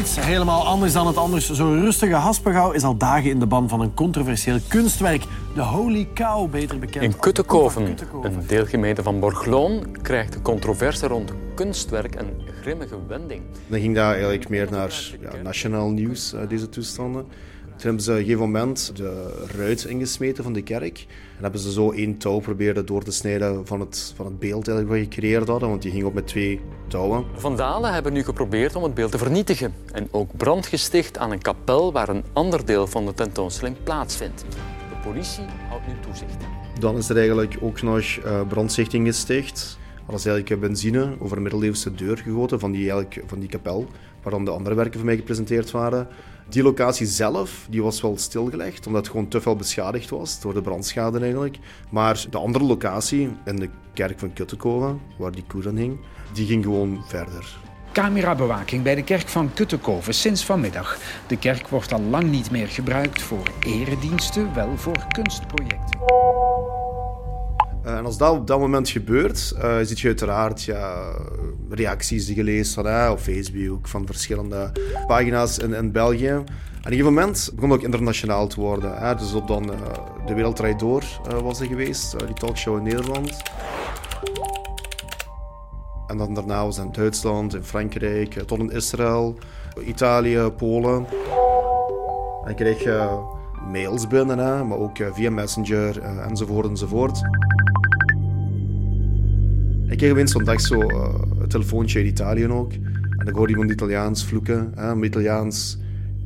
Iets 0.00 0.20
helemaal 0.20 0.66
anders 0.66 0.92
dan 0.92 1.06
het 1.06 1.16
anders 1.16 1.50
zo 1.50 1.72
rustige 1.72 2.14
Haspengouw 2.14 2.70
is 2.70 2.82
al 2.82 2.96
dagen 2.96 3.30
in 3.30 3.38
de 3.38 3.46
ban 3.46 3.68
van 3.68 3.80
een 3.80 3.94
controversieel 3.94 4.58
kunstwerk. 4.68 5.24
De 5.54 5.60
Holy 5.60 6.08
Cow, 6.14 6.50
beter 6.50 6.78
bekend 6.78 7.04
In 7.04 7.18
Kuttekoven, 7.18 7.96
een 8.22 8.46
deelgemeente 8.46 9.02
van 9.02 9.20
Borgloon, 9.20 9.96
krijgt 10.02 10.32
de 10.32 10.42
controverse 10.42 11.06
rond 11.06 11.32
kunstwerk 11.54 12.14
een 12.14 12.30
grimmige 12.60 12.96
wending. 13.06 13.42
Dan 13.66 13.80
ging 13.80 13.94
dat 13.94 14.12
eigenlijk 14.12 14.48
meer 14.48 14.70
naar 14.70 15.10
ja, 15.20 15.30
nationaal 15.42 15.90
nieuws, 15.90 16.34
uh, 16.34 16.40
deze 16.48 16.68
toestanden. 16.68 17.26
Toen 17.82 17.90
hebben 17.90 18.06
ze 18.06 18.12
op 18.12 18.18
een 18.18 18.24
gegeven 18.24 18.50
moment 18.50 18.96
de 18.96 19.44
ruit 19.56 19.84
ingesmeten 19.84 20.44
van 20.44 20.52
de 20.52 20.62
kerk. 20.62 21.06
En 21.36 21.42
hebben 21.42 21.60
ze 21.60 21.72
zo 21.72 21.90
één 21.90 22.18
touw 22.18 22.38
proberen 22.38 22.86
door 22.86 23.02
te 23.02 23.12
snijden 23.12 23.66
van 23.66 23.80
het, 23.80 24.12
van 24.16 24.26
het 24.26 24.38
beeld 24.38 24.66
wat 24.66 24.84
we 24.84 24.98
gecreëerd 24.98 25.48
hadden, 25.48 25.68
want 25.68 25.82
die 25.82 25.90
ging 25.90 26.04
op 26.04 26.14
met 26.14 26.26
twee 26.26 26.60
touwen. 26.88 27.24
Vandalen 27.34 27.92
hebben 27.92 28.12
nu 28.12 28.22
geprobeerd 28.22 28.76
om 28.76 28.82
het 28.82 28.94
beeld 28.94 29.10
te 29.10 29.18
vernietigen. 29.18 29.74
En 29.92 30.08
ook 30.10 30.36
brand 30.36 30.66
gesticht 30.66 31.18
aan 31.18 31.30
een 31.30 31.42
kapel 31.42 31.92
waar 31.92 32.08
een 32.08 32.24
ander 32.32 32.66
deel 32.66 32.86
van 32.86 33.06
de 33.06 33.14
tentoonstelling 33.14 33.76
plaatsvindt. 33.82 34.44
De 34.88 35.08
politie 35.08 35.44
houdt 35.68 35.86
nu 35.86 35.92
toezicht. 36.00 36.36
Dan 36.78 36.96
is 36.96 37.08
er 37.08 37.16
eigenlijk 37.16 37.56
ook 37.60 37.82
nog 37.82 38.18
uh, 38.24 38.40
brandstichting 38.48 39.06
gesticht. 39.06 39.78
Er 40.06 40.14
is 40.14 40.26
eigenlijk 40.26 40.60
benzine 40.60 41.14
over 41.18 41.36
een 41.36 41.42
middeleeuwse 41.42 41.94
deur 41.94 42.18
gegoten 42.18 42.60
van 42.60 42.72
die, 42.72 42.90
eigenlijk, 42.90 43.22
van 43.26 43.40
die 43.40 43.48
kapel, 43.48 43.86
waar 44.22 44.32
dan 44.32 44.44
de 44.44 44.50
andere 44.50 44.74
werken 44.74 44.96
van 44.96 45.04
mij 45.04 45.16
gepresenteerd 45.16 45.70
waren. 45.70 46.08
Die 46.48 46.62
locatie 46.62 47.06
zelf 47.06 47.66
die 47.70 47.82
was 47.82 48.00
wel 48.00 48.18
stilgelegd, 48.18 48.86
omdat 48.86 49.02
het 49.02 49.10
gewoon 49.10 49.28
te 49.28 49.40
veel 49.40 49.56
beschadigd 49.56 50.10
was 50.10 50.40
door 50.40 50.54
de 50.54 50.62
brandschade 50.62 51.20
eigenlijk. 51.20 51.58
Maar 51.90 52.24
de 52.30 52.38
andere 52.38 52.64
locatie, 52.64 53.30
in 53.44 53.56
de 53.56 53.68
kerk 53.94 54.18
van 54.18 54.32
Kuttekoven, 54.32 55.00
waar 55.18 55.32
die 55.32 55.44
koer 55.46 55.74
hing, 55.74 55.98
die 56.32 56.46
ging 56.46 56.64
gewoon 56.64 57.04
verder. 57.06 57.58
Camerabewaking 57.92 58.82
bij 58.82 58.94
de 58.94 59.04
kerk 59.04 59.28
van 59.28 59.52
Kuttekoven 59.54 60.14
sinds 60.14 60.44
vanmiddag. 60.44 60.98
De 61.26 61.38
kerk 61.38 61.68
wordt 61.68 61.92
al 61.92 62.02
lang 62.02 62.30
niet 62.30 62.50
meer 62.50 62.68
gebruikt 62.68 63.22
voor 63.22 63.46
erediensten, 63.60 64.54
wel 64.54 64.76
voor 64.76 65.06
kunstprojecten. 65.08 66.00
Uh, 67.86 67.96
en 67.96 68.04
als 68.04 68.18
dat 68.18 68.32
op 68.32 68.46
dat 68.46 68.58
moment 68.58 68.88
gebeurt, 68.88 69.54
uh, 69.56 69.76
zie 69.82 69.96
je 70.00 70.06
uiteraard 70.06 70.62
ja, 70.62 71.14
reacties 71.70 72.26
die 72.26 72.36
je 72.36 72.44
leest 72.44 72.74
van, 72.74 73.10
op 73.10 73.18
Facebook 73.18 73.88
van 73.88 74.06
verschillende 74.06 74.72
pagina's 75.06 75.58
in, 75.58 75.74
in 75.74 75.92
België. 75.92 76.26
En 76.26 76.38
op 76.40 76.48
een 76.48 76.82
gegeven 76.82 77.12
moment 77.12 77.50
begon 77.54 77.70
het 77.70 77.78
ook 77.78 77.84
internationaal 77.84 78.46
te 78.46 78.60
worden. 78.60 79.16
Dus 79.16 79.32
op 79.32 79.48
dan 79.48 79.70
uh, 79.70 79.76
De 80.26 80.34
Wereld 80.34 80.56
Draait 80.56 80.78
Door 80.78 81.04
was 81.42 81.60
er 81.60 81.66
geweest, 81.66 82.18
die 82.26 82.34
talkshow 82.34 82.76
in 82.76 82.82
Nederland. 82.82 83.42
En 86.06 86.16
dan 86.16 86.34
daarna 86.34 86.64
was 86.64 86.76
het 86.76 86.86
in 86.86 86.92
Duitsland, 86.92 87.54
in 87.54 87.64
Frankrijk, 87.64 88.32
tot 88.32 88.58
in 88.58 88.70
Israël, 88.70 89.36
Italië, 89.86 90.50
Polen. 90.56 91.06
En 92.44 92.54
kreeg 92.54 92.84
mails 93.70 94.06
binnen, 94.06 94.38
hè, 94.38 94.64
maar 94.64 94.78
ook 94.78 94.96
via 95.12 95.30
Messenger 95.30 96.02
enzovoort 96.02 96.66
enzovoort. 96.66 97.20
Ik 99.92 99.98
kreeg 99.98 100.10
opeens 100.10 100.32
zo'n 100.32 100.44
dag 100.44 100.60
zo 100.60 100.80
een 101.40 101.48
telefoontje 101.48 101.98
uit 101.98 102.08
Italië 102.08 102.48
ook. 102.48 102.72
En 102.72 103.24
dan 103.24 103.34
hoorde 103.34 103.52
iemand 103.52 103.70
Italiaans 103.70 104.24
vloeken. 104.24 104.72
Hè. 104.74 104.86
Mijn 104.94 105.04
Italiaans 105.04 105.78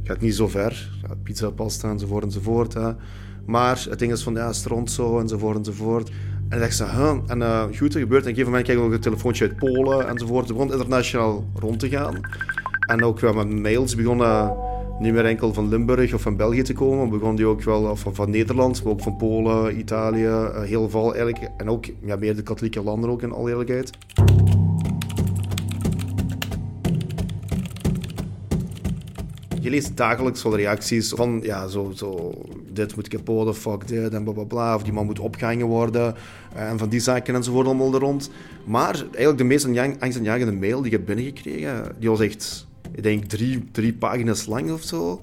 gaat 0.03 0.21
niet 0.21 0.35
zo 0.35 0.49
ver. 0.49 0.91
Pizza, 1.23 1.51
pasta 1.51 1.91
enzovoort 1.91 2.25
enzovoort. 2.25 2.75
Hè. 2.75 2.91
Maar 3.47 3.87
het 3.91 3.99
ding 3.99 4.13
is 4.13 4.23
van, 4.23 4.35
ja, 4.35 4.53
stront 4.53 4.91
zo 4.91 5.19
enzovoort 5.19 5.57
enzovoort. 5.57 6.09
En 6.49 6.57
ik 6.57 6.59
dacht 6.59 6.77
zo, 6.77 6.85
huh? 6.85 7.19
En 7.27 7.41
uh, 7.41 7.65
goed, 7.79 7.95
er 7.95 8.01
gebeurt. 8.01 8.25
En 8.25 8.31
op 8.31 8.37
een 8.39 8.45
gegeven 8.45 8.45
moment 8.45 8.65
kreeg 8.65 8.77
ik 8.77 8.83
ook 8.83 8.93
een 8.93 9.01
telefoontje 9.01 9.49
uit 9.49 9.57
Polen 9.57 10.09
enzovoort. 10.09 10.49
Het 10.49 10.57
begon 10.57 10.73
internationaal 10.73 11.45
rond 11.55 11.79
te 11.79 11.89
gaan. 11.89 12.21
En 12.87 13.05
ook 13.05 13.21
wel 13.21 13.33
met 13.33 13.51
mails 13.51 13.95
begonnen 13.95 14.55
niet 14.99 15.13
meer 15.13 15.25
enkel 15.25 15.53
van 15.53 15.69
Limburg 15.69 16.15
of 16.15 16.23
van 16.23 16.37
België 16.37 16.63
te 16.63 16.73
komen. 16.73 17.05
We 17.05 17.11
begonnen 17.11 17.37
die 17.37 17.47
ook 17.47 17.63
wel 17.63 17.83
of 17.83 18.07
van 18.13 18.31
Nederland, 18.31 18.83
maar 18.83 18.93
ook 18.93 19.01
van 19.01 19.17
Polen, 19.17 19.79
Italië, 19.79 20.25
eh, 20.25 20.63
heel 20.63 20.89
veel 20.89 21.15
eigenlijk. 21.15 21.51
En 21.57 21.71
ook 21.71 21.85
ja, 22.05 22.17
meer 22.17 22.37
de 22.37 22.43
katholieke 22.43 22.83
landen 22.83 23.11
ook 23.11 23.23
in 23.23 23.33
alle 23.33 23.51
eerlijkheid. 23.51 23.91
Je 29.61 29.71
leest 29.71 29.97
dagelijks 29.97 30.43
wel 30.43 30.57
reacties 30.57 31.09
van, 31.09 31.41
ja, 31.43 31.67
zo, 31.67 31.93
zo, 31.95 32.33
dit 32.73 32.97
moet 32.97 33.09
kapot, 33.09 33.57
fuck 33.57 33.89
dit, 33.89 34.15
en 34.15 34.25
bla 34.25 34.45
bla 34.45 34.75
Of 34.75 34.83
die 34.83 34.93
man 34.93 35.07
moet 35.07 35.19
opgehangen 35.19 35.67
worden. 35.67 36.15
Eh, 36.55 36.71
en 36.71 36.79
van 36.79 36.89
die 36.89 37.01
zaken 37.01 37.35
enzovoort 37.35 37.67
allemaal 37.67 37.95
er 37.95 38.01
rond. 38.01 38.31
Maar 38.65 38.95
eigenlijk 38.95 39.39
de 39.39 39.45
meest 39.45 39.65
angstaanjagende 40.01 40.53
mail 40.53 40.77
die 40.77 40.87
ik 40.93 40.99
heb 40.99 41.07
binnengekregen, 41.07 41.95
die 41.99 42.09
was 42.09 42.21
echt 42.21 42.67
ik 42.97 43.03
denk 43.03 43.25
drie, 43.25 43.65
drie 43.73 43.93
pagina's 43.93 44.47
lang 44.47 44.73
of 44.73 44.83
zo. 44.83 45.21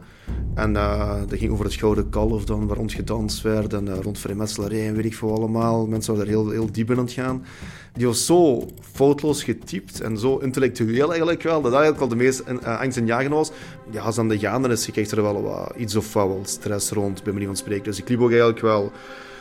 En 0.56 0.74
uh, 0.74 1.16
dat 1.28 1.40
ging 1.40 1.52
over 1.52 1.66
het 1.66 1.74
Gouden 1.74 2.10
Kalf 2.10 2.46
dan, 2.46 2.68
waar 2.68 2.78
rond 2.78 2.94
gedanst 2.94 3.42
werd. 3.42 3.74
En 3.74 3.88
uh, 3.88 3.94
rond 4.02 4.20
vrijmetselarij 4.20 4.88
en 4.88 4.96
weet 4.96 5.06
ik 5.06 5.16
veel 5.16 5.36
allemaal. 5.36 5.88
Mensen 5.88 6.14
waren 6.14 6.28
er 6.28 6.38
heel, 6.38 6.50
heel 6.50 6.72
diep 6.72 6.92
in 6.92 6.98
aan 6.98 7.04
het 7.04 7.14
gaan. 7.14 7.46
Die 7.94 8.06
was 8.06 8.26
zo 8.26 8.68
foutloos 8.80 9.44
getypt 9.44 10.02
en 10.02 10.18
zo 10.18 10.38
intellectueel 10.38 11.10
eigenlijk 11.10 11.44
wel. 11.44 11.62
Dat 11.62 11.72
eigenlijk 11.72 12.02
al 12.02 12.08
de 12.08 12.16
meest 12.16 12.44
uh, 12.48 12.80
angst 12.80 12.98
en 12.98 13.06
jagen 13.06 13.32
was. 13.32 13.52
Ja, 13.92 14.02
als 14.02 14.18
aan 14.18 14.30
de 14.30 14.40
gaande 14.40 14.70
is, 14.70 14.86
je 14.86 15.06
er 15.10 15.22
wel 15.22 15.42
wat, 15.42 15.74
iets 15.78 15.96
of 15.96 16.14
wat 16.14 16.50
stress 16.50 16.92
rond, 16.92 17.24
bij 17.24 17.34
manier 17.34 17.48
van 17.48 17.58
spreken. 17.58 17.84
Dus 17.84 18.00
ik 18.00 18.10
liep 18.10 18.22
ook 18.22 18.30
eigenlijk 18.30 18.62
wel 18.62 18.92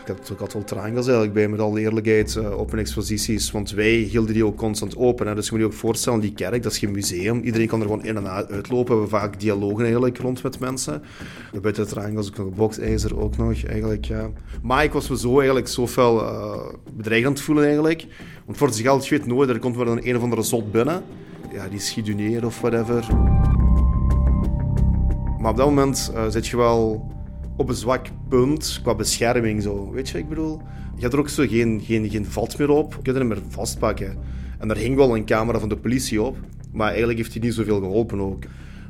ik 0.04 0.08
had 0.16 0.30
ook 0.32 0.40
altijd 0.40 0.66
triangles 0.66 1.04
eigenlijk 1.04 1.34
bij, 1.34 1.48
met 1.48 1.60
alle 1.60 1.80
eerlijkheid, 1.80 2.34
uh, 2.34 2.58
open 2.58 2.78
exposities. 2.78 3.50
Want 3.50 3.70
wij 3.70 3.92
hielden 3.92 4.34
die 4.34 4.46
ook 4.46 4.56
constant 4.56 4.96
open. 4.96 5.26
Hè. 5.26 5.34
Dus 5.34 5.44
je 5.46 5.52
moet 5.52 5.60
je 5.60 5.66
ook 5.66 5.72
voorstellen, 5.72 6.20
die 6.20 6.32
kerk, 6.32 6.62
dat 6.62 6.72
is 6.72 6.78
geen 6.78 6.90
museum. 6.90 7.40
Iedereen 7.40 7.66
kan 7.66 7.80
er 7.80 7.86
gewoon 7.86 8.04
in 8.04 8.16
en 8.16 8.28
uitlopen. 8.28 8.94
We 8.94 9.00
hebben 9.00 9.20
vaak 9.20 9.40
dialogen 9.40 9.82
eigenlijk 9.82 10.18
rond 10.18 10.42
met 10.42 10.58
mensen. 10.58 11.02
Buiten 11.62 11.82
het 11.82 11.92
triangles 11.92 12.28
ook 12.28 12.36
nog 12.36 12.54
boxijzer 12.54 13.20
ook 13.20 13.36
nog 13.36 13.64
eigenlijk, 13.64 14.04
ja. 14.04 14.30
Maar 14.62 14.84
ik 14.84 14.92
was 14.92 15.08
me 15.08 15.18
zo 15.18 15.36
eigenlijk 15.36 15.68
zoveel 15.68 16.22
uh, 16.22 16.56
bedreigend 16.96 17.40
voelen 17.40 17.64
eigenlijk. 17.64 18.06
Want 18.44 18.58
voor 18.58 18.66
het 18.66 18.76
geld, 18.76 19.06
je 19.06 19.16
weet 19.16 19.26
nooit, 19.26 19.48
er 19.48 19.58
komt 19.58 19.76
wel 19.76 19.86
een, 19.86 20.08
een 20.08 20.16
of 20.16 20.22
andere 20.22 20.42
zot 20.42 20.72
binnen. 20.72 21.02
Ja, 21.52 21.68
die 21.68 21.80
schiet 21.80 22.16
neer 22.16 22.46
of 22.46 22.60
whatever. 22.60 23.06
Maar 25.38 25.50
op 25.50 25.56
dat 25.56 25.66
moment 25.66 26.12
uh, 26.14 26.24
zit 26.28 26.46
je 26.46 26.56
wel 26.56 27.10
op 27.56 27.68
een 27.68 27.74
zwak 27.74 28.06
punt 28.28 28.80
qua 28.82 28.94
bescherming. 28.94 29.62
Zo. 29.62 29.90
Weet 29.90 30.08
je 30.08 30.18
ik 30.18 30.28
bedoel? 30.28 30.60
Je 30.96 31.02
had 31.02 31.12
er 31.12 31.18
ook 31.18 31.28
zo 31.28 31.46
geen, 31.46 31.80
geen, 31.84 32.10
geen 32.10 32.26
vat 32.26 32.58
meer 32.58 32.70
op. 32.70 32.94
Je 32.94 33.02
kunt 33.02 33.18
niet 33.18 33.28
meer 33.28 33.42
vastpakken. 33.48 34.18
En 34.58 34.68
daar 34.68 34.76
hing 34.76 34.96
wel 34.96 35.16
een 35.16 35.24
camera 35.24 35.58
van 35.58 35.68
de 35.68 35.76
politie 35.76 36.22
op. 36.22 36.36
Maar 36.72 36.88
eigenlijk 36.88 37.18
heeft 37.18 37.32
hij 37.32 37.42
niet 37.42 37.54
zoveel 37.54 37.78
geholpen 37.78 38.20
ook. 38.20 38.44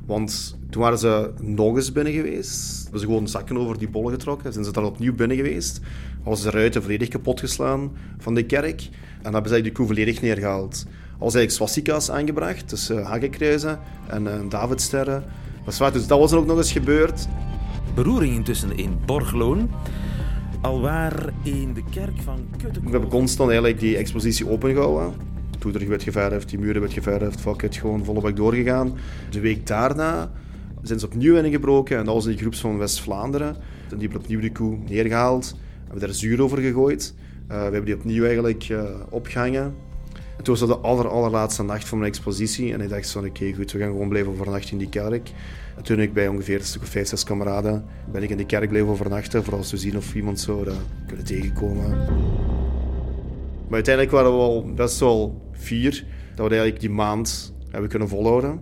Want 0.07 0.59
toen 0.71 0.83
waren 0.83 0.99
ze 0.99 1.31
nog 1.41 1.77
eens 1.77 1.93
binnen 1.93 2.13
geweest. 2.13 2.83
Hebben 2.83 3.01
ze 3.01 3.07
gewoon 3.07 3.29
zakken 3.29 3.57
over 3.57 3.79
die 3.79 3.89
bollen 3.89 4.13
getrokken. 4.13 4.53
Zijn 4.53 4.65
ze 4.65 4.73
daar 4.73 4.85
opnieuw 4.85 5.15
binnen 5.15 5.37
geweest. 5.37 5.81
Was 6.23 6.43
de 6.43 6.51
ruiten 6.51 6.83
volledig 6.83 7.09
kapot 7.09 7.41
geslaan 7.41 7.93
van 8.19 8.35
de 8.35 8.47
kerk. 8.47 8.89
En 9.23 9.33
hebben 9.33 9.53
ze 9.53 9.61
de 9.61 9.73
koe 9.73 9.87
volledig 9.87 10.21
neergehaald. 10.21 10.75
Er 10.75 11.29
was 11.29 11.35
eigenlijk 11.35 11.51
swastika's 11.51 12.11
aangebracht. 12.11 12.89
Uh, 12.91 13.07
hagenkruizen 13.07 13.79
en 14.09 14.25
uh, 14.25 14.33
Davidsterren. 14.49 15.25
Dus 15.65 16.07
dat 16.07 16.19
was 16.19 16.33
er 16.33 16.39
ook 16.39 16.47
nog 16.47 16.57
eens 16.57 16.73
gebeurd 16.73 17.29
beroering 17.95 18.35
intussen 18.35 18.77
in 18.77 18.99
Borgloon. 19.07 19.71
Alwaar 20.61 21.33
in 21.43 21.75
de 21.75 21.83
kerk 21.91 22.21
van 22.25 22.47
Kuttekoven. 22.51 22.85
We 22.85 22.91
hebben 22.91 23.09
constant 23.09 23.51
eigenlijk 23.51 23.81
die 23.81 23.97
expositie 23.97 24.49
opengehouden. 24.49 25.15
Toen 25.59 25.75
er 25.75 25.89
werd 25.89 26.03
geverfd, 26.03 26.49
die 26.49 26.59
muren 26.59 26.81
werd 26.81 26.93
geverfd, 26.93 27.41
fuck 27.41 27.63
it, 27.63 27.77
gewoon 27.77 28.05
volop 28.05 28.37
doorgegaan. 28.37 28.99
De 29.31 29.41
week 29.41 29.67
daarna 29.67 30.31
zijn 30.83 30.99
ze 30.99 31.07
opnieuw 31.07 31.37
ingebroken 31.37 31.99
en 31.99 32.05
dat 32.05 32.15
was 32.15 32.25
die 32.25 32.37
groep 32.37 32.55
van 32.55 32.79
West-Vlaanderen. 32.79 33.57
Die 33.89 33.99
hebben 33.99 34.21
opnieuw 34.21 34.41
de 34.41 34.53
koe 34.53 34.77
neergehaald, 34.89 35.57
hebben 35.83 36.01
daar 36.01 36.15
zuur 36.15 36.43
over 36.43 36.59
gegooid. 36.59 37.15
we 37.47 37.55
hebben 37.55 37.85
die 37.85 37.95
opnieuw 37.95 38.25
eigenlijk 38.25 38.69
uh, 38.69 38.85
opgehangen. 39.11 39.75
En 40.37 40.45
toen 40.45 40.59
was 40.59 40.69
dat 40.69 40.69
de 40.69 40.89
aller, 40.89 41.09
allerlaatste 41.09 41.63
nacht 41.63 41.89
van 41.89 41.99
mijn 41.99 42.11
expositie. 42.11 42.73
En 42.73 42.81
ik 42.81 42.89
dacht 42.89 43.11
van 43.11 43.25
oké, 43.25 43.53
goed, 43.53 43.73
we 43.73 43.79
gaan 43.79 43.91
gewoon 43.91 44.09
blijven 44.09 44.33
overnachten 44.33 44.73
in 44.73 44.79
die 44.79 44.89
kerk. 44.89 45.31
En 45.83 45.89
toen 45.89 46.01
ik 46.01 46.13
bij 46.13 46.29
ongeveer 46.29 46.59
een 46.59 46.65
stuk 46.65 46.83
of 46.83 46.89
vijf, 46.89 47.09
zes 47.09 47.25
kameraden 47.25 47.85
ben 48.13 48.23
ik 48.23 48.31
in 48.31 48.37
die 48.37 48.47
kerk 48.47 48.69
blijven 48.69 48.91
overnachten. 48.91 49.45
Vooral 49.45 49.63
te 49.63 49.77
zien 49.77 49.97
of 49.97 50.15
iemand 50.15 50.41
zou 50.41 50.69
uh, 50.69 50.75
kunnen 51.07 51.25
tegenkomen. 51.25 51.89
Maar 53.67 53.75
uiteindelijk 53.75 54.15
waren 54.15 54.33
we 54.33 54.39
al 54.39 54.73
best 54.75 55.01
wel 55.01 55.51
vier. 55.53 56.05
Dat 56.35 56.49
we 56.49 56.55
eigenlijk 56.55 56.81
die 56.81 56.91
maand 56.91 57.55
hebben 57.71 57.91
kunnen 57.91 58.09
volhouden. 58.09 58.61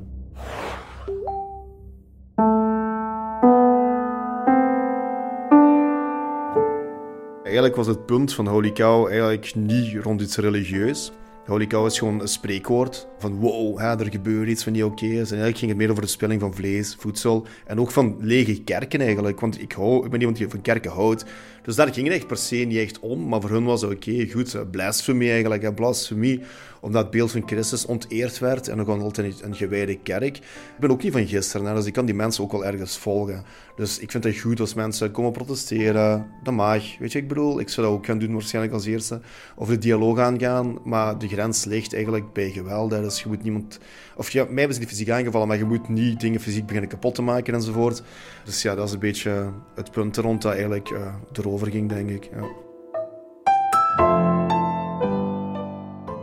Eigenlijk 7.43 7.77
was 7.77 7.87
het 7.87 8.07
punt 8.07 8.35
van 8.35 8.47
Holy 8.47 8.73
Cow 8.73 9.07
eigenlijk 9.07 9.55
niet 9.55 9.97
rond 10.03 10.21
iets 10.21 10.37
religieus. 10.37 11.13
Holy 11.47 11.67
Cow 11.67 11.87
is 11.87 11.99
gewoon 11.99 12.21
een 12.21 12.29
spreekwoord 12.29 13.09
van 13.21 13.39
wow, 13.39 13.79
hè, 13.79 13.99
er 13.99 14.11
gebeurt 14.11 14.49
iets 14.49 14.65
wat 14.65 14.75
niet 14.75 14.85
oké 14.85 15.05
is. 15.05 15.13
En 15.13 15.17
eigenlijk 15.19 15.59
ging 15.59 15.71
het 15.71 15.81
meer 15.81 15.91
over 15.91 16.03
de 16.03 16.09
spelling 16.09 16.41
van 16.41 16.55
vlees, 16.55 16.97
voedsel 16.99 17.47
en 17.67 17.81
ook 17.81 17.91
van 17.91 18.17
lege 18.21 18.63
kerken 18.63 19.01
eigenlijk. 19.01 19.41
Want 19.41 19.61
ik, 19.61 19.73
hou, 19.73 20.05
ik 20.05 20.11
ben 20.11 20.21
iemand 20.21 20.39
die 20.39 20.49
van 20.49 20.63
kerken 20.63 20.91
houdt. 20.91 21.25
Dus 21.63 21.75
daar 21.75 21.93
ging 21.93 22.07
het 22.07 22.17
echt 22.17 22.27
per 22.27 22.37
se 22.37 22.57
niet 22.57 22.79
echt 22.79 22.99
om. 23.01 23.29
Maar 23.29 23.41
voor 23.41 23.51
hun 23.51 23.65
was 23.65 23.83
het 23.83 23.93
oké, 23.93 24.29
goed, 24.31 24.71
blasfemie 24.71 25.31
eigenlijk. 25.31 25.75
Blasfemie, 25.75 26.43
omdat 26.81 27.03
het 27.03 27.11
beeld 27.11 27.31
van 27.31 27.43
Christus 27.47 27.87
onteerd 27.87 28.39
werd 28.39 28.69
en 28.69 28.77
nog 28.77 28.89
altijd 28.89 29.43
een 29.43 29.55
gewijde 29.55 29.99
kerk. 29.99 30.37
Ik 30.37 30.43
ben 30.81 30.91
ook 30.91 31.03
niet 31.03 31.13
van 31.13 31.27
gisteren, 31.27 31.67
hè, 31.67 31.75
dus 31.75 31.87
ik 31.87 31.93
kan 31.93 32.05
die 32.05 32.15
mensen 32.15 32.45
ook 32.45 32.53
wel 32.53 32.65
ergens 32.65 32.99
volgen. 32.99 33.45
Dus 33.77 33.99
ik 33.99 34.11
vind 34.11 34.25
het 34.25 34.39
goed 34.39 34.61
als 34.61 34.75
mensen 34.75 35.11
komen 35.11 35.33
protesteren. 35.33 36.27
Dat 36.43 36.55
mag, 36.55 36.99
weet 36.99 37.13
je 37.13 37.19
ik 37.19 37.29
bedoel? 37.29 37.61
Ik 37.61 37.69
zou 37.69 37.87
dat 37.87 37.97
ook 37.97 38.07
gaan 38.07 38.19
doen 38.19 38.33
waarschijnlijk 38.33 38.75
als 38.75 38.87
eerste. 38.87 39.21
Of 39.57 39.69
de 39.69 39.79
dialoog 39.79 40.19
aangaan, 40.19 40.79
maar 40.85 41.19
de 41.19 41.29
grens 41.29 41.65
ligt 41.65 41.95
eigenlijk 41.95 42.33
bij 42.33 42.51
geweld. 42.51 42.91
Dus 43.11 43.23
je 43.23 43.29
moet 43.29 43.43
niemand... 43.43 43.79
Of 44.17 44.31
ja, 44.31 44.47
mij 44.49 44.73
ze 44.73 44.79
niet 44.79 44.89
fysiek 44.89 45.11
aangevallen, 45.11 45.49
maar 45.49 45.57
je 45.57 45.65
moet 45.65 45.89
niet 45.89 46.21
dingen 46.21 46.41
fysiek 46.41 46.67
beginnen 46.67 46.91
kapot 46.91 47.15
te 47.15 47.23
maken 47.23 47.55
enzovoort. 47.55 48.03
Dus 48.45 48.63
ja, 48.63 48.75
dat 48.75 48.87
is 48.87 48.93
een 48.93 48.99
beetje 48.99 49.53
het 49.75 49.91
punt 49.91 50.17
rond 50.17 50.43
dat 50.43 50.53
eigenlijk 50.53 50.91
uh, 50.91 51.15
erover 51.33 51.71
ging, 51.71 51.89
denk 51.89 52.11
ik. 52.11 52.31
Ja. 52.35 52.69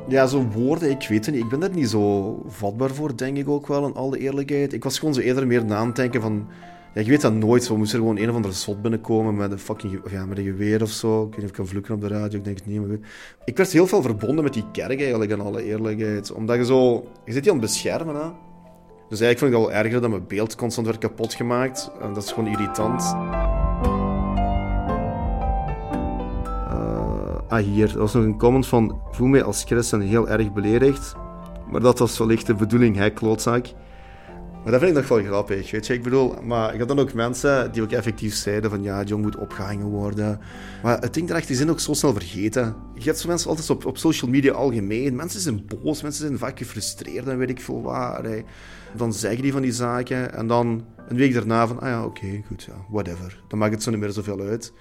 Ja, 0.09 0.27
zo 0.27 0.47
woorden, 0.47 0.89
ik 0.89 1.07
weet 1.09 1.25
het 1.25 1.35
niet. 1.35 1.43
Ik 1.43 1.49
ben 1.49 1.59
daar 1.59 1.69
niet 1.69 1.89
zo 1.89 2.43
vatbaar 2.47 2.89
voor, 2.89 3.17
denk 3.17 3.38
ik 3.38 3.49
ook 3.49 3.67
wel, 3.67 3.88
in 3.88 3.93
alle 3.93 4.17
eerlijkheid. 4.19 4.73
Ik 4.73 4.83
was 4.83 4.99
gewoon 4.99 5.13
zo 5.13 5.19
eerder 5.19 5.47
meer 5.47 5.65
na 5.65 5.85
denken 5.85 6.21
van... 6.21 6.47
Ja, 6.97 7.03
je 7.03 7.09
weet 7.09 7.21
dat 7.21 7.33
nooit. 7.33 7.63
Zo 7.63 7.77
moest 7.77 7.93
er 7.93 7.99
gewoon 7.99 8.17
een 8.17 8.29
of 8.29 8.35
andere 8.35 8.53
slot 8.53 8.81
binnenkomen 8.81 9.35
met 9.35 9.51
een 9.51 9.59
fucking 9.59 10.01
ja, 10.09 10.25
met 10.25 10.37
een 10.37 10.43
geweer 10.43 10.81
of 10.81 10.89
zo. 10.89 11.23
Ik 11.23 11.29
weet 11.29 11.35
niet 11.35 11.43
of 11.43 11.49
ik 11.49 11.55
kan 11.55 11.67
vloeken 11.67 11.93
op 11.93 12.01
de 12.01 12.07
radio, 12.07 12.37
ik 12.37 12.43
denk 12.45 12.57
het 12.57 12.65
niet, 12.65 12.79
maar 12.79 12.89
goed. 12.89 13.05
Ik 13.45 13.57
werd 13.57 13.71
heel 13.71 13.87
veel 13.87 14.01
verbonden 14.01 14.43
met 14.43 14.53
die 14.53 14.63
kerk 14.71 14.99
eigenlijk, 14.99 15.31
in 15.31 15.41
alle 15.41 15.63
eerlijkheid. 15.63 16.31
Omdat 16.31 16.57
je 16.57 16.65
zo... 16.65 17.07
Je 17.25 17.31
zit 17.31 17.43
hier 17.43 17.53
aan 17.53 17.59
het 17.59 17.67
beschermen, 17.67 18.15
hè. 18.15 18.29
Dus 19.09 19.19
eigenlijk 19.19 19.39
vond 19.39 19.51
ik 19.51 19.57
het 19.57 19.67
al 19.67 19.83
erger 19.83 20.01
dat 20.01 20.09
mijn 20.09 20.27
beeld 20.27 20.55
constant 20.55 20.87
werd 20.87 20.99
kapot 20.99 21.33
gemaakt. 21.33 21.91
En 22.01 22.13
dat 22.13 22.23
is 22.23 22.31
gewoon 22.31 22.49
irritant. 22.49 23.01
Ah, 27.47 27.63
hier. 27.63 27.87
Dat 27.87 27.95
was 27.95 28.13
nog 28.13 28.23
een 28.23 28.37
comment 28.37 28.67
van... 28.67 29.01
Voel 29.11 29.27
mij 29.27 29.43
als 29.43 29.63
christen 29.63 30.01
heel 30.01 30.29
erg 30.29 30.53
beledigd. 30.53 31.15
Maar 31.71 31.81
dat 31.81 31.99
was 31.99 32.17
wellicht 32.17 32.45
de 32.45 32.55
bedoeling, 32.55 32.95
hè, 32.95 33.09
klootzak. 33.09 33.65
Dat 34.72 34.80
vind 34.80 34.97
ik 34.97 34.97
nog 34.97 35.07
wel 35.07 35.24
grappig, 35.24 35.72
weet 35.72 35.86
je. 35.88 35.93
Ik 35.93 36.03
bedoel, 36.03 36.34
maar 36.43 36.74
ik 36.74 36.80
had 36.80 36.88
dan 36.88 36.99
ook 36.99 37.13
mensen 37.13 37.72
die 37.72 37.82
ook 37.82 37.91
effectief 37.91 38.36
zeiden 38.36 38.70
van... 38.70 38.84
Ja, 38.84 39.03
jong 39.03 39.24
moet 39.24 39.38
opgehangen 39.38 39.86
worden. 39.86 40.39
Maar 40.84 40.99
het 40.99 41.13
ding 41.13 41.30
erachter, 41.30 41.47
die 41.47 41.57
zijn 41.57 41.70
ook 41.70 41.80
zo 41.80 41.93
snel 41.93 42.13
vergeten. 42.13 42.76
Je 42.93 43.03
hebt 43.03 43.20
zo 43.20 43.28
mensen 43.28 43.49
altijd 43.49 43.70
op, 43.70 43.86
op 43.86 43.97
social 43.97 44.32
media 44.32 44.51
algemeen. 44.51 45.15
Mensen 45.15 45.39
zijn 45.39 45.65
boos, 45.65 46.01
mensen 46.01 46.26
zijn 46.26 46.38
vaak 46.38 46.57
gefrustreerd 46.57 47.28
en 47.28 47.38
weet 47.38 47.49
ik 47.49 47.61
veel 47.61 47.82
waar. 47.82 48.24
Hè. 48.24 48.41
Dan 48.95 49.13
zeggen 49.13 49.41
die 49.41 49.51
van 49.51 49.61
die 49.61 49.72
zaken 49.72 50.34
en 50.34 50.47
dan 50.47 50.86
een 51.07 51.18
week 51.18 51.34
daarna 51.34 51.68
van... 51.68 51.80
Ah 51.80 51.88
ja, 51.88 52.05
oké, 52.05 52.41
goed, 52.47 52.68
whatever. 52.89 53.41
Dan 53.47 53.59
maakt 53.59 53.74
het 53.74 53.84
zo 53.84 53.91
niet 53.91 53.99
meer 53.99 54.11
zoveel 54.11 54.39
uit. 54.39 54.74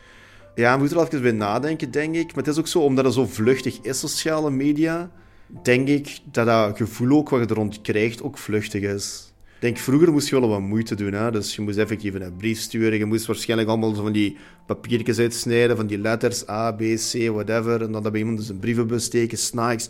Ja, 0.55 0.73
we 0.73 0.79
moeten 0.79 0.99
er 0.99 1.07
even 1.07 1.23
bij 1.23 1.33
nadenken, 1.33 1.91
denk 1.91 2.15
ik. 2.15 2.27
Maar 2.27 2.45
het 2.45 2.53
is 2.53 2.59
ook 2.59 2.67
zo, 2.67 2.81
omdat 2.81 3.05
het 3.05 3.15
zo 3.15 3.27
vluchtig 3.27 3.81
is, 3.81 4.01
sociale 4.01 4.51
media, 4.51 5.11
denk 5.63 5.89
ik 5.89 6.19
dat 6.33 6.47
dat 6.47 6.77
gevoel 6.77 7.17
ook 7.17 7.29
wat 7.29 7.41
je 7.41 7.47
er 7.47 7.55
rond 7.55 7.81
krijgt 7.81 8.23
ook 8.23 8.39
vluchtig 8.39 8.83
is. 8.83 9.35
Denk, 9.59 9.79
vroeger 9.79 10.13
moest 10.13 10.29
je 10.29 10.41
wel 10.41 10.49
wat 10.49 10.61
moeite 10.61 10.95
doen. 10.95 11.13
Hè? 11.13 11.31
Dus 11.31 11.55
je 11.55 11.63
moest 11.63 11.79
effectief 11.79 12.15
een 12.15 12.37
brief 12.37 12.59
sturen. 12.59 12.99
Je 12.99 13.05
moest 13.05 13.27
waarschijnlijk 13.27 13.69
allemaal 13.69 13.95
van 13.95 14.13
die 14.13 14.37
papiertjes 14.67 15.19
uitsnijden, 15.19 15.77
van 15.77 15.87
die 15.87 15.99
letters 15.99 16.49
A, 16.49 16.73
B, 16.73 16.81
C, 16.81 17.29
whatever. 17.33 17.83
En 17.83 17.93
dan 17.93 18.03
dat 18.03 18.13
bij 18.13 18.21
iemand 18.21 18.39
dus 18.39 18.49
een 18.49 18.59
brievenbus 18.59 19.05
steken, 19.05 19.39
snacks. 19.39 19.89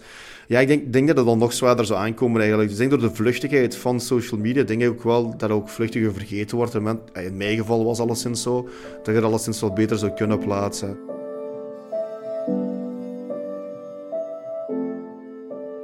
Ja, 0.49 0.61
ik 0.61 0.69
denk, 0.69 0.93
denk 0.93 1.07
dat 1.07 1.17
het 1.17 1.27
dan 1.27 1.39
nog 1.39 1.53
zwaarder 1.53 1.87
zou 1.87 2.01
aankomen 2.01 2.41
eigenlijk. 2.41 2.71
Dus 2.71 2.79
ik 2.79 2.89
denk 2.89 3.01
door 3.01 3.11
de 3.11 3.17
vluchtigheid 3.17 3.77
van 3.77 4.01
social 4.01 4.41
media, 4.41 4.62
denk 4.62 4.83
ik 4.83 4.89
ook 4.89 5.03
wel 5.03 5.37
dat 5.37 5.51
ook 5.51 5.69
vluchtiger 5.69 6.12
vergeten 6.12 6.57
wordt. 6.57 6.75
In 6.75 7.37
mijn 7.37 7.57
geval 7.57 7.85
was 7.85 7.99
alleszins 7.99 8.43
zo, 8.43 8.69
dat 8.97 9.07
je 9.07 9.12
het 9.12 9.25
alleszins 9.25 9.61
wel 9.61 9.73
beter 9.73 9.99
zou 9.99 10.12
kunnen 10.12 10.39
plaatsen. 10.39 10.99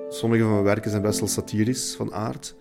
Sommige 0.08 0.42
van 0.42 0.52
mijn 0.52 0.64
werken 0.64 0.90
zijn 0.90 1.02
best 1.02 1.18
wel 1.18 1.28
satirisch 1.28 1.94
van 1.96 2.12
aard. 2.12 2.54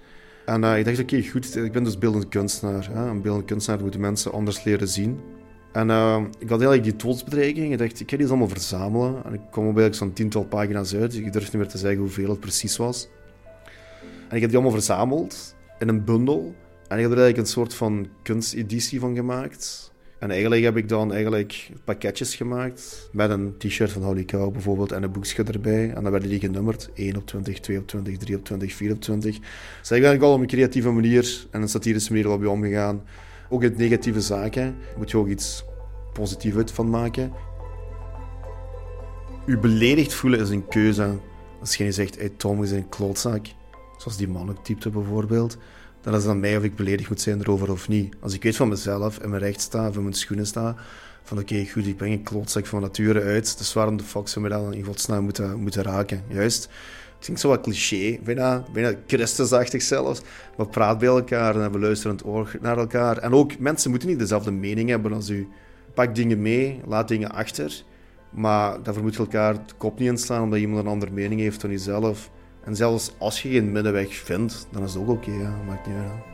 En 0.45 0.63
uh, 0.63 0.77
ik 0.77 0.85
dacht, 0.85 0.99
oké, 0.99 1.23
goed, 1.23 1.55
ik 1.55 1.71
ben 1.71 1.83
dus 1.83 1.97
beeldend 1.97 2.29
kunstenaar. 2.29 2.89
Hè. 2.91 3.07
Een 3.07 3.21
beeldend 3.21 3.45
kunstenaar 3.45 3.81
moeten 3.81 3.99
mensen 3.99 4.31
anders 4.31 4.63
leren 4.63 4.87
zien. 4.87 5.19
En 5.71 5.89
uh, 5.89 6.21
ik 6.39 6.49
had 6.49 6.61
eigenlijk 6.61 6.83
die 6.83 6.95
doodsbedreiging. 6.95 7.71
Ik 7.71 7.77
dacht, 7.77 7.99
ik 7.99 8.09
ga 8.09 8.17
die 8.17 8.27
allemaal 8.27 8.47
verzamelen. 8.47 9.25
En 9.25 9.33
ik 9.33 9.41
kwam 9.51 9.67
op 9.67 9.77
eigenlijk 9.77 9.95
zo'n 9.95 10.13
tiental 10.13 10.43
pagina's 10.43 10.95
uit. 10.95 11.15
Ik 11.15 11.33
durf 11.33 11.43
niet 11.43 11.61
meer 11.61 11.67
te 11.67 11.77
zeggen 11.77 11.99
hoeveel 11.99 12.29
het 12.29 12.39
precies 12.39 12.77
was. 12.77 13.07
En 14.27 14.35
ik 14.35 14.41
heb 14.41 14.49
die 14.49 14.59
allemaal 14.59 14.77
verzameld 14.77 15.55
in 15.79 15.87
een 15.87 16.03
bundel. 16.03 16.55
En 16.87 16.97
ik 16.97 17.03
heb 17.03 17.11
er 17.11 17.17
eigenlijk 17.17 17.37
een 17.37 17.53
soort 17.53 17.73
van 17.73 18.07
kunsteditie 18.23 18.99
van 18.99 19.15
gemaakt. 19.15 19.90
En 20.22 20.32
eigenlijk 20.32 20.63
heb 20.63 20.78
ik 20.78 20.89
dan 20.89 21.13
eigenlijk 21.13 21.69
pakketjes 21.84 22.36
gemaakt 22.36 23.09
met 23.11 23.30
een 23.30 23.55
t-shirt 23.57 23.91
van 23.91 24.03
Holy 24.03 24.26
Cow 24.26 24.51
bijvoorbeeld 24.51 24.91
en 24.91 25.03
een 25.03 25.11
boekje 25.11 25.43
erbij. 25.43 25.93
En 25.93 26.03
dan 26.03 26.11
werden 26.11 26.30
die 26.30 26.39
genummerd. 26.39 26.89
1 26.93 27.15
op 27.15 27.26
20, 27.26 27.59
2 27.59 27.78
op 27.78 27.88
20, 27.88 28.17
3 28.17 28.36
op 28.36 28.45
20, 28.45 28.74
4 28.74 28.91
op 28.91 29.01
20. 29.01 29.39
Dus 29.80 29.91
ik 29.91 30.01
ben 30.01 30.22
al 30.22 30.34
op 30.34 30.39
een 30.39 30.47
creatieve 30.47 30.91
manier 30.91 31.45
en 31.51 31.61
een 31.61 31.69
satirische 31.69 32.11
manier 32.11 32.30
op 32.30 32.41
je 32.41 32.49
omgegaan. 32.49 33.03
Ook 33.49 33.63
in 33.63 33.74
negatieve 33.78 34.22
zaken 34.22 34.76
moet 34.97 35.11
je 35.11 35.17
ook 35.17 35.28
iets 35.28 35.63
positiefs 36.13 36.72
van 36.72 36.89
maken. 36.89 37.32
U 39.45 39.57
beledigd 39.57 40.13
voelen 40.13 40.39
is 40.39 40.49
een 40.49 40.67
keuze. 40.67 41.19
Als 41.59 41.76
je 41.76 41.91
zegt, 41.91 42.19
hey 42.19 42.30
Tom, 42.30 42.63
is 42.63 42.72
een 42.72 42.89
klootzak. 42.89 43.45
Zoals 43.97 44.17
die 44.17 44.28
man 44.28 44.49
ook 44.49 44.91
bijvoorbeeld 44.91 45.57
dan 46.02 46.14
is 46.14 46.22
het 46.22 46.32
aan 46.32 46.39
mij 46.39 46.58
of 46.58 46.64
ik 46.64 46.76
beledigd 46.76 47.10
moet 47.10 47.22
zijn 47.22 47.39
erover 47.39 47.72
of 47.72 47.88
niet. 47.88 48.16
Als 48.20 48.34
ik 48.34 48.43
weet 48.43 48.56
van 48.56 48.68
mezelf 48.68 49.20
en 49.20 49.30
mijn 49.30 49.41
recht 49.41 49.62
sta, 49.62 49.91
van 49.91 50.04
mijn 50.04 50.16
schoenen 50.16 50.47
sta, 50.47 50.76
van 51.24 51.39
oké, 51.39 51.66
goed, 51.72 51.88
ik 51.88 51.97
ben 51.97 52.12
een 52.12 52.24
klootzak 52.24 52.66
van 52.66 52.82
nature 52.82 53.22
uit, 53.22 53.58
dus 53.58 53.74
waarom 53.74 53.97
de 53.97 54.04
fuck 54.04 54.28
zou 54.28 54.49
dan 54.49 54.74
in 54.74 54.84
godsnaam 54.84 55.24
moeten, 55.24 55.60
moeten 55.60 55.84
raken? 55.84 56.24
Juist. 56.28 56.64
Het 56.64 57.30
klinkt 57.30 57.41
zo 57.41 57.47
wat 57.47 57.62
cliché, 57.62 58.20
bijna, 58.24 58.64
bijna 58.74 58.93
christusachtig 59.08 59.82
zelfs. 59.82 60.22
We 60.58 60.66
praten 60.66 60.99
bij 60.99 61.08
elkaar 61.08 61.62
en 61.62 61.72
we 61.72 61.80
luisteren 61.80 62.26
oor 62.26 62.56
naar 62.62 62.78
elkaar. 62.78 63.18
En 63.18 63.34
ook, 63.34 63.60
mensen 63.60 63.89
moeten 63.89 64.10
niet 64.10 64.20
dezelfde 64.20 64.52
mening 64.52 64.89
hebben 64.89 65.14
als 65.14 65.30
u. 65.30 65.47
Pak 65.93 66.16
dingen 66.16 66.41
mee, 66.41 66.82
laat 66.88 67.08
dingen 67.08 67.32
achter. 67.32 67.84
Maar 68.30 68.84
daarvoor 68.84 69.04
moet 69.04 69.18
elkaar 69.18 69.54
de 69.54 69.74
kop 69.78 69.99
niet 69.99 70.10
inslaan 70.10 70.43
omdat 70.43 70.60
iemand 70.60 70.80
een 70.80 70.91
andere 70.91 71.12
mening 71.12 71.41
heeft 71.41 71.62
dan 71.62 71.72
jezelf. 71.72 72.30
En 72.64 72.76
zelfs 72.76 73.12
als 73.18 73.41
je 73.41 73.49
geen 73.49 73.72
middenweg 73.72 74.14
vindt, 74.14 74.68
dan 74.72 74.84
is 74.84 74.93
het 74.93 75.01
ook 75.01 75.09
oké. 75.09 75.55
Maakt 75.68 75.88
niet 75.88 75.95
uit. 75.95 76.30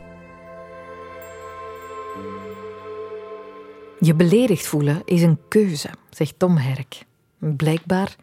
Je 4.00 4.14
beledigd 4.14 4.66
voelen 4.66 5.02
is 5.04 5.22
een 5.22 5.38
keuze, 5.48 5.90
zegt 6.10 6.34
Tom 6.36 6.56
Herk. 6.56 7.02
Blijkbaar 7.38 8.16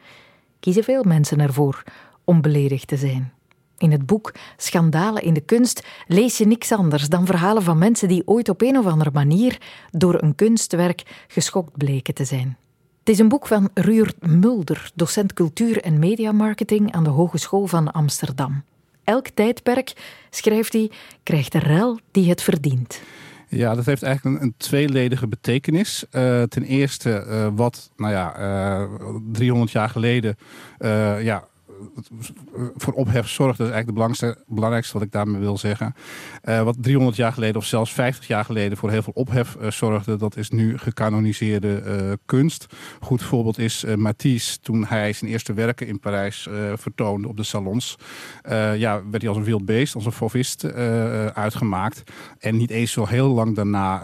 kiezen 0.60 0.84
veel 0.84 1.04
mensen 1.04 1.40
ervoor 1.40 1.84
om 2.24 2.42
beledigd 2.42 2.88
te 2.88 2.98
zijn. 2.98 3.34
In 3.78 3.92
het 3.92 4.06
boek 4.06 4.34
Schandalen 4.58 5.24
in 5.24 5.34
de 5.34 5.42
kunst 5.42 5.88
lees 6.08 6.38
je 6.38 6.48
niks 6.48 6.72
anders 6.72 7.10
dan 7.10 7.26
verhalen 7.26 7.64
van 7.64 7.78
mensen 7.78 8.08
die 8.08 8.28
ooit 8.28 8.50
op 8.50 8.62
een 8.62 8.78
of 8.78 8.86
andere 8.86 9.12
manier 9.14 9.58
door 9.92 10.22
een 10.22 10.36
kunstwerk 10.36 11.26
geschokt 11.28 11.78
bleken 11.78 12.14
te 12.14 12.26
zijn. 12.26 12.58
Het 13.06 13.14
is 13.14 13.20
een 13.20 13.30
boek 13.30 13.48
van 13.48 13.70
Ruurt 13.74 14.28
Mulder, 14.28 14.92
docent 14.96 15.34
cultuur 15.34 15.82
en 15.82 16.00
mediamarketing 16.00 16.92
aan 16.92 17.04
de 17.04 17.10
Hogeschool 17.10 17.68
van 17.68 17.92
Amsterdam. 17.92 18.64
Elk 19.04 19.28
tijdperk, 19.28 19.94
schrijft 20.30 20.74
hij, 20.74 20.92
krijgt 21.24 21.52
de 21.52 21.60
rel 21.60 22.00
die 22.12 22.30
het 22.30 22.42
verdient. 22.42 23.02
Ja, 23.48 23.76
dat 23.76 23.86
heeft 23.86 24.04
eigenlijk 24.04 24.36
een, 24.36 24.44
een 24.44 24.54
tweeledige 24.58 25.28
betekenis. 25.28 26.06
Uh, 26.12 26.44
ten 26.44 26.64
eerste, 26.64 27.26
uh, 27.28 27.48
wat 27.56 27.92
nou 27.98 28.14
ja, 28.14 28.40
uh, 28.40 28.82
eh, 28.84 28.90
300 29.32 29.72
jaar 29.72 29.90
geleden 29.90 30.38
ja, 31.22 31.48
voor 32.76 32.94
ophef 32.94 33.28
zorgt. 33.28 33.58
Dat 33.58 33.68
is 33.68 33.74
eigenlijk 33.74 34.22
het 34.22 34.46
belangrijkste 34.48 34.94
wat 34.94 35.02
ik 35.02 35.12
daarmee 35.12 35.42
wil 35.42 35.58
zeggen. 35.58 35.96
wat 36.44 36.76
300 36.80 37.18
jaar 37.18 37.34
geleden 37.34 37.56
of 37.56 37.66
zelfs 37.66 37.94
50 37.94 38.28
jaar 38.28 38.46
geleden 38.46 38.78
voor 38.78 38.92
heel 38.92 39.02
veel 39.04 39.14
ophef 39.16 39.56
zorgde, 39.70 40.16
dat 40.16 40.38
is 40.38 40.50
nu 40.50 40.78
gecanoniseerde 40.78 42.20
kunst. 42.26 42.66
Goed 43.00 43.24
voorbeeld 43.24 43.58
is 43.58 43.86
Matisse, 43.96 44.60
toen 44.60 44.86
hij 44.86 45.14
zijn 45.14 45.32
eerste 45.32 45.54
werken 45.54 45.88
in 45.88 46.00
Parijs 46.00 46.48
vertoonde 46.76 47.28
op 47.28 47.38
de 47.38 47.44
salons. 47.44 47.96
ja, 48.76 49.02
werd 49.10 49.22
hij 49.22 49.28
als 49.28 49.38
een 49.38 49.44
wild 49.44 49.66
beest, 49.66 49.96
als 49.96 50.06
een 50.06 50.12
fauvist 50.12 50.74
uitgemaakt. 51.34 52.04
En 52.40 52.58
niet 52.58 52.70
eens 52.70 52.92
zo 52.92 53.06
heel 53.06 53.28
lang 53.28 53.56
daarna 53.56 54.04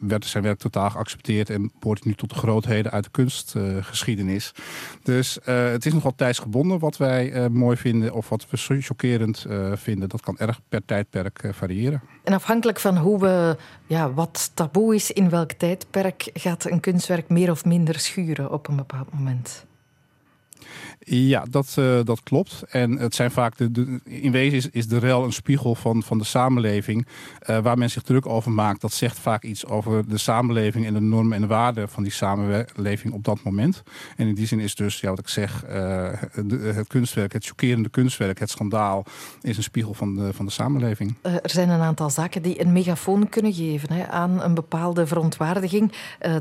werd 0.00 0.24
zijn 0.24 0.44
werk 0.44 0.58
totaal 0.58 0.90
geaccepteerd 0.90 1.50
en 1.50 1.72
behoort 1.78 2.04
nu 2.04 2.14
tot 2.14 2.28
de 2.28 2.34
grootheden 2.34 2.92
uit 2.92 3.04
de 3.04 3.10
kunstgeschiedenis. 3.10 4.52
dus 5.02 5.38
het 5.44 5.86
is 5.86 5.92
nogal 5.92 6.14
tijdsgebonden 6.14 6.78
wat 6.78 6.96
wij 7.06 7.32
uh, 7.32 7.46
mooi 7.46 7.76
vinden 7.76 8.12
of 8.12 8.28
wat 8.28 8.46
we 8.50 8.56
chockerend 8.56 9.46
uh, 9.48 9.72
vinden. 9.74 10.08
Dat 10.08 10.20
kan 10.20 10.38
erg 10.38 10.60
per 10.68 10.84
tijdperk 10.84 11.42
uh, 11.42 11.52
variëren. 11.52 12.02
En 12.24 12.32
afhankelijk 12.32 12.80
van 12.80 12.96
hoe 12.96 13.20
we, 13.20 13.56
ja, 13.86 14.12
wat 14.12 14.50
taboe 14.54 14.94
is 14.94 15.10
in 15.10 15.28
welk 15.28 15.52
tijdperk, 15.52 16.30
gaat 16.32 16.64
een 16.64 16.80
kunstwerk 16.80 17.28
meer 17.28 17.50
of 17.50 17.64
minder 17.64 17.98
schuren 17.98 18.50
op 18.52 18.68
een 18.68 18.76
bepaald 18.76 19.12
moment. 19.12 19.66
Ja, 21.04 21.44
dat, 21.50 21.76
uh, 21.78 22.00
dat 22.04 22.22
klopt. 22.22 22.62
En 22.68 22.98
het 22.98 23.14
zijn 23.14 23.30
vaak 23.30 23.56
de, 23.56 24.00
in 24.04 24.32
wezen 24.32 24.56
is, 24.56 24.68
is 24.70 24.88
de 24.88 24.98
rel 24.98 25.24
een 25.24 25.32
spiegel 25.32 25.74
van, 25.74 26.02
van 26.02 26.18
de 26.18 26.24
samenleving. 26.24 27.06
Uh, 27.50 27.58
waar 27.58 27.78
men 27.78 27.90
zich 27.90 28.02
druk 28.02 28.26
over 28.26 28.50
maakt. 28.50 28.80
Dat 28.80 28.92
zegt 28.92 29.18
vaak 29.18 29.42
iets 29.42 29.66
over 29.66 30.08
de 30.08 30.18
samenleving 30.18 30.86
en 30.86 30.94
de 30.94 31.00
normen 31.00 31.32
en 31.32 31.40
de 31.40 31.46
waarden 31.46 31.88
van 31.88 32.02
die 32.02 32.12
samenleving 32.12 33.14
op 33.14 33.24
dat 33.24 33.42
moment. 33.42 33.82
En 34.16 34.26
in 34.26 34.34
die 34.34 34.46
zin 34.46 34.60
is 34.60 34.74
dus, 34.74 35.00
ja, 35.00 35.08
wat 35.08 35.18
ik 35.18 35.28
zeg, 35.28 35.64
uh, 35.68 36.08
het 36.74 36.86
kunstwerk, 36.86 37.32
het 37.32 37.46
chockerende 37.46 37.88
kunstwerk, 37.88 38.38
het 38.38 38.50
schandaal, 38.50 39.04
is 39.40 39.56
een 39.56 39.62
spiegel 39.62 39.94
van 39.94 40.14
de, 40.14 40.32
van 40.32 40.46
de 40.46 40.52
samenleving. 40.52 41.14
er 41.22 41.40
zijn 41.50 41.68
een 41.68 41.80
aantal 41.80 42.10
zaken 42.10 42.42
die 42.42 42.60
een 42.60 42.72
megafoon 42.72 43.28
kunnen 43.28 43.52
geven 43.52 43.92
hè, 43.92 44.08
aan 44.08 44.42
een 44.42 44.54
bepaalde 44.54 45.06
verontwaardiging. 45.06 45.92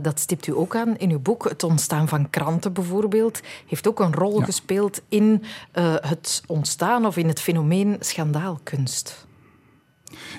dat 0.02 0.20
stipt 0.20 0.48
u 0.48 0.56
ook 0.56 0.76
aan 0.76 0.98
in 0.98 1.12
uw 1.12 1.20
boek. 1.20 1.50
Het 1.50 1.64
ontstaan 1.64 2.08
van 2.08 2.30
kranten 2.30 2.74
bijvoorbeeld 2.74 3.42
heeft 3.68 3.88
ook 3.88 4.00
een 4.00 4.14
rol 4.14 4.40
ja 4.40 4.53
gespeeld 4.54 5.02
in 5.10 5.44
uh, 5.74 5.96
het 6.00 6.44
ontstaan 6.48 7.06
of 7.06 7.18
in 7.18 7.28
het 7.28 7.42
fenomeen 7.42 7.98
schandaalkunst. 8.00 9.26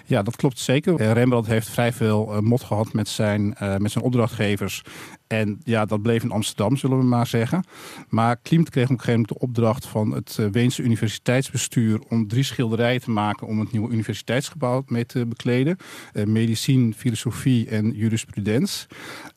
Ja, 0.06 0.22
dat 0.22 0.36
klopt 0.36 0.58
zeker. 0.58 1.00
Eh, 1.00 1.12
Rembrandt 1.12 1.48
heeft 1.48 1.70
vrij 1.70 1.92
veel 1.92 2.34
uh, 2.34 2.38
mot 2.38 2.62
gehad 2.62 2.92
met 2.92 3.08
zijn, 3.08 3.56
uh, 3.62 3.76
met 3.76 3.90
zijn 3.90 4.04
opdrachtgevers. 4.04 4.82
En 5.26 5.60
ja, 5.64 5.84
dat 5.84 6.02
bleef 6.02 6.22
in 6.22 6.30
Amsterdam, 6.30 6.76
zullen 6.76 6.98
we 6.98 7.04
maar 7.04 7.26
zeggen. 7.26 7.64
Maar 8.08 8.36
Klimt 8.36 8.70
kreeg 8.70 8.84
op 8.84 8.90
een 8.90 9.00
gegeven 9.00 9.20
moment 9.20 9.40
de 9.40 9.46
opdracht 9.46 9.86
van 9.86 10.10
het 10.10 10.38
Weense 10.52 10.82
universiteitsbestuur 10.82 12.00
om 12.08 12.28
drie 12.28 12.42
schilderijen 12.42 13.00
te 13.00 13.10
maken 13.10 13.46
om 13.46 13.60
het 13.60 13.72
nieuwe 13.72 13.92
universiteitsgebouw 13.92 14.82
mee 14.86 15.06
te 15.06 15.26
bekleden. 15.26 15.76
medicine, 16.24 16.92
filosofie 16.92 17.68
en 17.68 17.92
jurisprudens. 17.92 18.86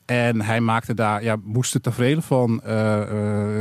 En 0.04 0.40
hij 0.40 0.60
maakte 0.60 0.94
daar, 0.94 1.22
ja, 1.22 1.36
moest 1.42 1.74
er 1.74 1.80
tevreden 1.80 2.22
van. 2.22 2.60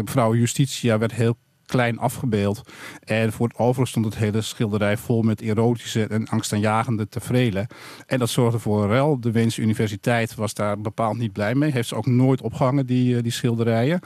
mevrouw 0.03 0.35
Justitia 0.35 0.97
werd 0.97 1.13
heel 1.13 1.37
klein 1.67 1.99
afgebeeld. 1.99 2.61
En 3.03 3.33
voor 3.33 3.47
het 3.47 3.57
overige 3.57 3.89
stond 3.89 4.05
het 4.05 4.15
hele 4.15 4.41
schilderij 4.41 4.97
vol 4.97 5.21
met 5.21 5.41
erotische 5.41 6.07
en 6.07 6.27
angstaanjagende 6.27 7.09
tevreden. 7.09 7.67
En 8.05 8.19
dat 8.19 8.29
zorgde 8.29 8.59
voor 8.59 8.83
een 8.83 8.89
rel. 8.89 9.19
De 9.19 9.31
Weense 9.31 9.61
Universiteit 9.61 10.35
was 10.35 10.53
daar 10.53 10.81
bepaald 10.81 11.17
niet 11.17 11.33
blij 11.33 11.55
mee. 11.55 11.71
Heeft 11.71 11.87
ze 11.87 11.95
ook 11.95 12.05
nooit 12.05 12.41
opgehangen, 12.41 12.85
die, 12.85 13.17
eh, 13.17 13.23
die 13.23 13.31
schilderijen. 13.31 13.99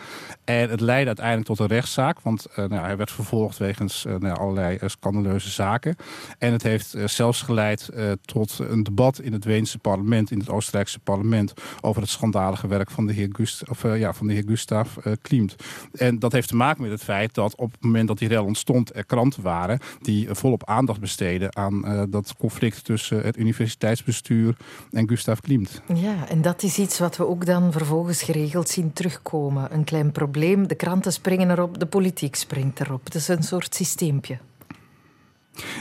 En 0.44 0.70
het 0.70 0.82
leidde 0.82 1.08
uiteindelijk 1.08 1.48
tot 1.48 1.60
een 1.60 1.68
rechtszaak. 1.68 2.22
Want 2.22 2.48
uh, 2.50 2.56
nou, 2.56 2.86
hij 2.86 2.98
werd 2.98 3.12
vervolgd 3.12 3.58
wegens 3.58 4.06
uh, 4.06 4.16
nou, 4.16 4.38
allerlei 4.38 4.80
scandaleuze 4.86 5.50
zaken. 5.50 5.96
En 6.38 6.52
het 6.52 6.64
heeft 6.64 6.96
zelfs 7.06 7.42
geleid 7.42 7.90
tot 8.26 8.60
een 8.60 8.84
debat 8.84 9.20
in 9.20 9.34
het 9.34 9.46
Weense 9.46 9.78
parlement, 9.78 10.32
in 10.32 10.40
het 10.40 10.50
Oostenrijkse 10.50 11.00
parlement, 11.00 11.54
over 11.82 12.02
het 12.02 12.12
schandalige 12.12 12.68
werk 12.68 12.92
van 12.92 13.08
de 13.08 13.14
heer, 13.14 13.30
Gust 13.32 13.70
of, 13.70 13.84
ja, 13.84 14.14
van 14.14 14.28
de 14.28 14.34
heer 14.34 14.44
Gustav 14.48 14.98
Klimt. 15.22 15.56
En 15.94 16.20
dat 16.20 16.32
heeft 16.32 16.48
te 16.48 16.56
maken 16.56 16.82
met 16.82 16.92
het 16.92 17.04
feit 17.04 17.34
dat 17.34 17.51
op 17.56 17.72
het 17.72 17.84
moment 17.84 18.08
dat 18.08 18.18
die 18.18 18.28
rel 18.28 18.46
ontstond 18.46 18.96
er 18.96 19.06
kranten 19.06 19.44
waren 19.44 19.80
die 20.02 20.28
volop 20.32 20.66
aandacht 20.66 21.00
besteden 21.00 21.56
aan 21.56 21.82
uh, 21.86 22.04
dat 22.10 22.36
conflict 22.38 22.84
tussen 22.84 23.22
het 23.22 23.38
universiteitsbestuur 23.38 24.56
en 24.92 25.08
Gustav 25.08 25.40
Klimt. 25.40 25.82
Ja, 25.94 26.28
en 26.28 26.42
dat 26.42 26.64
is 26.64 26.78
iets 26.78 27.00
wat 27.00 27.18
we 27.18 27.28
ook 27.28 27.46
dan 27.46 27.72
vervolgens 27.72 28.22
geregeld 28.24 28.70
zien 28.70 28.94
terugkomen. 28.94 29.74
Een 29.74 29.84
klein 29.84 30.12
probleem, 30.12 30.68
de 30.68 30.76
kranten 30.76 31.14
springen 31.14 31.50
erop, 31.50 31.80
de 31.80 31.86
politiek 31.86 32.36
springt 32.36 32.80
erop. 32.80 33.06
Het 33.06 33.16
is 33.16 33.28
een 33.28 33.44
soort 33.44 33.76
systeempje. 33.76 34.38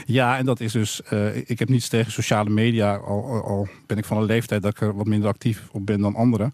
Ja, 0.05 0.37
en 0.37 0.45
dat 0.45 0.59
is 0.59 0.71
dus. 0.71 1.01
Uh, 1.13 1.35
ik 1.35 1.59
heb 1.59 1.69
niets 1.69 1.89
tegen 1.89 2.11
sociale 2.11 2.49
media, 2.49 2.95
al, 2.95 3.43
al, 3.43 3.67
ben 3.85 3.97
ik 3.97 4.05
van 4.05 4.17
een 4.17 4.23
leeftijd 4.23 4.61
dat 4.61 4.71
ik 4.71 4.81
er 4.81 4.95
wat 4.95 5.05
minder 5.05 5.29
actief 5.29 5.67
op 5.71 5.85
ben 5.85 6.01
dan 6.01 6.15
anderen. 6.15 6.53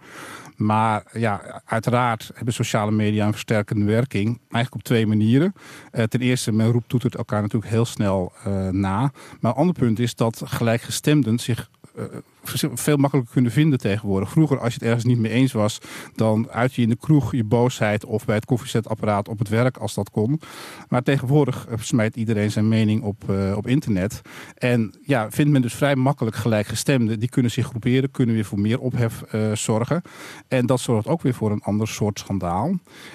Maar 0.57 1.03
ja, 1.13 1.61
uiteraard 1.65 2.31
hebben 2.33 2.53
sociale 2.53 2.91
media 2.91 3.25
een 3.25 3.31
versterkende 3.31 3.85
werking. 3.85 4.27
Eigenlijk 4.27 4.75
op 4.75 4.83
twee 4.83 5.07
manieren. 5.07 5.53
Uh, 5.93 6.03
ten 6.03 6.19
eerste, 6.19 6.51
men 6.51 6.71
roept 6.71 6.89
toetert 6.89 7.15
elkaar 7.15 7.41
natuurlijk 7.41 7.71
heel 7.71 7.85
snel 7.85 8.33
uh, 8.47 8.69
na. 8.69 9.11
Maar 9.39 9.51
een 9.51 9.57
ander 9.57 9.75
punt 9.75 9.99
is 9.99 10.15
dat 10.15 10.41
gelijkgestemden 10.45 11.39
zich 11.39 11.69
veel 12.73 12.97
makkelijker 12.97 13.33
kunnen 13.33 13.51
vinden 13.51 13.79
tegenwoordig. 13.79 14.29
Vroeger, 14.29 14.59
als 14.59 14.73
je 14.73 14.79
het 14.79 14.87
ergens 14.87 15.05
niet 15.05 15.19
mee 15.19 15.31
eens 15.31 15.51
was, 15.51 15.79
dan 16.15 16.49
uit 16.49 16.73
je 16.73 16.81
in 16.81 16.89
de 16.89 16.95
kroeg 16.95 17.31
je 17.31 17.43
boosheid 17.43 18.05
of 18.05 18.25
bij 18.25 18.35
het 18.35 18.45
koffiezetapparaat 18.45 19.27
op 19.27 19.39
het 19.39 19.49
werk 19.49 19.77
als 19.77 19.93
dat 19.93 20.09
kon. 20.09 20.41
Maar 20.89 21.03
tegenwoordig 21.03 21.67
eh, 21.67 21.77
smijt 21.79 22.15
iedereen 22.15 22.51
zijn 22.51 22.67
mening 22.67 23.01
op, 23.01 23.23
uh, 23.29 23.57
op 23.57 23.67
internet. 23.67 24.21
En 24.55 24.93
ja, 25.01 25.31
vindt 25.31 25.51
men 25.51 25.61
dus 25.61 25.73
vrij 25.73 25.95
makkelijk 25.95 26.35
gelijkgestemden. 26.35 27.19
Die 27.19 27.29
kunnen 27.29 27.51
zich 27.51 27.65
groeperen, 27.65 28.11
kunnen 28.11 28.35
weer 28.35 28.45
voor 28.45 28.59
meer 28.59 28.79
ophef 28.79 29.23
uh, 29.31 29.51
zorgen. 29.51 30.01
En 30.47 30.65
dat 30.65 30.79
zorgt 30.79 31.07
ook 31.07 31.21
weer 31.21 31.33
voor 31.33 31.51
een 31.51 31.61
ander 31.61 31.87
soort 31.87 32.19
schandaal. 32.19 32.67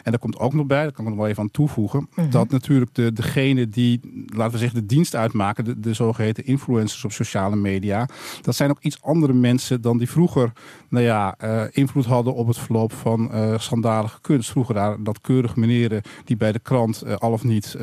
En 0.02 0.10
daar 0.10 0.18
komt 0.18 0.38
ook 0.38 0.52
nog 0.52 0.66
bij, 0.66 0.82
daar 0.82 0.92
kan 0.92 1.04
ik 1.04 1.10
nog 1.10 1.18
wel 1.18 1.28
even 1.28 1.42
aan 1.42 1.50
toevoegen, 1.50 2.00
mm 2.00 2.08
-hmm. 2.14 2.30
dat 2.30 2.50
natuurlijk 2.50 2.94
de, 2.94 3.12
degene 3.12 3.68
die, 3.68 4.00
laten 4.26 4.52
we 4.52 4.58
zeggen, 4.58 4.80
de 4.80 4.86
dienst 4.86 5.14
uitmaken, 5.14 5.64
de, 5.64 5.80
de 5.80 5.94
zogeheten 5.94 6.44
influencers 6.44 7.04
op 7.04 7.12
sociale 7.12 7.56
media, 7.56 8.08
dat 8.40 8.54
zijn 8.54 8.70
ook 8.70 8.80
iets 8.80 9.02
anders 9.02 9.21
andere 9.22 9.40
mensen 9.40 9.80
dan 9.80 9.98
die 9.98 10.10
vroeger 10.10 10.52
nou 10.88 11.04
ja, 11.04 11.34
uh, 11.44 11.62
invloed 11.70 12.04
hadden 12.04 12.34
op 12.34 12.46
het 12.46 12.58
verloop 12.58 12.92
van 12.92 13.30
uh, 13.32 13.58
schandalige 13.58 14.20
kunst. 14.20 14.50
Vroeger 14.50 14.74
daar 14.74 15.02
dat 15.02 15.20
keurige 15.20 15.60
meneren 15.60 16.02
die 16.24 16.36
bij 16.36 16.52
de 16.52 16.58
krant 16.58 17.02
uh, 17.06 17.16
al 17.16 17.32
of 17.32 17.44
niet 17.44 17.76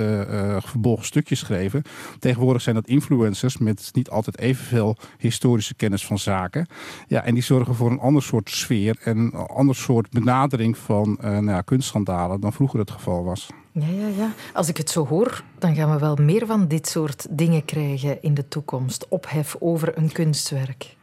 verbolgen 0.60 1.06
stukjes 1.06 1.40
schreven. 1.40 1.82
Tegenwoordig 2.20 2.62
zijn 2.62 2.76
dat 2.76 2.88
influencers 2.88 3.58
met 3.58 3.90
niet 3.94 4.10
altijd 4.10 4.40
evenveel 4.40 4.98
historische 5.18 5.76
kennis 5.76 6.06
van 6.06 6.20
zaken. 6.20 6.68
Ja, 7.08 7.24
en 7.24 7.34
die 7.34 7.44
zorgen 7.44 7.76
voor 7.76 7.92
een 7.92 8.00
ander 8.00 8.24
soort 8.24 8.50
sfeer 8.50 8.98
en 9.04 9.18
een 9.18 9.34
ander 9.34 9.76
soort 9.76 10.10
benadering 10.10 10.78
van 10.78 11.18
nou 11.22 11.46
ja, 11.46 11.62
kunstschandalen 11.62 12.40
dan 12.40 12.54
vroeger 12.54 12.80
het 12.80 12.92
geval 12.92 13.24
was. 13.24 13.50
Ja, 13.72 13.88
ja, 13.88 14.08
ja. 14.08 14.32
Als 14.54 14.70
ik 14.70 14.78
het 14.78 14.90
zo 14.90 15.06
hoor, 15.06 15.44
dan 15.60 15.76
gaan 15.76 15.92
we 15.92 16.00
wel 16.00 16.16
meer 16.16 16.46
van 16.46 16.68
dit 16.68 16.88
soort 16.88 17.28
dingen 17.30 17.66
krijgen 17.66 18.22
in 18.22 18.34
de 18.34 18.48
toekomst. 18.48 19.08
Ophef 19.08 19.56
over 19.60 19.98
een 19.98 20.12
kunstwerk. 20.12 20.98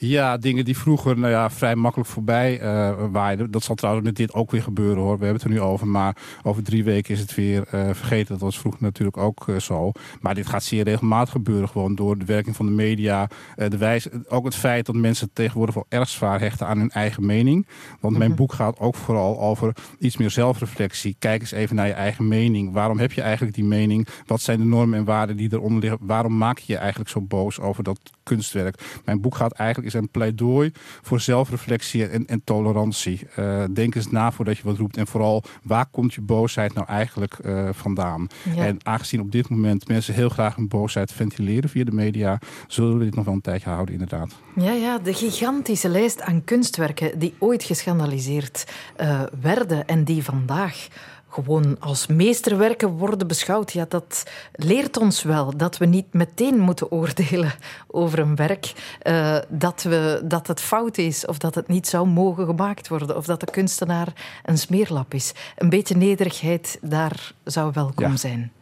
Ja, 0.00 0.36
dingen 0.36 0.64
die 0.64 0.78
vroeger 0.78 1.18
nou 1.18 1.32
ja, 1.32 1.50
vrij 1.50 1.74
makkelijk 1.74 2.10
voorbij 2.10 2.62
uh, 2.62 2.94
waaiden. 3.10 3.50
Dat 3.50 3.62
zal 3.62 3.74
trouwens 3.74 4.06
met 4.06 4.16
dit 4.16 4.32
ook 4.32 4.50
weer 4.50 4.62
gebeuren 4.62 5.02
hoor. 5.02 5.18
We 5.18 5.24
hebben 5.24 5.42
het 5.42 5.42
er 5.42 5.50
nu 5.50 5.60
over, 5.60 5.86
maar 5.86 6.16
over 6.42 6.62
drie 6.62 6.84
weken 6.84 7.14
is 7.14 7.20
het 7.20 7.34
weer 7.34 7.64
uh, 7.74 7.80
vergeten. 7.92 8.26
Dat 8.28 8.40
was 8.40 8.58
vroeger 8.58 8.82
natuurlijk 8.82 9.16
ook 9.16 9.46
uh, 9.46 9.56
zo. 9.58 9.92
Maar 10.20 10.34
dit 10.34 10.46
gaat 10.46 10.62
zeer 10.62 10.84
regelmatig 10.84 11.32
gebeuren. 11.32 11.68
Gewoon 11.68 11.94
door 11.94 12.18
de 12.18 12.24
werking 12.24 12.56
van 12.56 12.66
de 12.66 12.72
media. 12.72 13.28
de 13.56 13.78
wijze, 13.78 14.10
ook 14.28 14.44
het 14.44 14.54
feit 14.54 14.86
dat 14.86 14.94
mensen 14.94 15.30
tegenwoordig 15.32 15.74
wel 15.74 15.86
erg 15.88 16.08
zwaar 16.08 16.40
hechten 16.40 16.66
aan 16.66 16.78
hun 16.78 16.90
eigen 16.90 17.26
mening. 17.26 17.66
Want 18.00 18.18
mijn 18.18 18.34
boek 18.34 18.52
gaat 18.52 18.78
ook 18.78 18.94
vooral 18.94 19.40
over 19.40 19.76
iets 19.98 20.16
meer 20.16 20.30
zelfreflectie. 20.30 21.16
Kijk 21.18 21.40
eens 21.40 21.52
even 21.52 21.76
naar 21.76 21.86
je 21.86 21.92
eigen 21.92 22.28
mening. 22.28 22.72
Waarom 22.72 22.98
heb 22.98 23.12
je 23.12 23.22
eigenlijk 23.22 23.54
die 23.54 23.64
mening? 23.64 24.08
Wat 24.26 24.40
zijn 24.40 24.58
de 24.58 24.64
normen 24.64 24.98
en 24.98 25.04
waarden 25.04 25.36
die 25.36 25.52
eronder 25.52 25.80
liggen? 25.80 25.98
Waarom 26.06 26.36
maak 26.36 26.58
je 26.58 26.72
je 26.72 26.78
eigenlijk 26.78 27.10
zo 27.10 27.20
boos 27.20 27.60
over 27.60 27.84
dat 27.84 28.00
kunstwerk? 28.22 29.00
Mijn 29.04 29.20
boek 29.20 29.34
gaat 29.34 29.52
eigenlijk 29.52 29.87
is 29.88 29.94
een 29.94 30.10
pleidooi 30.10 30.72
voor 31.02 31.20
zelfreflectie 31.20 32.06
en, 32.06 32.26
en 32.26 32.44
tolerantie. 32.44 33.20
Uh, 33.38 33.64
denk 33.72 33.94
eens 33.94 34.10
na 34.10 34.32
voordat 34.32 34.56
je 34.56 34.62
wat 34.64 34.76
roept. 34.76 34.96
En 34.96 35.06
vooral, 35.06 35.42
waar 35.62 35.86
komt 35.86 36.14
je 36.14 36.20
boosheid 36.20 36.74
nou 36.74 36.86
eigenlijk 36.86 37.38
uh, 37.44 37.68
vandaan? 37.72 38.26
Ja. 38.54 38.64
En 38.64 38.78
aangezien 38.82 39.20
op 39.20 39.32
dit 39.32 39.48
moment 39.48 39.88
mensen 39.88 40.14
heel 40.14 40.28
graag 40.28 40.56
hun 40.56 40.68
boosheid 40.68 41.12
ventileren 41.12 41.70
via 41.70 41.84
de 41.84 41.92
media, 41.92 42.38
zullen 42.66 42.98
we 42.98 43.04
dit 43.04 43.14
nog 43.14 43.24
wel 43.24 43.34
een 43.34 43.40
tijdje 43.40 43.70
houden, 43.70 43.92
inderdaad. 43.94 44.34
Ja, 44.54 44.72
ja 44.72 44.98
de 44.98 45.14
gigantische 45.14 45.88
lijst 45.88 46.22
aan 46.22 46.44
kunstwerken 46.44 47.18
die 47.18 47.34
ooit 47.38 47.62
geschandaliseerd 47.62 48.66
uh, 49.00 49.22
werden 49.40 49.86
en 49.86 50.04
die 50.04 50.24
vandaag 50.24 50.88
gewoon 51.28 51.76
als 51.80 52.06
meesterwerken 52.06 52.88
worden 52.88 53.26
beschouwd, 53.26 53.72
ja, 53.72 53.86
dat 53.88 54.30
leert 54.52 54.96
ons 54.96 55.22
wel 55.22 55.56
dat 55.56 55.78
we 55.78 55.86
niet 55.86 56.12
meteen 56.12 56.58
moeten 56.58 56.90
oordelen 56.90 57.54
over 57.86 58.18
een 58.18 58.36
werk. 58.36 58.72
Uh, 59.02 59.38
dat, 59.48 59.82
we, 59.82 60.20
dat 60.24 60.46
het 60.46 60.60
fout 60.60 60.98
is 60.98 61.26
of 61.26 61.38
dat 61.38 61.54
het 61.54 61.68
niet 61.68 61.86
zou 61.86 62.06
mogen 62.06 62.46
gemaakt 62.46 62.88
worden 62.88 63.16
of 63.16 63.24
dat 63.24 63.40
de 63.40 63.50
kunstenaar 63.50 64.12
een 64.44 64.58
smeerlap 64.58 65.14
is. 65.14 65.32
Een 65.56 65.68
beetje 65.68 65.96
nederigheid 65.96 66.78
daar 66.82 67.32
zou 67.44 67.70
welkom 67.74 68.16
zijn. 68.16 68.52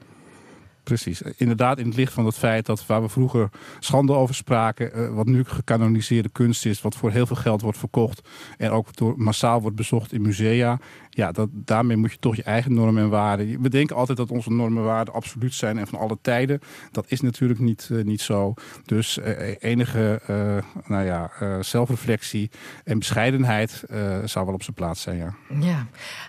Precies. 0.86 1.22
Inderdaad, 1.36 1.78
in 1.78 1.86
het 1.86 1.96
licht 1.96 2.12
van 2.12 2.26
het 2.26 2.36
feit 2.36 2.66
dat 2.66 2.86
waar 2.86 3.02
we 3.02 3.08
vroeger 3.08 3.50
schande 3.78 4.12
over 4.12 4.34
spraken, 4.34 4.92
eh, 4.92 5.14
wat 5.14 5.26
nu 5.26 5.44
gecanoniseerde 5.44 6.28
kunst 6.28 6.66
is, 6.66 6.82
wat 6.82 6.96
voor 6.96 7.10
heel 7.10 7.26
veel 7.26 7.36
geld 7.36 7.60
wordt 7.60 7.78
verkocht 7.78 8.28
en 8.56 8.70
ook 8.70 8.96
door 8.96 9.14
massaal 9.16 9.60
wordt 9.60 9.76
bezocht 9.76 10.12
in 10.12 10.22
musea, 10.22 10.78
ja, 11.16 11.32
dat, 11.32 11.48
daarmee 11.52 11.96
moet 11.96 12.12
je 12.12 12.18
toch 12.18 12.36
je 12.36 12.42
eigen 12.42 12.74
normen 12.74 13.02
en 13.02 13.08
waarden. 13.08 13.62
We 13.62 13.68
denken 13.68 13.96
altijd 13.96 14.18
dat 14.18 14.30
onze 14.30 14.50
normen 14.50 14.78
en 14.78 14.88
waarden 14.88 15.14
absoluut 15.14 15.54
zijn 15.54 15.78
en 15.78 15.86
van 15.86 15.98
alle 15.98 16.18
tijden. 16.20 16.60
Dat 16.90 17.04
is 17.08 17.20
natuurlijk 17.20 17.60
niet, 17.60 17.88
uh, 17.92 18.04
niet 18.04 18.20
zo. 18.20 18.54
Dus 18.84 19.18
uh, 19.18 19.54
enige 19.58 20.20
uh, 20.30 20.56
nou 20.86 21.04
ja, 21.04 21.30
zelfreflectie 21.62 22.50
en 22.84 22.98
bescheidenheid 22.98 23.84
zou 24.24 24.44
wel 24.44 24.54
op 24.54 24.62
zijn 24.62 24.76
plaats 24.76 25.02
zijn. 25.02 25.16
Ja. 25.16 25.34
ja. 25.60 25.86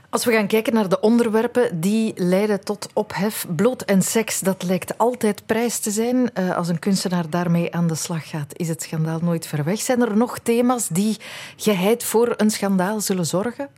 Als 0.10 0.26
we 0.26 0.32
gaan 0.32 0.48
kijken 0.48 0.74
naar 0.74 0.90
de 0.90 1.00
onderwerpen 1.00 1.80
die 1.80 2.14
leiden 2.16 2.64
tot 2.64 2.90
ophef, 2.94 3.46
bloot 3.56 3.82
en 3.82 4.02
seks, 4.02 4.40
dat 4.40 4.64
lijkt 4.64 4.98
altijd 4.98 5.46
prijs 5.46 5.80
te 5.80 5.92
zijn. 5.92 6.34
als 6.34 6.68
een 6.68 6.80
kunstenaar 6.80 7.30
daarmee 7.30 7.74
aan 7.74 7.88
de 7.88 7.96
slag 7.96 8.30
gaat, 8.30 8.58
is 8.58 8.68
het 8.68 8.82
schandaal 8.82 9.20
nooit 9.20 9.48
ver 9.48 9.64
weg. 9.64 9.80
Zijn 9.80 10.02
er 10.02 10.18
nog 10.18 10.40
thema's 10.40 10.88
die 10.88 11.18
geheid 11.56 12.04
voor 12.04 12.34
een 12.38 12.50
schandaal 12.50 13.02
zullen 13.02 13.26
zorgen? 13.26 13.70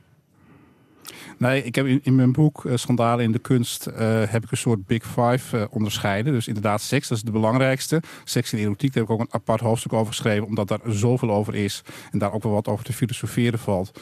Nee, 1.39 1.63
ik 1.63 1.75
heb 1.75 1.85
in, 1.85 2.15
mijn 2.15 2.31
boek 2.31 2.63
uh, 2.63 2.75
Schandalen 2.75 3.25
in 3.25 3.31
de 3.31 3.39
kunst 3.39 3.87
uh, 3.87 3.95
heb 4.25 4.43
ik 4.43 4.51
een 4.51 4.57
soort 4.57 4.85
big 4.85 5.03
five 5.03 5.57
uh, 5.57 5.63
onderscheiden. 5.69 6.33
Dus 6.33 6.47
inderdaad 6.47 6.81
seks, 6.81 7.07
dat 7.07 7.17
is 7.17 7.23
de 7.23 7.31
belangrijkste. 7.31 8.01
Seks 8.23 8.53
en 8.53 8.59
erotiek, 8.59 8.93
daar 8.93 9.03
heb 9.03 9.11
ik 9.11 9.19
ook 9.19 9.25
een 9.27 9.33
apart 9.39 9.61
hoofdstuk 9.61 9.93
over 9.93 10.07
geschreven, 10.07 10.45
omdat 10.45 10.67
daar 10.67 10.79
zoveel 10.87 11.31
over 11.31 11.55
is 11.55 11.81
en 12.11 12.19
daar 12.19 12.33
ook 12.33 12.43
wel 12.43 12.51
wat 12.51 12.67
over 12.67 12.85
te 12.85 12.93
filosoferen 12.93 13.59
valt. 13.59 13.99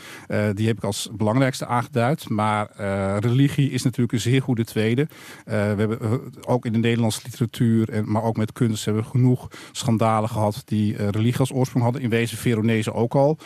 die 0.54 0.68
heb 0.68 0.78
ik 0.78 0.84
als 0.84 1.10
belangrijkste 1.12 1.66
aangeduid. 1.66 2.30
Maar 2.30 2.72
religie 3.20 3.72
is 3.72 3.84
natuurlijk 3.84 4.12
een 4.12 4.20
zeer 4.20 4.42
goede 4.42 4.64
tweede. 4.66 5.08
we 5.46 5.52
hebben 5.54 6.00
ook 6.46 6.66
in 6.66 6.74
de 6.74 6.80
Nederlandse 6.80 7.22
literatuur, 7.24 7.90
en, 7.90 8.12
maar 8.12 8.24
ook 8.24 8.38
met 8.38 8.52
kunst, 8.52 8.86
hebben 8.86 9.04
we 9.04 9.10
genoeg 9.10 9.48
schandalen 9.72 10.30
gehad 10.30 10.62
die 10.66 11.10
religie 11.10 11.40
als 11.40 11.52
oorsprong 11.52 11.84
hadden. 11.84 12.02
In 12.02 12.10
wezen 12.10 12.38
Veronese 12.38 12.94
ook 12.94 13.16
al, 13.16 13.38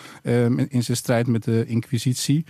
in 0.67 0.83
zijn 0.83 0.97
strijd 0.97 1.27
met 1.27 1.43
de 1.43 1.65
inquisitie. 1.65 2.45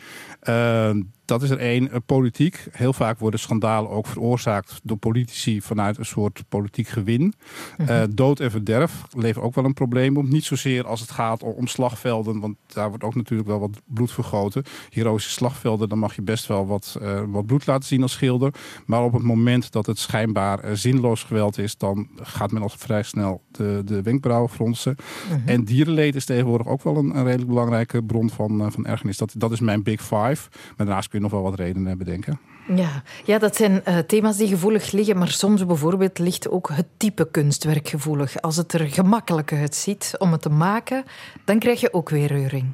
Dat 1.31 1.41
is 1.41 1.49
er 1.49 1.57
één. 1.57 1.89
Politiek. 2.05 2.67
Heel 2.71 2.93
vaak 2.93 3.19
worden 3.19 3.39
schandalen 3.39 3.89
ook 3.89 4.07
veroorzaakt 4.07 4.79
door 4.83 4.97
politici 4.97 5.61
vanuit 5.61 5.97
een 5.97 6.05
soort 6.05 6.43
politiek 6.49 6.87
gewin. 6.87 7.33
uh, 7.77 8.03
dood 8.09 8.39
en 8.39 8.51
verderf 8.51 9.03
levert 9.17 9.45
ook 9.45 9.55
wel 9.55 9.65
een 9.65 9.73
probleem 9.73 10.17
op. 10.17 10.27
Niet 10.27 10.43
zozeer 10.43 10.87
als 10.87 10.99
het 10.99 11.11
gaat 11.11 11.43
om 11.43 11.67
slagvelden, 11.67 12.39
want 12.39 12.55
daar 12.67 12.89
wordt 12.89 13.03
ook 13.03 13.15
natuurlijk 13.15 13.49
wel 13.49 13.59
wat 13.59 13.81
bloed 13.85 14.11
vergoten. 14.11 14.63
Heroïsche 14.89 15.29
slagvelden, 15.29 15.89
dan 15.89 15.99
mag 15.99 16.15
je 16.15 16.21
best 16.21 16.47
wel 16.47 16.67
wat, 16.67 16.97
uh, 17.01 17.21
wat 17.27 17.45
bloed 17.45 17.65
laten 17.65 17.87
zien 17.87 18.01
als 18.01 18.11
schilder. 18.11 18.53
Maar 18.85 19.03
op 19.03 19.13
het 19.13 19.23
moment 19.23 19.71
dat 19.71 19.85
het 19.85 19.99
schijnbaar 19.99 20.77
zinloos 20.77 21.23
geweld 21.23 21.57
is, 21.57 21.77
dan 21.77 22.07
gaat 22.15 22.51
men 22.51 22.61
al 22.61 22.69
vrij 22.69 23.03
snel 23.03 23.41
de, 23.51 23.81
de 23.85 24.01
wenkbrauwen 24.01 24.49
fronsen. 24.49 24.95
Mhm. 24.95 25.39
-huh. 25.39 25.53
En 25.53 25.63
dierenleed 25.63 26.15
is 26.15 26.25
tegenwoordig 26.25 26.67
ook 26.67 26.83
wel 26.83 26.97
een, 26.97 27.17
een 27.17 27.23
redelijk 27.23 27.49
belangrijke 27.49 28.03
bron 28.03 28.29
van, 28.29 28.71
van 28.71 28.85
ergernis. 28.85 29.17
Dat, 29.17 29.33
dat 29.37 29.51
is 29.51 29.59
mijn 29.59 29.83
big 29.83 30.01
five. 30.01 30.49
Maar 30.49 30.85
daarnaast 30.85 31.09
kun 31.09 31.20
je 31.21 31.27
nog 31.29 31.41
wel 31.41 31.49
wat 31.49 31.59
redenen 31.59 31.97
bedenken. 31.97 32.39
Ja, 32.75 33.03
ja 33.25 33.37
dat 33.37 33.55
zijn 33.55 33.81
uh, 33.87 33.97
thema's 33.97 34.37
die 34.37 34.47
gevoelig 34.47 34.91
liggen, 34.91 35.17
maar 35.17 35.27
soms 35.29 35.65
bijvoorbeeld 35.65 36.19
ligt 36.19 36.49
ook 36.49 36.69
het 36.69 36.87
type 36.97 37.27
kunstwerk 37.31 37.87
gevoelig. 37.87 38.41
Als 38.41 38.57
het 38.57 38.73
er 38.73 38.89
gemakkelijk 38.89 39.53
uitziet 39.53 40.15
om 40.17 40.31
het 40.31 40.41
te 40.41 40.49
maken, 40.49 41.03
dan 41.45 41.59
krijg 41.59 41.81
je 41.81 41.93
ook 41.93 42.09
weer 42.09 42.27
reuring. 42.27 42.65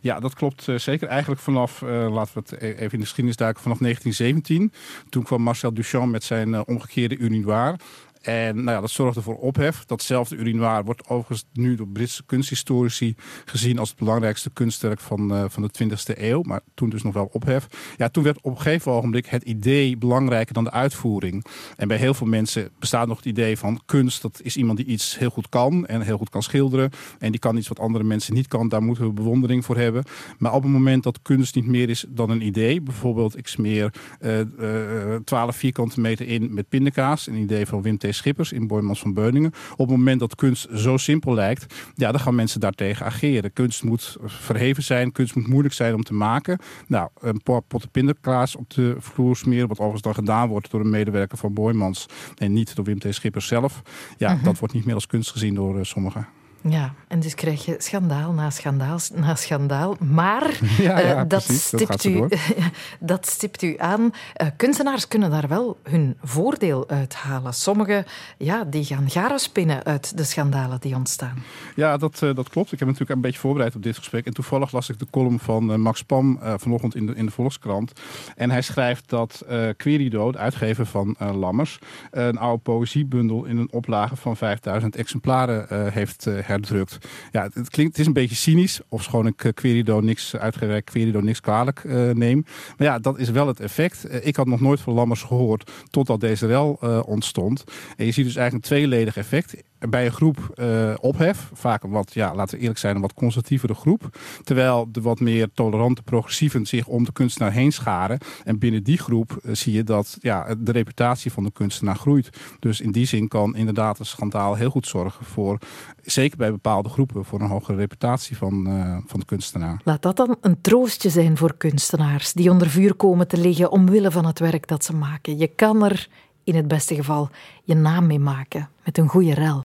Ja, 0.00 0.20
dat 0.20 0.34
klopt 0.34 0.66
uh, 0.66 0.78
zeker. 0.78 1.08
Eigenlijk 1.08 1.40
vanaf, 1.40 1.82
uh, 1.82 2.12
laten 2.12 2.34
we 2.34 2.40
het 2.40 2.62
e-, 2.62 2.66
even 2.66 2.92
in 2.92 2.98
de 2.98 3.04
geschiedenis 3.04 3.36
duiken, 3.36 3.62
vanaf 3.62 3.78
1917. 3.78 4.72
Toen 5.08 5.22
kwam 5.22 5.42
Marcel 5.42 5.74
Duchamp 5.74 6.10
met 6.10 6.24
zijn 6.24 6.48
uh, 6.48 6.60
omgekeerde 6.66 7.16
urinoir. 7.16 7.76
En 8.20 8.54
nou 8.54 8.70
ja, 8.70 8.80
dat 8.80 8.90
zorgde 8.90 9.22
voor 9.22 9.36
ophef. 9.36 9.84
Datzelfde 9.84 10.36
urinoir 10.36 10.84
wordt 10.84 11.08
overigens 11.08 11.44
nu 11.52 11.74
door 11.74 11.88
Britse 11.88 12.24
kunsthistorici 12.26 13.14
gezien 13.44 13.78
als 13.78 13.88
het 13.88 13.98
belangrijkste 13.98 14.50
kunstwerk 14.50 15.00
van, 15.00 15.32
uh, 15.32 15.44
van 15.48 15.62
de 15.62 15.70
20e 15.84 16.20
eeuw. 16.20 16.42
Maar 16.42 16.60
toen 16.74 16.88
dus 16.88 17.02
nog 17.02 17.14
wel 17.14 17.28
ophef. 17.32 17.66
Ja, 17.96 18.08
toen 18.08 18.22
werd 18.22 18.40
op 18.40 18.50
een 18.50 18.60
gegeven 18.60 18.92
ogenblik 18.92 19.26
het 19.26 19.42
idee 19.42 19.96
belangrijker 19.96 20.54
dan 20.54 20.64
de 20.64 20.70
uitvoering. 20.70 21.44
En 21.76 21.88
bij 21.88 21.96
heel 21.96 22.14
veel 22.14 22.26
mensen 22.26 22.70
bestaat 22.78 23.06
nog 23.08 23.16
het 23.16 23.26
idee 23.26 23.58
van 23.58 23.80
kunst, 23.86 24.22
dat 24.22 24.40
is 24.42 24.56
iemand 24.56 24.78
die 24.78 24.86
iets 24.86 25.18
heel 25.18 25.30
goed 25.30 25.48
kan 25.48 25.86
en 25.86 26.00
heel 26.00 26.18
goed 26.18 26.30
kan 26.30 26.42
schilderen. 26.42 26.90
En 27.18 27.30
die 27.30 27.40
kan 27.40 27.56
iets 27.56 27.68
wat 27.68 27.80
andere 27.80 28.04
mensen 28.04 28.34
niet 28.34 28.48
kan. 28.48 28.68
Daar 28.68 28.82
moeten 28.82 29.04
we 29.04 29.12
bewondering 29.12 29.64
voor 29.64 29.76
hebben. 29.76 30.04
Maar 30.38 30.52
op 30.52 30.62
het 30.62 30.72
moment 30.72 31.02
dat 31.02 31.22
kunst 31.22 31.54
niet 31.54 31.66
meer 31.66 31.88
is 31.88 32.04
dan 32.08 32.30
een 32.30 32.42
idee, 32.42 32.80
bijvoorbeeld 32.80 33.38
ik 33.38 33.46
smeer 33.46 33.92
uh, 34.20 34.38
uh, 34.38 35.14
12 35.24 35.56
vierkante 35.56 36.00
meter 36.00 36.28
in 36.28 36.54
met 36.54 36.68
pindakaas, 36.68 37.26
een 37.26 37.34
idee 37.34 37.66
van 37.66 37.82
Wim 37.82 37.98
T. 37.98 38.14
Schippers 38.18 38.52
in 38.52 38.66
Boymans 38.66 39.00
van 39.00 39.14
Beuningen. 39.14 39.52
Op 39.72 39.88
het 39.88 39.96
moment 39.96 40.20
dat 40.20 40.34
kunst 40.34 40.68
zo 40.74 40.96
simpel 40.96 41.34
lijkt, 41.34 41.74
ja, 41.94 42.10
dan 42.10 42.20
gaan 42.20 42.34
mensen 42.34 42.60
daartegen 42.60 43.06
ageren. 43.06 43.52
Kunst 43.52 43.82
moet 43.82 44.16
verheven 44.24 44.82
zijn, 44.82 45.12
kunst 45.12 45.34
moet 45.34 45.46
moeilijk 45.46 45.74
zijn 45.74 45.94
om 45.94 46.02
te 46.02 46.14
maken. 46.14 46.58
Nou, 46.86 47.08
een 47.20 47.42
potten 47.42 47.90
pindakaas 47.90 48.56
op 48.56 48.70
de 48.70 48.96
vloer 48.98 49.36
smeren, 49.36 49.68
wat 49.68 49.78
overigens 49.78 50.02
dan 50.02 50.14
gedaan 50.14 50.48
wordt 50.48 50.70
door 50.70 50.80
een 50.80 50.90
medewerker 50.90 51.38
van 51.38 51.54
Boymans 51.54 52.06
en 52.36 52.52
niet 52.52 52.76
door 52.76 52.84
Wim 52.84 52.98
T. 52.98 53.06
Schippers 53.14 53.46
zelf. 53.46 53.82
Ja, 54.16 54.28
uh 54.28 54.34
-huh. 54.34 54.44
dat 54.44 54.58
wordt 54.58 54.74
niet 54.74 54.84
meer 54.84 54.94
als 54.94 55.06
kunst 55.06 55.30
gezien 55.30 55.54
door 55.54 55.78
uh, 55.78 55.84
sommigen. 55.84 56.37
Ja, 56.60 56.94
en 57.08 57.20
dus 57.20 57.34
krijg 57.34 57.64
je 57.64 57.74
schandaal 57.78 58.32
na 58.32 58.50
schandaal 58.50 58.98
na 59.14 59.34
schandaal. 59.34 59.96
Maar 60.00 60.58
ja, 60.78 60.98
ja, 60.98 61.16
uh, 61.16 61.28
dat, 61.28 61.42
stipt 61.42 62.04
u, 62.04 62.28
dat 63.00 63.26
stipt 63.26 63.62
u 63.62 63.74
aan. 63.78 64.00
Uh, 64.00 64.48
kunstenaars 64.56 65.08
kunnen 65.08 65.30
daar 65.30 65.48
wel 65.48 65.78
hun 65.82 66.16
voordeel 66.22 66.88
uithalen. 66.88 67.54
Sommigen 67.54 68.04
ja, 68.38 68.64
die 68.64 68.84
gaan 68.84 69.10
garen 69.10 69.38
spinnen 69.38 69.84
uit 69.84 70.16
de 70.16 70.24
schandalen 70.24 70.80
die 70.80 70.94
ontstaan. 70.94 71.42
Ja, 71.74 71.96
dat, 71.96 72.20
uh, 72.24 72.34
dat 72.34 72.48
klopt. 72.48 72.72
Ik 72.72 72.78
heb 72.78 72.88
natuurlijk 72.88 73.14
een 73.14 73.20
beetje 73.20 73.40
voorbereid 73.40 73.74
op 73.74 73.82
dit 73.82 73.96
gesprek. 73.96 74.26
En 74.26 74.34
toevallig 74.34 74.72
las 74.72 74.88
ik 74.88 74.98
de 74.98 75.06
column 75.10 75.38
van 75.38 75.80
Max 75.80 76.02
Pam 76.02 76.38
vanochtend 76.42 76.94
in 76.94 77.06
de, 77.06 77.14
in 77.14 77.26
de 77.26 77.32
Volkskrant. 77.32 77.92
En 78.36 78.50
hij 78.50 78.62
schrijft 78.62 79.08
dat 79.08 79.44
Querido, 79.76 80.32
de 80.32 80.38
uitgever 80.38 80.86
van 80.86 81.16
Lammers, 81.18 81.78
een 82.10 82.38
oude 82.38 82.62
poëziebundel 82.62 83.44
in 83.44 83.56
een 83.56 83.72
oplage 83.72 84.16
van 84.16 84.36
5000 84.36 84.96
exemplaren 84.96 85.92
heeft 85.92 86.26
herdrukt. 86.48 86.98
Ja, 87.32 87.42
het, 87.42 87.70
klinkt, 87.70 87.92
het 87.92 87.98
is 87.98 88.06
een 88.06 88.12
beetje 88.12 88.36
cynisch. 88.36 88.80
Of 88.88 89.02
schoon 89.02 89.26
ik 89.26 89.44
uh, 89.44 89.52
Querido 89.52 90.00
niks, 90.00 90.36
uitgewerkt 90.36 90.90
Querido 90.90 91.20
niks 91.20 91.40
kwalijk 91.40 91.84
uh, 91.84 92.10
neem. 92.10 92.44
Maar 92.76 92.86
ja, 92.86 92.98
dat 92.98 93.18
is 93.18 93.30
wel 93.30 93.46
het 93.46 93.60
effect. 93.60 94.26
Ik 94.26 94.36
had 94.36 94.46
nog 94.46 94.60
nooit 94.60 94.80
van 94.80 94.92
Lammers 94.92 95.22
gehoord 95.22 95.70
totdat 95.90 96.20
deze 96.20 96.46
rel 96.46 96.72
ontstond. 97.06 97.64
En 97.96 98.06
je 98.06 98.12
ziet 98.12 98.24
dus 98.24 98.36
eigenlijk 98.36 98.54
een 98.64 98.76
tweeledig 98.76 99.16
effect 99.16 99.54
bij 99.78 100.06
een 100.06 100.12
groep 100.12 100.50
uh, 100.54 100.94
ophef. 101.00 101.50
Vaak 101.52 101.82
een 101.82 101.90
wat, 101.90 102.14
ja, 102.14 102.34
laten 102.34 102.54
we 102.54 102.60
eerlijk 102.60 102.78
zijn, 102.78 102.94
een 102.94 103.00
wat 103.00 103.14
conservatievere 103.14 103.74
groep. 103.74 104.18
Terwijl 104.44 104.88
de 104.92 105.00
wat 105.00 105.20
meer 105.20 105.48
tolerante 105.54 106.02
progressieven 106.02 106.66
zich 106.66 106.86
om 106.86 107.04
de 107.04 107.12
kunstenaar 107.12 107.52
heen 107.52 107.72
scharen. 107.72 108.18
En 108.44 108.58
binnen 108.58 108.82
die 108.82 108.98
groep 108.98 109.40
uh, 109.42 109.54
zie 109.54 109.72
je 109.72 109.84
dat 109.84 110.16
ja, 110.20 110.54
de 110.58 110.72
reputatie 110.72 111.32
van 111.32 111.44
de 111.44 111.52
kunstenaar 111.52 111.96
groeit. 111.96 112.30
Dus 112.58 112.80
in 112.80 112.92
die 112.92 113.06
zin 113.06 113.28
kan 113.28 113.56
inderdaad 113.56 113.98
een 113.98 114.06
schandaal 114.06 114.54
heel 114.54 114.70
goed 114.70 114.86
zorgen 114.86 115.24
voor, 115.24 115.58
zeker 116.02 116.36
bij 116.38 116.50
bepaalde 116.50 116.88
groepen, 116.88 117.24
voor 117.24 117.40
een 117.40 117.48
hogere 117.48 117.76
reputatie 117.76 118.36
van, 118.36 118.68
uh, 118.68 118.96
van 119.06 119.20
de 119.20 119.26
kunstenaar. 119.26 119.80
Laat 119.84 120.02
dat 120.02 120.16
dan 120.16 120.36
een 120.40 120.60
troostje 120.60 121.10
zijn 121.10 121.36
voor 121.36 121.54
kunstenaars 121.56 122.32
die 122.32 122.50
onder 122.50 122.70
vuur 122.70 122.94
komen 122.94 123.28
te 123.28 123.36
liggen 123.36 123.70
omwille 123.70 124.10
van 124.10 124.26
het 124.26 124.38
werk 124.38 124.66
dat 124.66 124.84
ze 124.84 124.94
maken. 124.94 125.38
Je 125.38 125.46
kan 125.46 125.84
er 125.84 126.08
in 126.44 126.54
het 126.54 126.68
beste 126.68 126.94
geval 126.94 127.30
je 127.64 127.74
naam 127.74 128.06
mee 128.06 128.18
maken 128.18 128.68
met 128.84 128.98
een 128.98 129.08
goede 129.08 129.34
rel. 129.34 129.66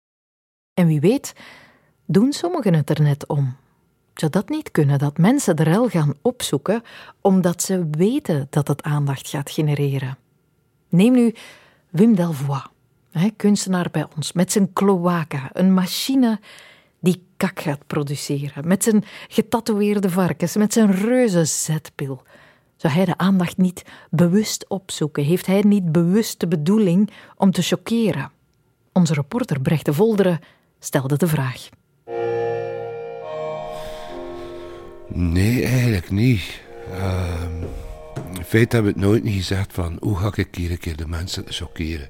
En 0.81 0.87
wie 0.87 0.99
weet, 0.99 1.33
doen 2.05 2.33
sommigen 2.33 2.73
het 2.73 2.89
er 2.89 3.01
net 3.01 3.27
om. 3.27 3.55
Zou 4.13 4.31
dat 4.31 4.49
niet 4.49 4.71
kunnen 4.71 4.99
dat 4.99 5.17
mensen 5.17 5.55
de 5.55 5.63
rel 5.63 5.89
gaan 5.89 6.13
opzoeken 6.21 6.83
omdat 7.21 7.61
ze 7.61 7.87
weten 7.91 8.47
dat 8.49 8.67
het 8.67 8.83
aandacht 8.83 9.29
gaat 9.29 9.51
genereren? 9.51 10.17
Neem 10.89 11.13
nu 11.13 11.35
Wim 11.89 12.15
Delvoye, 12.15 12.61
kunstenaar 13.35 13.87
bij 13.91 14.05
ons, 14.15 14.31
met 14.31 14.51
zijn 14.51 14.73
cloaca, 14.73 15.49
een 15.53 15.73
machine 15.73 16.39
die 16.99 17.23
kak 17.37 17.59
gaat 17.59 17.87
produceren, 17.87 18.67
met 18.67 18.83
zijn 18.83 19.03
getatoeëerde 19.27 20.09
varkens, 20.09 20.55
met 20.55 20.73
zijn 20.73 20.91
reuze 20.91 21.45
zetpil. 21.45 22.23
Zou 22.75 22.93
hij 22.93 23.05
de 23.05 23.17
aandacht 23.17 23.57
niet 23.57 23.85
bewust 24.09 24.67
opzoeken? 24.67 25.23
Heeft 25.23 25.45
hij 25.45 25.61
niet 25.61 25.91
bewust 25.91 26.39
de 26.39 26.47
bedoeling 26.47 27.11
om 27.35 27.51
te 27.51 27.61
choqueren? 27.61 28.31
Onze 28.93 29.13
reporter 29.13 29.61
Brecht 29.61 29.85
de 29.85 29.93
Volderen 29.93 30.39
stelde 30.83 31.17
de 31.17 31.27
vraag. 31.27 31.69
Nee, 35.07 35.65
eigenlijk 35.65 36.09
niet. 36.09 36.61
Uh, 36.91 37.41
In 38.35 38.43
feite 38.43 38.75
hebben 38.75 38.93
we 38.93 38.99
het 38.99 39.07
nooit 39.09 39.23
niet 39.23 39.35
gezegd 39.35 39.73
van 39.73 39.97
hoe 39.99 40.17
ga 40.17 40.31
ik 40.35 40.55
hier 40.55 40.71
een 40.71 40.77
keer 40.77 40.95
de 40.95 41.07
mensen 41.07 41.43
chockeren. 41.47 42.09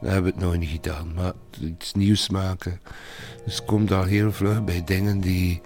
Dat 0.00 0.10
hebben 0.10 0.32
we 0.32 0.38
het 0.38 0.46
nooit 0.46 0.60
niet 0.60 0.70
gedaan. 0.70 1.14
Maar 1.14 1.32
iets 1.60 1.92
nieuws 1.94 2.28
maken. 2.28 2.80
Dus 3.44 3.64
komt 3.64 3.92
al 3.92 4.04
heel 4.04 4.32
vlug 4.32 4.64
bij 4.64 4.84
dingen 4.84 5.20
die 5.20 5.60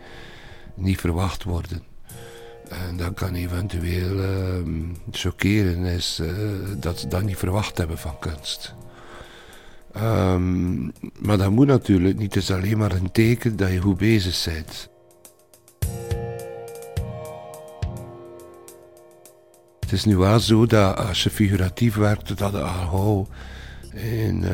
niet 0.74 1.00
verwacht 1.00 1.44
worden. 1.44 1.82
En 2.68 2.96
dat 2.96 3.14
kan 3.14 3.34
eventueel 3.34 4.16
uh, 4.16 4.84
chockeren, 5.10 5.84
is 5.84 6.18
uh, 6.22 6.30
dat 6.76 6.98
ze 6.98 7.06
dat 7.08 7.22
niet 7.22 7.36
verwacht 7.36 7.78
hebben 7.78 7.98
van 7.98 8.18
kunst. 8.18 8.74
Um, 9.96 10.92
maar 11.18 11.38
dat 11.38 11.50
moet 11.50 11.66
natuurlijk 11.66 12.18
niet. 12.18 12.34
Het 12.34 12.42
is 12.42 12.50
alleen 12.50 12.78
maar 12.78 12.92
een 12.92 13.12
teken 13.12 13.56
dat 13.56 13.70
je 13.70 13.80
goed 13.80 13.96
bezig 13.96 14.44
bent. 14.44 14.88
Het 19.80 19.92
is 19.92 20.04
nu 20.04 20.16
wel 20.16 20.40
zo 20.40 20.66
dat 20.66 20.96
als 20.96 21.22
je 21.22 21.30
figuratief 21.30 21.94
werkt, 21.94 22.38
dat 22.38 22.52
je 22.52 22.60
al 22.60 22.88
gauw 22.88 23.28
in, 23.92 24.44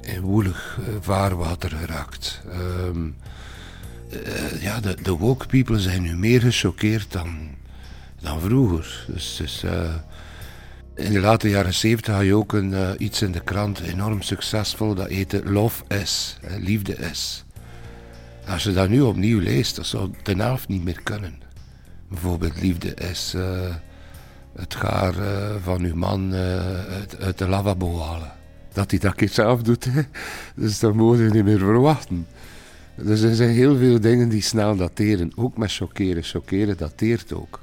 in 0.00 0.20
woelig 0.20 0.78
vaarwater 1.00 1.70
geraakt. 1.70 2.42
Um, 2.86 3.16
uh, 4.12 4.62
ja, 4.62 4.80
de, 4.80 4.96
de 5.02 5.16
woke 5.16 5.46
people 5.46 5.80
zijn 5.80 6.02
nu 6.02 6.16
meer 6.16 6.40
gechoqueerd 6.40 7.12
dan, 7.12 7.48
dan 8.20 8.40
vroeger. 8.40 9.04
Dus, 9.08 9.36
dus 9.36 9.64
in 10.94 11.12
de 11.12 11.20
late 11.20 11.48
jaren 11.48 11.74
zeventig 11.74 12.14
had 12.14 12.24
je 12.24 12.34
ook 12.34 12.52
een, 12.52 12.70
uh, 12.70 12.90
iets 12.98 13.22
in 13.22 13.32
de 13.32 13.40
krant, 13.40 13.80
enorm 13.80 14.22
succesvol, 14.22 14.94
dat 14.94 15.08
heette 15.08 15.42
Love 15.44 15.84
is, 15.88 16.38
liefde 16.58 16.96
is. 16.96 17.44
Als 18.48 18.62
je 18.62 18.72
dat 18.72 18.88
nu 18.88 19.00
opnieuw 19.00 19.40
leest, 19.40 19.76
dat 19.76 19.86
zou 19.86 20.10
de 20.22 20.34
helft 20.34 20.68
niet 20.68 20.84
meer 20.84 21.00
kunnen. 21.02 21.40
Bijvoorbeeld 22.08 22.60
liefde 22.60 22.94
is 22.94 23.34
het 24.56 24.74
gaar 24.74 25.14
van 25.62 25.82
uw 25.82 25.94
man 25.94 26.34
uit, 26.34 27.38
de 27.38 27.48
lavabo 27.48 28.00
halen. 28.00 28.32
Dat 28.72 28.90
hij 28.90 29.00
dat 29.00 29.14
keer 29.14 29.28
zelf 29.28 29.62
doet, 29.62 29.88
dus 30.56 30.78
dat 30.78 30.94
mogen 30.94 31.24
je 31.24 31.30
niet 31.30 31.44
meer 31.44 31.58
verwachten. 31.58 32.26
Dus 32.96 33.20
er 33.20 33.34
zijn 33.34 33.50
heel 33.50 33.76
veel 33.76 34.00
dingen 34.00 34.28
die 34.28 34.42
snel 34.42 34.76
dateren. 34.76 35.32
Ook 35.36 35.56
met 35.56 35.72
chockeren. 35.72 36.22
Chockeren 36.22 36.76
dateert 36.76 37.32
ook. 37.32 37.61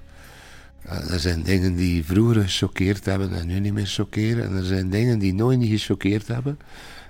Er 0.89 1.19
zijn 1.19 1.43
dingen 1.43 1.75
die 1.75 2.05
vroeger 2.05 2.41
gechoqueerd 2.41 3.05
hebben 3.05 3.33
en 3.33 3.47
nu 3.47 3.59
niet 3.59 3.73
meer 3.73 3.85
chockeren. 3.85 4.43
En 4.43 4.55
er 4.55 4.63
zijn 4.63 4.89
dingen 4.89 5.19
die 5.19 5.33
nooit 5.33 5.59
niet 5.59 5.69
gechoqueerd 5.69 6.27
hebben. 6.27 6.59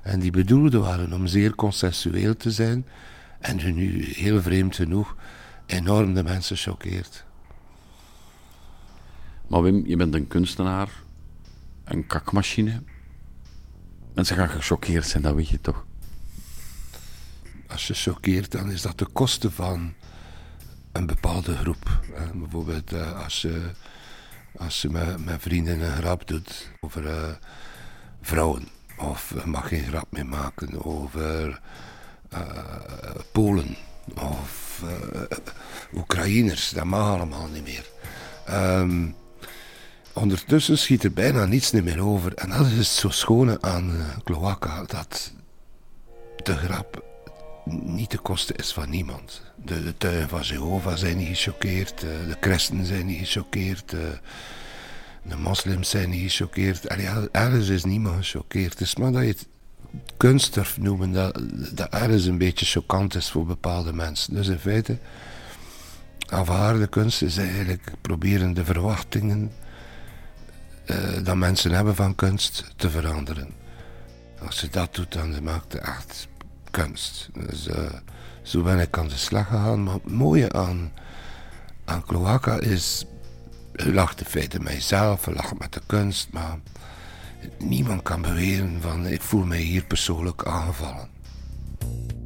En 0.04 0.20
die 0.20 0.32
bedoeld 0.32 0.74
waren 0.74 1.14
om 1.14 1.28
zeer 1.28 1.56
consensueel 1.56 2.36
te 2.38 2.52
zijn. 2.52 2.86
En 3.40 3.58
die 3.58 3.74
nu, 3.74 4.04
heel 4.04 4.42
vreemd 4.42 4.76
genoeg, 4.76 5.16
enorm 5.66 6.14
de 6.14 6.24
mensen 6.24 6.58
choqueert. 6.58 7.26
Maar 9.48 9.62
Wim, 9.62 9.86
je 9.86 9.96
bent 9.96 10.14
een 10.14 10.28
kunstenaar. 10.28 10.90
Een 11.84 12.08
kakmachine. 12.08 12.84
Mensen 14.14 14.36
gaan 14.36 14.50
gechoqueerd 14.50 15.08
zijn, 15.08 15.24
dat 15.24 15.36
weet 15.36 15.50
je 15.50 15.62
toch? 15.62 15.86
als 17.70 17.88
je 17.88 17.94
choqueert, 17.94 18.52
dan 18.52 18.72
is 18.72 18.82
dat 18.82 18.98
de 18.98 19.06
kosten 19.06 19.52
van 19.52 19.94
een 20.92 21.06
bepaalde 21.06 21.56
groep. 21.56 22.00
bijvoorbeeld 22.34 22.94
uh, 22.94 23.24
als 23.24 23.42
je, 23.42 23.72
als 24.58 24.82
je 24.82 24.90
met, 24.90 25.42
vrienden 25.42 25.82
een 25.82 25.96
grap 25.96 26.28
doet 26.28 26.70
over 26.80 27.04
uh, 27.04 27.30
vrouwen. 28.22 28.68
Of 28.98 29.34
je 29.44 29.50
mag 29.50 29.68
geen 29.68 29.84
grap 29.84 30.08
meer 30.10 30.26
maken 30.26 30.86
over 30.86 31.62
Polen. 33.32 33.76
Of 34.16 34.84
Oekraïners. 35.94 36.70
Dat 36.70 36.84
mag 36.84 37.16
allemaal 37.16 37.48
niet 37.48 37.64
meer. 37.64 37.86
Um, 38.50 39.16
ondertussen 40.14 40.78
schiet 40.78 41.04
er 41.04 41.14
bijna 41.14 41.46
niets 41.46 41.72
meer 41.72 42.04
over. 42.04 42.34
En 42.34 42.50
dat 42.50 42.66
is 42.66 42.78
het 42.78 42.86
zo 42.86 43.10
schone 43.10 43.62
aan 43.62 43.92
Cloaca. 44.24 44.84
Dat 44.84 45.34
de 46.44 46.56
grap 46.56 47.04
niet 47.66 48.12
de 48.12 48.18
kosten 48.18 48.56
is 48.56 48.74
van 48.74 48.90
niemand. 48.90 49.49
De, 49.66 49.84
de 49.84 49.97
tuinen 49.97 50.30
van 50.30 50.41
Jehovah 50.41 50.95
zijn 50.95 51.18
niet 51.18 51.38
gechoqueerd, 51.38 52.03
eh, 52.03 52.10
de 52.28 52.38
christenen 52.39 52.86
zijn 52.86 53.05
niet 53.05 53.28
gechoqueerd, 53.28 53.93
eh, 53.93 53.99
de 55.24 55.38
moslims 55.38 55.89
zijn 55.89 56.10
niet 56.10 56.32
gechoqueerd. 56.32 56.86
Ergens 57.32 57.70
is 57.70 57.84
niemand 57.84 58.16
gechoqueerd. 58.16 58.72
Het 58.72 58.82
is 58.82 58.95
maar 58.95 59.12
dat 59.12 59.22
je 59.22 59.28
het 59.28 59.47
kunst 60.18 60.53
durft 60.53 60.78
noemen, 60.78 61.12
dat, 61.12 61.41
dat 61.72 61.89
ergens 61.89 62.26
een 62.26 62.38
beetje 62.38 62.66
choquant 62.66 63.16
is 63.16 63.30
voor 63.30 63.45
bepaalde 63.45 63.93
mensen. 63.93 64.34
Dus 64.34 64.47
in 64.47 64.60
feite, 64.60 64.97
aanvaarde 66.28 66.88
kunst 66.88 67.22
is 67.22 67.38
eigenlijk 67.38 67.91
proberen 68.01 68.53
de 68.53 68.66
verwachtingen 68.66 69.51
uh, 70.86 70.97
dat 71.24 71.36
mensen 71.36 71.72
hebben 71.72 71.95
van 71.95 72.16
kunst 72.16 72.72
te 72.76 72.89
veranderen. 72.89 73.49
Als 74.45 74.60
je 74.60 74.70
dat 74.70 74.95
doet, 74.95 75.14
dan 75.14 75.43
maakt 75.43 75.74
het 75.74 75.82
echt 75.82 76.28
kunst. 76.72 77.30
Dus, 77.34 77.68
zo 78.42 78.62
ben 78.62 78.80
ik 78.80 78.98
aan 78.98 79.08
de 79.08 79.18
slag 79.18 79.48
gegaan. 79.48 79.84
Maar 79.84 79.94
het 79.94 80.12
mooie 80.12 80.52
aan, 80.52 80.92
aan 81.86 82.62
is... 82.62 83.06
Je 83.76 83.94
lacht 83.94 84.20
in 84.20 84.26
feite 84.26 84.60
met 84.60 84.74
jezelf, 84.74 85.26
je 85.26 85.34
lacht 85.34 85.60
met 85.60 85.74
de 85.74 85.82
kunst, 85.86 86.28
maar... 86.32 86.58
Niemand 87.58 88.02
kan 88.02 88.22
beweren 88.22 88.82
van 88.82 89.08
ik 89.08 89.22
voel 89.22 89.46
mij 89.46 89.60
hier 89.60 89.86
persoonlijk 89.86 90.44
aangevallen. 90.46 91.08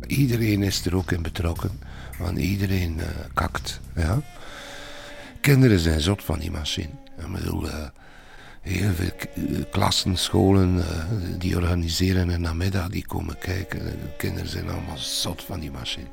Iedereen 0.07 0.63
is 0.63 0.85
er 0.85 0.95
ook 0.95 1.11
in 1.11 1.21
betrokken, 1.21 1.79
want 2.19 2.37
iedereen 2.37 2.97
uh, 2.97 3.05
kakt. 3.33 3.79
Ja? 3.95 4.21
Kinderen 5.41 5.79
zijn 5.79 6.01
zot 6.01 6.23
van 6.23 6.39
die 6.39 6.51
machine. 6.51 6.89
Ik 7.17 7.31
bedoel, 7.31 7.65
uh, 7.65 7.73
heel 8.63 8.93
veel 8.93 9.11
eh, 9.35 9.63
klassen, 9.71 10.17
scholen 10.17 10.75
uh, 10.75 10.83
die 11.37 11.55
organiseren 11.55 12.29
een 12.29 12.41
namiddag, 12.41 12.89
die 12.89 13.05
komen 13.05 13.37
kijken. 13.37 13.79
De 13.85 14.15
kinderen 14.17 14.49
zijn 14.49 14.69
allemaal 14.69 14.97
zot 14.97 15.43
van 15.43 15.59
die 15.59 15.71
machine. 15.71 16.07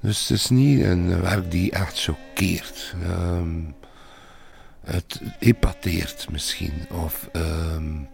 Dus 0.00 0.28
het 0.28 0.38
is 0.38 0.48
niet 0.48 0.82
een 0.82 1.20
werk 1.20 1.50
die 1.50 1.72
echt 1.72 2.02
choqueert. 2.02 2.94
Um, 3.06 3.74
het 4.84 5.20
epateert 5.38 6.30
misschien. 6.30 6.86
Of 6.90 7.28
um, 7.32 8.08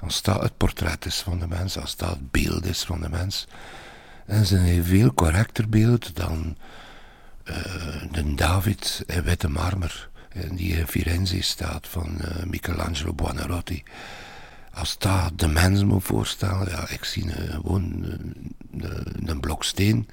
als 0.00 0.22
dat 0.22 0.42
het 0.42 0.56
portret 0.56 1.04
is 1.04 1.20
van 1.20 1.38
de 1.38 1.46
mens, 1.46 1.78
als 1.78 1.96
dat 1.96 2.10
het 2.10 2.30
beeld 2.30 2.64
is 2.64 2.84
van 2.84 3.00
de 3.00 3.08
mens. 3.08 3.46
dan 4.26 4.36
is 4.36 4.50
een 4.50 4.84
veel 4.84 5.14
correcter 5.14 5.68
beeld 5.68 6.16
dan 6.16 6.56
uh, 7.44 7.56
de 8.12 8.34
David 8.34 9.02
in 9.06 9.22
witte 9.22 9.48
marmer 9.48 10.08
die 10.50 10.76
in 10.76 10.86
Firenze 10.86 11.42
staat 11.42 11.88
van 11.88 12.18
uh, 12.20 12.44
Michelangelo 12.44 13.12
Buonarroti. 13.12 13.82
Als 14.72 14.98
dat 14.98 15.32
de 15.36 15.48
mens 15.48 15.84
moet 15.84 16.04
voorstellen, 16.04 16.70
ja, 16.70 16.88
ik 16.88 17.04
zie 17.04 17.24
uh, 17.24 17.50
gewoon 17.50 18.04
uh, 18.74 18.90
een 19.24 19.40
blok 19.40 19.64
steen, 19.64 20.08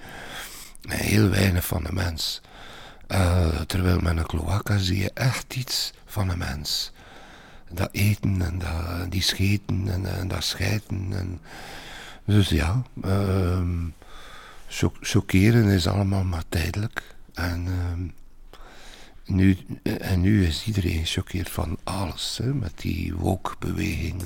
heel 0.88 1.30
weinig 1.30 1.66
van 1.66 1.84
de 1.84 1.94
mens. 1.94 2.42
terwijl 3.68 4.00
met 4.00 4.18
een 4.18 4.26
cloaca 4.26 4.78
zie 4.78 4.98
je 4.98 5.12
echt 5.14 5.56
iets 5.56 5.94
van 6.06 6.30
een 6.30 6.38
mens. 6.38 6.92
Dat 7.72 7.90
eten 7.92 8.42
en 8.42 8.60
dat, 8.60 9.12
die 9.12 9.22
scheten 9.22 9.88
en, 9.88 10.18
en 10.18 10.28
dat 10.28 10.44
schijten. 10.44 11.08
En, 11.12 11.40
dus 12.26 12.50
ja, 12.50 12.84
ehm, 13.04 13.88
chockeren 15.02 15.66
is 15.66 15.88
allemaal 15.88 16.24
maar 16.24 16.44
tijdelijk. 16.50 17.16
En 17.34 17.68
ehm, 17.68 18.08
nu, 19.26 19.58
en 19.84 20.22
nu 20.22 20.46
is 20.46 20.66
iedereen 20.66 21.06
gechoqueerd 21.06 21.50
van 21.50 21.78
alles, 21.84 22.40
hè, 22.44 22.54
met 22.54 22.72
die 22.76 23.16
woke-beweging. 23.16 24.22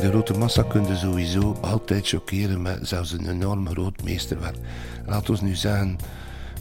De 0.00 0.08
grote 0.08 0.38
massa 0.38 0.62
kun 0.62 0.96
sowieso 0.96 1.56
altijd 1.60 2.08
choqueren 2.08 2.62
met 2.62 2.88
zelfs 2.88 3.12
een 3.12 3.28
enorm 3.28 3.68
groot 3.68 4.02
meesterwerk. 4.02 4.56
Laat 5.06 5.30
ons 5.30 5.40
nu 5.40 5.54
zeggen, 5.54 5.98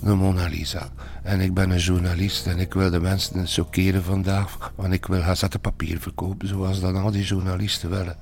de 0.01 0.13
Mona 0.13 0.47
Lisa. 0.47 0.89
En 1.23 1.39
ik 1.39 1.53
ben 1.53 1.69
een 1.69 1.79
journalist 1.79 2.47
en 2.47 2.59
ik 2.59 2.73
wil 2.73 2.89
de 2.89 2.99
mensen 2.99 3.47
choqueren 3.47 4.03
vandaag, 4.03 4.73
want 4.75 4.93
ik 4.93 5.05
wil 5.05 5.23
papier 5.61 5.99
verkopen, 5.99 6.47
zoals 6.47 6.79
dan 6.79 6.95
al 6.95 7.11
die 7.11 7.25
journalisten 7.25 7.89
willen. 7.89 8.17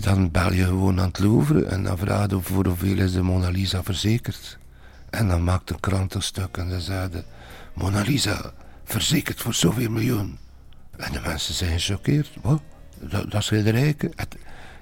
Dan 0.00 0.30
bel 0.30 0.52
je 0.52 0.64
gewoon 0.64 1.00
aan 1.00 1.08
het 1.08 1.18
Louvre 1.18 1.64
en 1.64 1.82
dan 1.82 1.98
vraag 1.98 2.30
je 2.30 2.40
voor 2.40 2.66
hoeveel 2.66 2.98
is 2.98 3.12
de 3.12 3.22
Mona 3.22 3.48
Lisa 3.48 3.82
verzekerd. 3.82 4.58
En 5.10 5.28
dan 5.28 5.44
maakt 5.44 5.70
een 5.70 5.80
krant 5.80 6.14
een 6.14 6.22
stuk 6.22 6.56
en 6.56 6.68
dan 6.68 6.80
zeiden 6.80 7.24
Mona 7.74 8.00
Lisa 8.00 8.52
verzekerd 8.84 9.40
voor 9.40 9.54
zoveel 9.54 9.90
miljoen. 9.90 10.38
En 10.96 11.12
de 11.12 11.20
mensen 11.20 11.54
zijn 11.54 11.80
gechoqueerd. 11.80 12.30
Wat? 12.42 12.60
Dat, 13.00 13.30
dat 13.30 13.42
is 13.42 13.48
heel 13.48 13.62
rijke. 13.62 14.10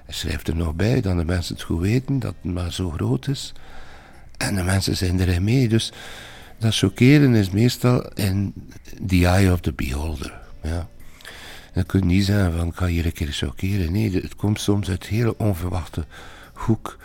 Hij 0.05 0.13
schrijft 0.13 0.47
er 0.47 0.55
nog 0.55 0.75
bij 0.75 1.01
dat 1.01 1.17
de 1.17 1.25
mensen 1.25 1.55
het 1.55 1.63
goed 1.63 1.81
weten, 1.81 2.19
dat 2.19 2.35
het 2.41 2.53
maar 2.53 2.73
zo 2.73 2.89
groot 2.89 3.27
is. 3.27 3.53
En 4.37 4.55
de 4.55 4.63
mensen 4.63 4.97
zijn 4.97 5.19
erin 5.19 5.43
mee. 5.43 5.69
Dus 5.69 5.91
dat 6.57 6.75
chockeren 6.75 7.35
is 7.35 7.49
meestal 7.49 8.07
in 8.13 8.53
the 9.07 9.27
eye 9.27 9.51
of 9.51 9.59
the 9.59 9.73
beholder. 9.73 10.41
Ja. 10.61 10.87
Dan 11.73 11.85
kun 11.85 12.07
niet 12.07 12.25
zeggen 12.25 12.53
van 12.53 12.67
ik 12.67 12.75
ga 12.75 12.85
hier 12.85 13.05
een 13.05 13.11
keer 13.11 13.31
chockeren. 13.31 13.91
Nee, 13.91 14.21
het 14.21 14.35
komt 14.35 14.59
soms 14.59 14.89
uit 14.89 15.05
hele 15.05 15.37
onverwachte 15.37 16.05
hoek. 16.53 16.97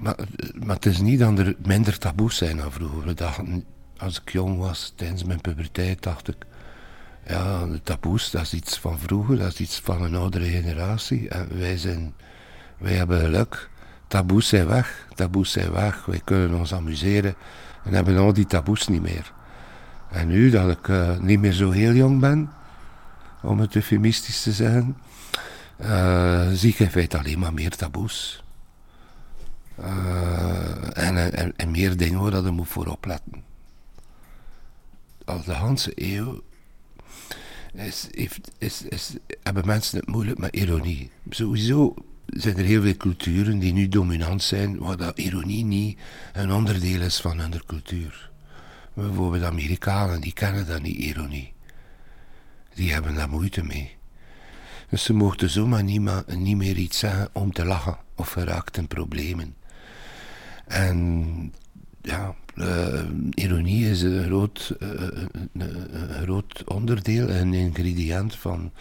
Maar, 0.00 0.16
het 0.66 0.86
is 0.86 1.00
niet 1.00 1.18
dat 1.18 1.38
er 1.38 1.54
minder 1.66 1.98
taboes 1.98 2.36
zijn 2.36 2.56
dan 2.56 2.72
vroeger. 2.72 3.14
Dachten, 3.14 3.64
als 3.96 4.20
ik 4.20 4.32
jong 4.32 4.58
was, 4.58 4.92
tijdens 4.96 5.24
mijn 5.24 5.40
puberteit, 5.40 6.02
dacht 6.02 6.28
ik... 6.28 6.36
Ja, 7.26 7.66
de 7.66 7.82
taboes, 7.82 8.30
dat 8.30 8.42
is 8.42 8.54
iets 8.54 8.78
van 8.78 8.98
vroeger, 8.98 9.38
dat 9.38 9.52
is 9.52 9.60
iets 9.60 9.80
van 9.80 10.02
een 10.02 10.14
oudere 10.14 10.44
generatie. 10.44 11.28
En 11.28 11.58
wij, 11.58 11.76
zijn, 11.76 12.14
wij 12.78 12.92
hebben 12.92 13.20
geluk. 13.20 13.70
Taboes 14.06 14.48
zijn 14.48 14.66
weg, 14.66 15.06
taboes 15.14 15.52
zijn 15.52 15.72
weg. 15.72 16.04
Wij 16.04 16.20
kunnen 16.24 16.58
ons 16.58 16.74
amuseren 16.74 17.34
en 17.84 17.92
hebben 17.92 18.16
al 18.16 18.32
die 18.32 18.46
taboes 18.46 18.88
niet 18.88 19.02
meer. 19.02 19.32
En 20.10 20.28
nu 20.28 20.50
dat 20.50 20.70
ik 20.70 20.88
uh, 20.88 21.18
niet 21.18 21.40
meer 21.40 21.52
zo 21.52 21.70
heel 21.70 21.92
jong 21.92 22.20
ben, 22.20 22.50
om 23.42 23.60
het 23.60 23.74
eufemistisch 23.74 24.42
te 24.42 24.52
zeggen, 24.52 24.96
uh, 25.80 26.48
zie 26.52 26.70
ik 26.70 26.78
in 26.78 26.90
feite 26.90 27.18
alleen 27.18 27.38
maar 27.38 27.54
meer 27.54 27.76
taboes. 27.76 28.42
Uh, 29.80 30.98
en, 31.06 31.56
en, 31.56 31.70
meer 31.70 31.96
dingen 31.96 32.20
waar 32.20 32.42
je 32.44 32.50
moet 32.50 32.68
voor 32.68 32.86
opletten. 32.86 33.44
Al 35.24 35.42
de 35.44 35.54
hele 35.54 35.92
eeuw 35.94 36.42
is, 38.58 39.16
hebben 39.42 39.66
mensen 39.66 39.98
het 39.98 40.08
moeilijk 40.08 40.38
met 40.38 40.56
ironie. 40.56 41.10
Sowieso 41.30 41.94
zijn 42.26 42.56
er 42.56 42.64
heel 42.64 42.82
veel 42.82 42.96
culturen 42.96 43.58
die 43.58 43.72
nu 43.72 43.88
dominant 43.88 44.42
zijn, 44.42 44.78
waar 44.78 44.96
dat 44.96 45.18
ironie 45.18 45.64
niet 45.64 45.98
een 46.32 46.52
onderdeel 46.52 47.00
is 47.00 47.20
van 47.20 47.38
hun 47.38 47.64
cultuur. 47.66 48.30
Bijvoorbeeld 48.94 49.44
Amerikanen, 49.44 50.20
die 50.20 50.32
kennen 50.32 50.66
dat 50.66 50.82
niet, 50.82 50.96
ironie. 50.96 51.52
Die 52.78 52.92
hebben 52.92 53.14
daar 53.14 53.28
moeite 53.28 53.64
mee. 53.64 53.96
Dus 54.88 55.02
ze 55.02 55.12
mochten 55.12 55.50
zomaar 55.50 55.82
niet, 55.82 56.10
niet 56.26 56.56
meer 56.56 56.76
iets 56.76 56.98
zeggen 56.98 57.28
om 57.32 57.52
te 57.52 57.64
lachen 57.64 57.96
of 58.14 58.30
geraakten 58.30 58.86
problemen. 58.86 59.54
En 60.66 61.54
ja, 62.02 62.34
uh, 62.54 63.02
ironie 63.34 63.90
is 63.90 64.02
een 64.02 64.24
groot, 64.24 64.74
uh, 64.78 64.88
een, 64.90 65.50
een 65.52 66.22
groot 66.22 66.64
onderdeel, 66.64 67.28
een 67.28 67.54
ingrediënt 67.54 68.36
van 68.36 68.72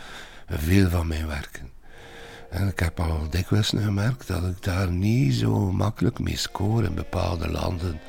veel 0.48 0.90
van 0.90 1.08
mijn 1.08 1.28
werken. 1.28 1.70
En 2.50 2.68
ik 2.68 2.80
heb 2.80 3.00
al 3.00 3.30
dikwijls 3.30 3.70
gemerkt 3.70 4.28
dat 4.28 4.44
ik 4.44 4.64
daar 4.64 4.92
niet 4.92 5.34
zo 5.34 5.72
makkelijk 5.72 6.20
mee 6.20 6.38
score 6.38 6.88
in 6.88 6.96
bepaalde 6.96 7.50
landen. 7.50 8.00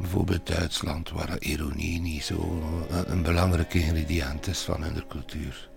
Bijvoorbeeld 0.00 0.46
Duitsland, 0.46 1.10
waar 1.10 1.38
ironie 1.38 2.00
niet 2.00 2.24
zo 2.24 2.62
een, 2.90 3.12
een 3.12 3.22
belangrijk 3.22 3.74
ingrediënt 3.74 4.46
is 4.46 4.60
van 4.60 4.82
hun 4.82 5.06
cultuur. 5.08 5.68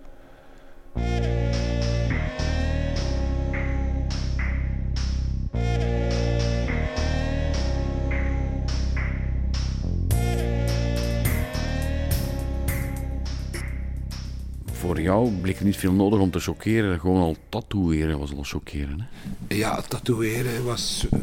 voor 14.84 15.00
jou 15.00 15.30
bleek 15.30 15.54
het 15.54 15.64
niet 15.64 15.76
veel 15.76 15.92
nodig 15.92 16.20
om 16.20 16.30
te 16.30 16.40
chockeren. 16.40 17.00
Gewoon 17.00 17.20
al 17.20 17.36
tatoeëren 17.48 18.18
was 18.18 18.34
al 18.34 18.42
chockeren. 18.42 19.00
Hè? 19.00 19.54
Ja, 19.54 19.80
tatoeëren 19.80 20.64
was 20.64 21.06
uh, 21.14 21.20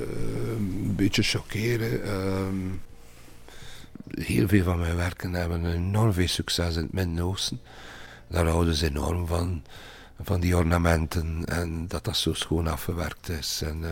een 0.57 0.93
beetje 0.95 1.23
chockeren. 1.23 2.01
Uh, 2.05 2.90
heel 4.09 4.47
veel 4.47 4.63
van 4.63 4.79
mijn 4.79 4.95
werken 4.95 5.33
hebben 5.33 5.73
enorm 5.73 6.13
veel 6.13 6.27
succes 6.27 6.75
in 6.75 6.81
het 6.81 6.93
Midden-Oosten. 6.93 7.61
Daar 8.27 8.47
houden 8.47 8.75
ze 8.75 8.85
enorm 8.85 9.27
van, 9.27 9.63
van 10.21 10.39
die 10.39 10.57
ornamenten 10.57 11.45
en 11.45 11.87
dat 11.87 12.03
dat 12.03 12.17
zo 12.17 12.33
schoon 12.33 12.67
afgewerkt 12.67 13.29
is. 13.29 13.61
En, 13.61 13.81
uh, 13.81 13.89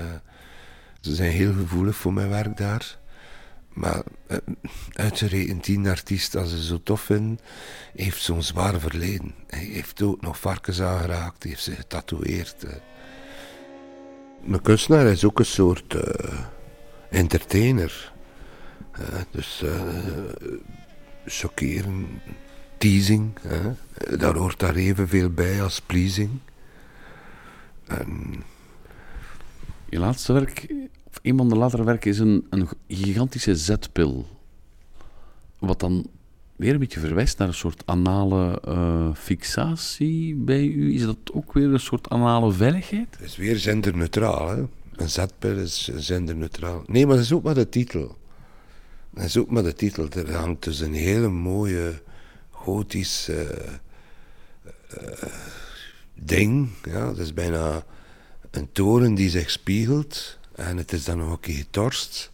ze 1.01 1.15
zijn 1.15 1.31
heel 1.31 1.53
gevoelig 1.53 1.95
voor 1.95 2.13
mijn 2.13 2.29
werk 2.29 2.57
daar. 2.57 2.97
Maar 3.69 4.03
uh, 4.27 4.37
uitgerekend 4.93 5.63
die 5.63 5.89
artiest, 5.89 6.35
als 6.35 6.49
ze 6.49 6.63
zo 6.63 6.83
tof 6.83 7.01
vinden, 7.01 7.39
heeft 7.95 8.21
zo'n 8.21 8.43
zwaar 8.43 8.79
verleden. 8.79 9.33
Hij 9.47 9.63
heeft 9.63 10.01
ook 10.01 10.21
nog 10.21 10.39
varkens 10.39 10.81
aangeraakt, 10.81 11.43
heeft 11.43 11.63
zich 11.63 11.75
getatoeëerd. 11.75 12.63
Uh. 12.63 12.71
Mijn 14.41 14.61
kunstenaar 14.61 15.05
is 15.05 15.25
ook 15.25 15.39
een 15.39 15.45
soort 15.45 15.95
entertainer. 17.09 18.13
Dus 19.31 19.63
chockeren, 21.25 22.07
teasing, 22.77 23.31
daar 24.17 24.35
hoort 24.35 24.59
daar 24.59 24.75
evenveel 24.75 25.29
bij 25.29 25.61
als 25.63 25.81
pleasing. 25.81 26.29
En... 27.87 28.43
Je 29.89 29.99
laatste 29.99 30.33
werk 30.33 30.67
een 31.21 31.37
van 31.37 31.49
de 31.49 31.55
latere 31.55 31.83
werken 31.83 32.11
is 32.11 32.19
een, 32.19 32.47
een 32.49 32.67
gigantische 32.87 33.55
zetpil. 33.55 34.27
Wat 35.59 35.79
dan 35.79 36.07
weer 36.55 36.73
een 36.73 36.79
beetje 36.79 36.99
verwijst 36.99 37.37
naar 37.37 37.47
een 37.47 37.53
soort 37.53 37.83
anale 37.85 38.61
uh, 38.67 39.13
fixatie 39.13 40.35
bij 40.35 40.65
u. 40.65 40.93
Is 40.93 41.01
dat 41.05 41.17
ook 41.33 41.53
weer 41.53 41.73
een 41.73 41.79
soort 41.79 42.09
anale 42.09 42.51
veiligheid? 42.51 43.07
Het 43.17 43.25
is 43.25 43.35
weer 43.35 43.59
genderneutraal, 43.59 44.47
hè. 44.49 44.63
Een 44.95 45.09
zetpil 45.09 45.57
is 45.57 45.91
genderneutraal. 45.95 46.83
Nee, 46.87 47.05
maar 47.05 47.15
dat 47.15 47.25
is 47.25 47.33
ook 47.33 47.43
maar 47.43 47.53
de 47.53 47.69
titel. 47.69 48.17
Is 49.19 49.37
ook 49.37 49.49
maar 49.49 49.63
de 49.63 49.73
titel. 49.73 50.09
Er 50.09 50.33
hangt 50.33 50.63
dus 50.63 50.79
een 50.79 50.93
hele 50.93 51.27
mooie 51.27 52.01
gotisch 52.49 53.29
uh, 53.29 53.39
uh, 53.39 55.23
ding. 56.15 56.69
Ja, 56.83 57.05
dat 57.05 57.17
is 57.17 57.33
bijna 57.33 57.85
een 58.51 58.71
toren 58.71 59.15
die 59.15 59.29
zich 59.29 59.49
spiegelt. 59.49 60.37
En 60.55 60.77
het 60.77 60.91
is 60.91 61.03
dan 61.03 61.17
nog 61.17 61.31
een 61.31 61.39
keer 61.39 61.55
getorst. 61.55 62.31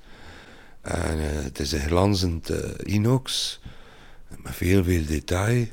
En 0.81 1.17
uh, 1.17 1.25
het 1.27 1.59
is 1.59 1.71
een 1.71 1.79
glanzend 1.87 2.49
uh, 2.49 2.57
inox. 2.83 3.59
Met 4.37 4.55
veel, 4.55 4.83
veel 4.83 5.05
detail. 5.05 5.67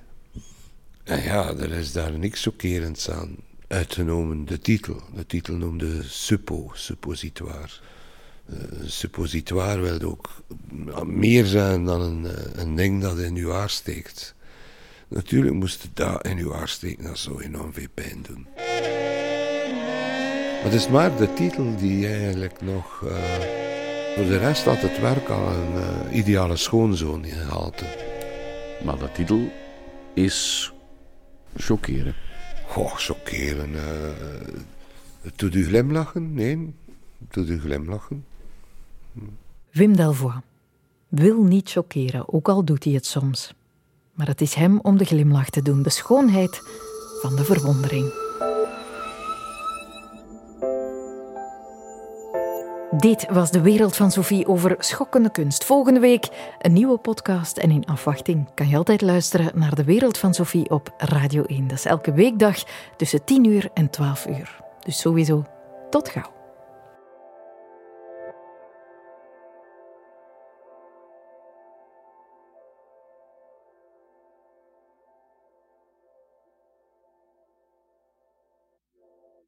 En 1.04 1.22
ja, 1.22 1.54
er 1.54 1.72
is 1.72 1.92
daar 1.92 2.18
niks 2.18 2.42
chockerends 2.42 3.10
aan. 3.10 3.36
Uitgenomen 3.68 4.44
de 4.44 4.58
titel. 4.58 5.02
De 5.14 5.26
titel 5.26 5.54
noemde 5.54 6.02
Suppo, 6.02 6.70
suppositoire. 6.74 7.68
Uh, 8.52 8.88
suppositoire 8.88 9.80
wil 9.80 10.00
ook 10.00 10.42
meer 11.04 11.44
zijn 11.44 11.84
dan 11.84 12.00
een, 12.00 12.26
een 12.60 12.74
ding 12.76 13.02
dat 13.02 13.18
in 13.18 13.36
uw 13.36 13.50
haar 13.50 13.70
steekt. 13.70 14.34
Natuurlijk 15.08 15.54
moest 15.54 15.82
het 15.82 15.96
daar 15.96 16.24
in 16.24 16.38
uw 16.38 16.52
haar 16.52 16.68
steken, 16.68 17.04
dat 17.04 17.18
zou 17.18 17.42
enorm 17.42 17.72
veel 17.72 17.88
pijn 17.94 18.22
doen. 18.22 18.46
Het 20.62 20.72
is 20.72 20.88
maar 20.88 21.16
de 21.16 21.32
titel 21.32 21.76
die 21.76 22.06
eigenlijk 22.06 22.62
nog... 22.62 23.00
Uh, 23.04 23.10
voor 24.14 24.24
de 24.24 24.38
rest 24.38 24.64
had 24.64 24.80
het 24.80 25.00
werk 25.00 25.28
al 25.28 25.52
een 25.52 25.74
uh, 25.74 26.16
ideale 26.16 26.56
schoonzoon 26.56 27.24
ingehaald. 27.24 27.82
Maar 28.84 28.98
de 28.98 29.12
titel 29.12 29.52
is 30.14 30.72
chockeren. 31.56 32.14
Goh, 32.66 32.94
chockeren. 32.94 33.70
Uh, 33.70 33.82
doet 35.36 35.54
u 35.54 35.64
glimlachen? 35.64 36.34
Nee, 36.34 36.74
doet 37.18 37.48
u 37.48 37.60
glimlachen. 37.60 38.24
Wim 39.70 39.96
Delvoye 39.96 40.42
wil 41.08 41.42
niet 41.42 41.70
chockeren, 41.70 42.32
ook 42.32 42.48
al 42.48 42.64
doet 42.64 42.84
hij 42.84 42.92
het 42.92 43.06
soms. 43.06 43.54
Maar 44.12 44.26
het 44.26 44.40
is 44.40 44.54
hem 44.54 44.80
om 44.80 44.96
de 44.96 45.04
glimlach 45.04 45.50
te 45.50 45.62
doen, 45.62 45.82
de 45.82 45.90
schoonheid 45.90 46.60
van 47.20 47.36
de 47.36 47.44
verwondering. 47.44 48.20
Dit 52.98 53.26
was 53.30 53.50
de 53.50 53.60
wereld 53.60 53.96
van 53.96 54.10
Sophie 54.10 54.46
over 54.46 54.74
schokkende 54.78 55.30
kunst. 55.30 55.64
Volgende 55.64 56.00
week 56.00 56.54
een 56.58 56.72
nieuwe 56.72 56.98
podcast. 56.98 57.56
En 57.56 57.70
in 57.70 57.84
afwachting 57.84 58.54
kan 58.54 58.68
je 58.68 58.76
altijd 58.76 59.00
luisteren 59.00 59.58
naar 59.58 59.74
de 59.74 59.84
wereld 59.84 60.18
van 60.18 60.34
Sophie 60.34 60.70
op 60.70 60.94
Radio 60.96 61.42
1. 61.42 61.68
Dat 61.68 61.78
is 61.78 61.84
elke 61.84 62.12
weekdag 62.12 62.56
tussen 62.96 63.24
10 63.24 63.44
uur 63.44 63.70
en 63.74 63.90
12 63.90 64.26
uur. 64.26 64.60
Dus 64.84 65.00
sowieso 65.00 65.44
tot 65.90 66.08
gauw. 66.08 66.41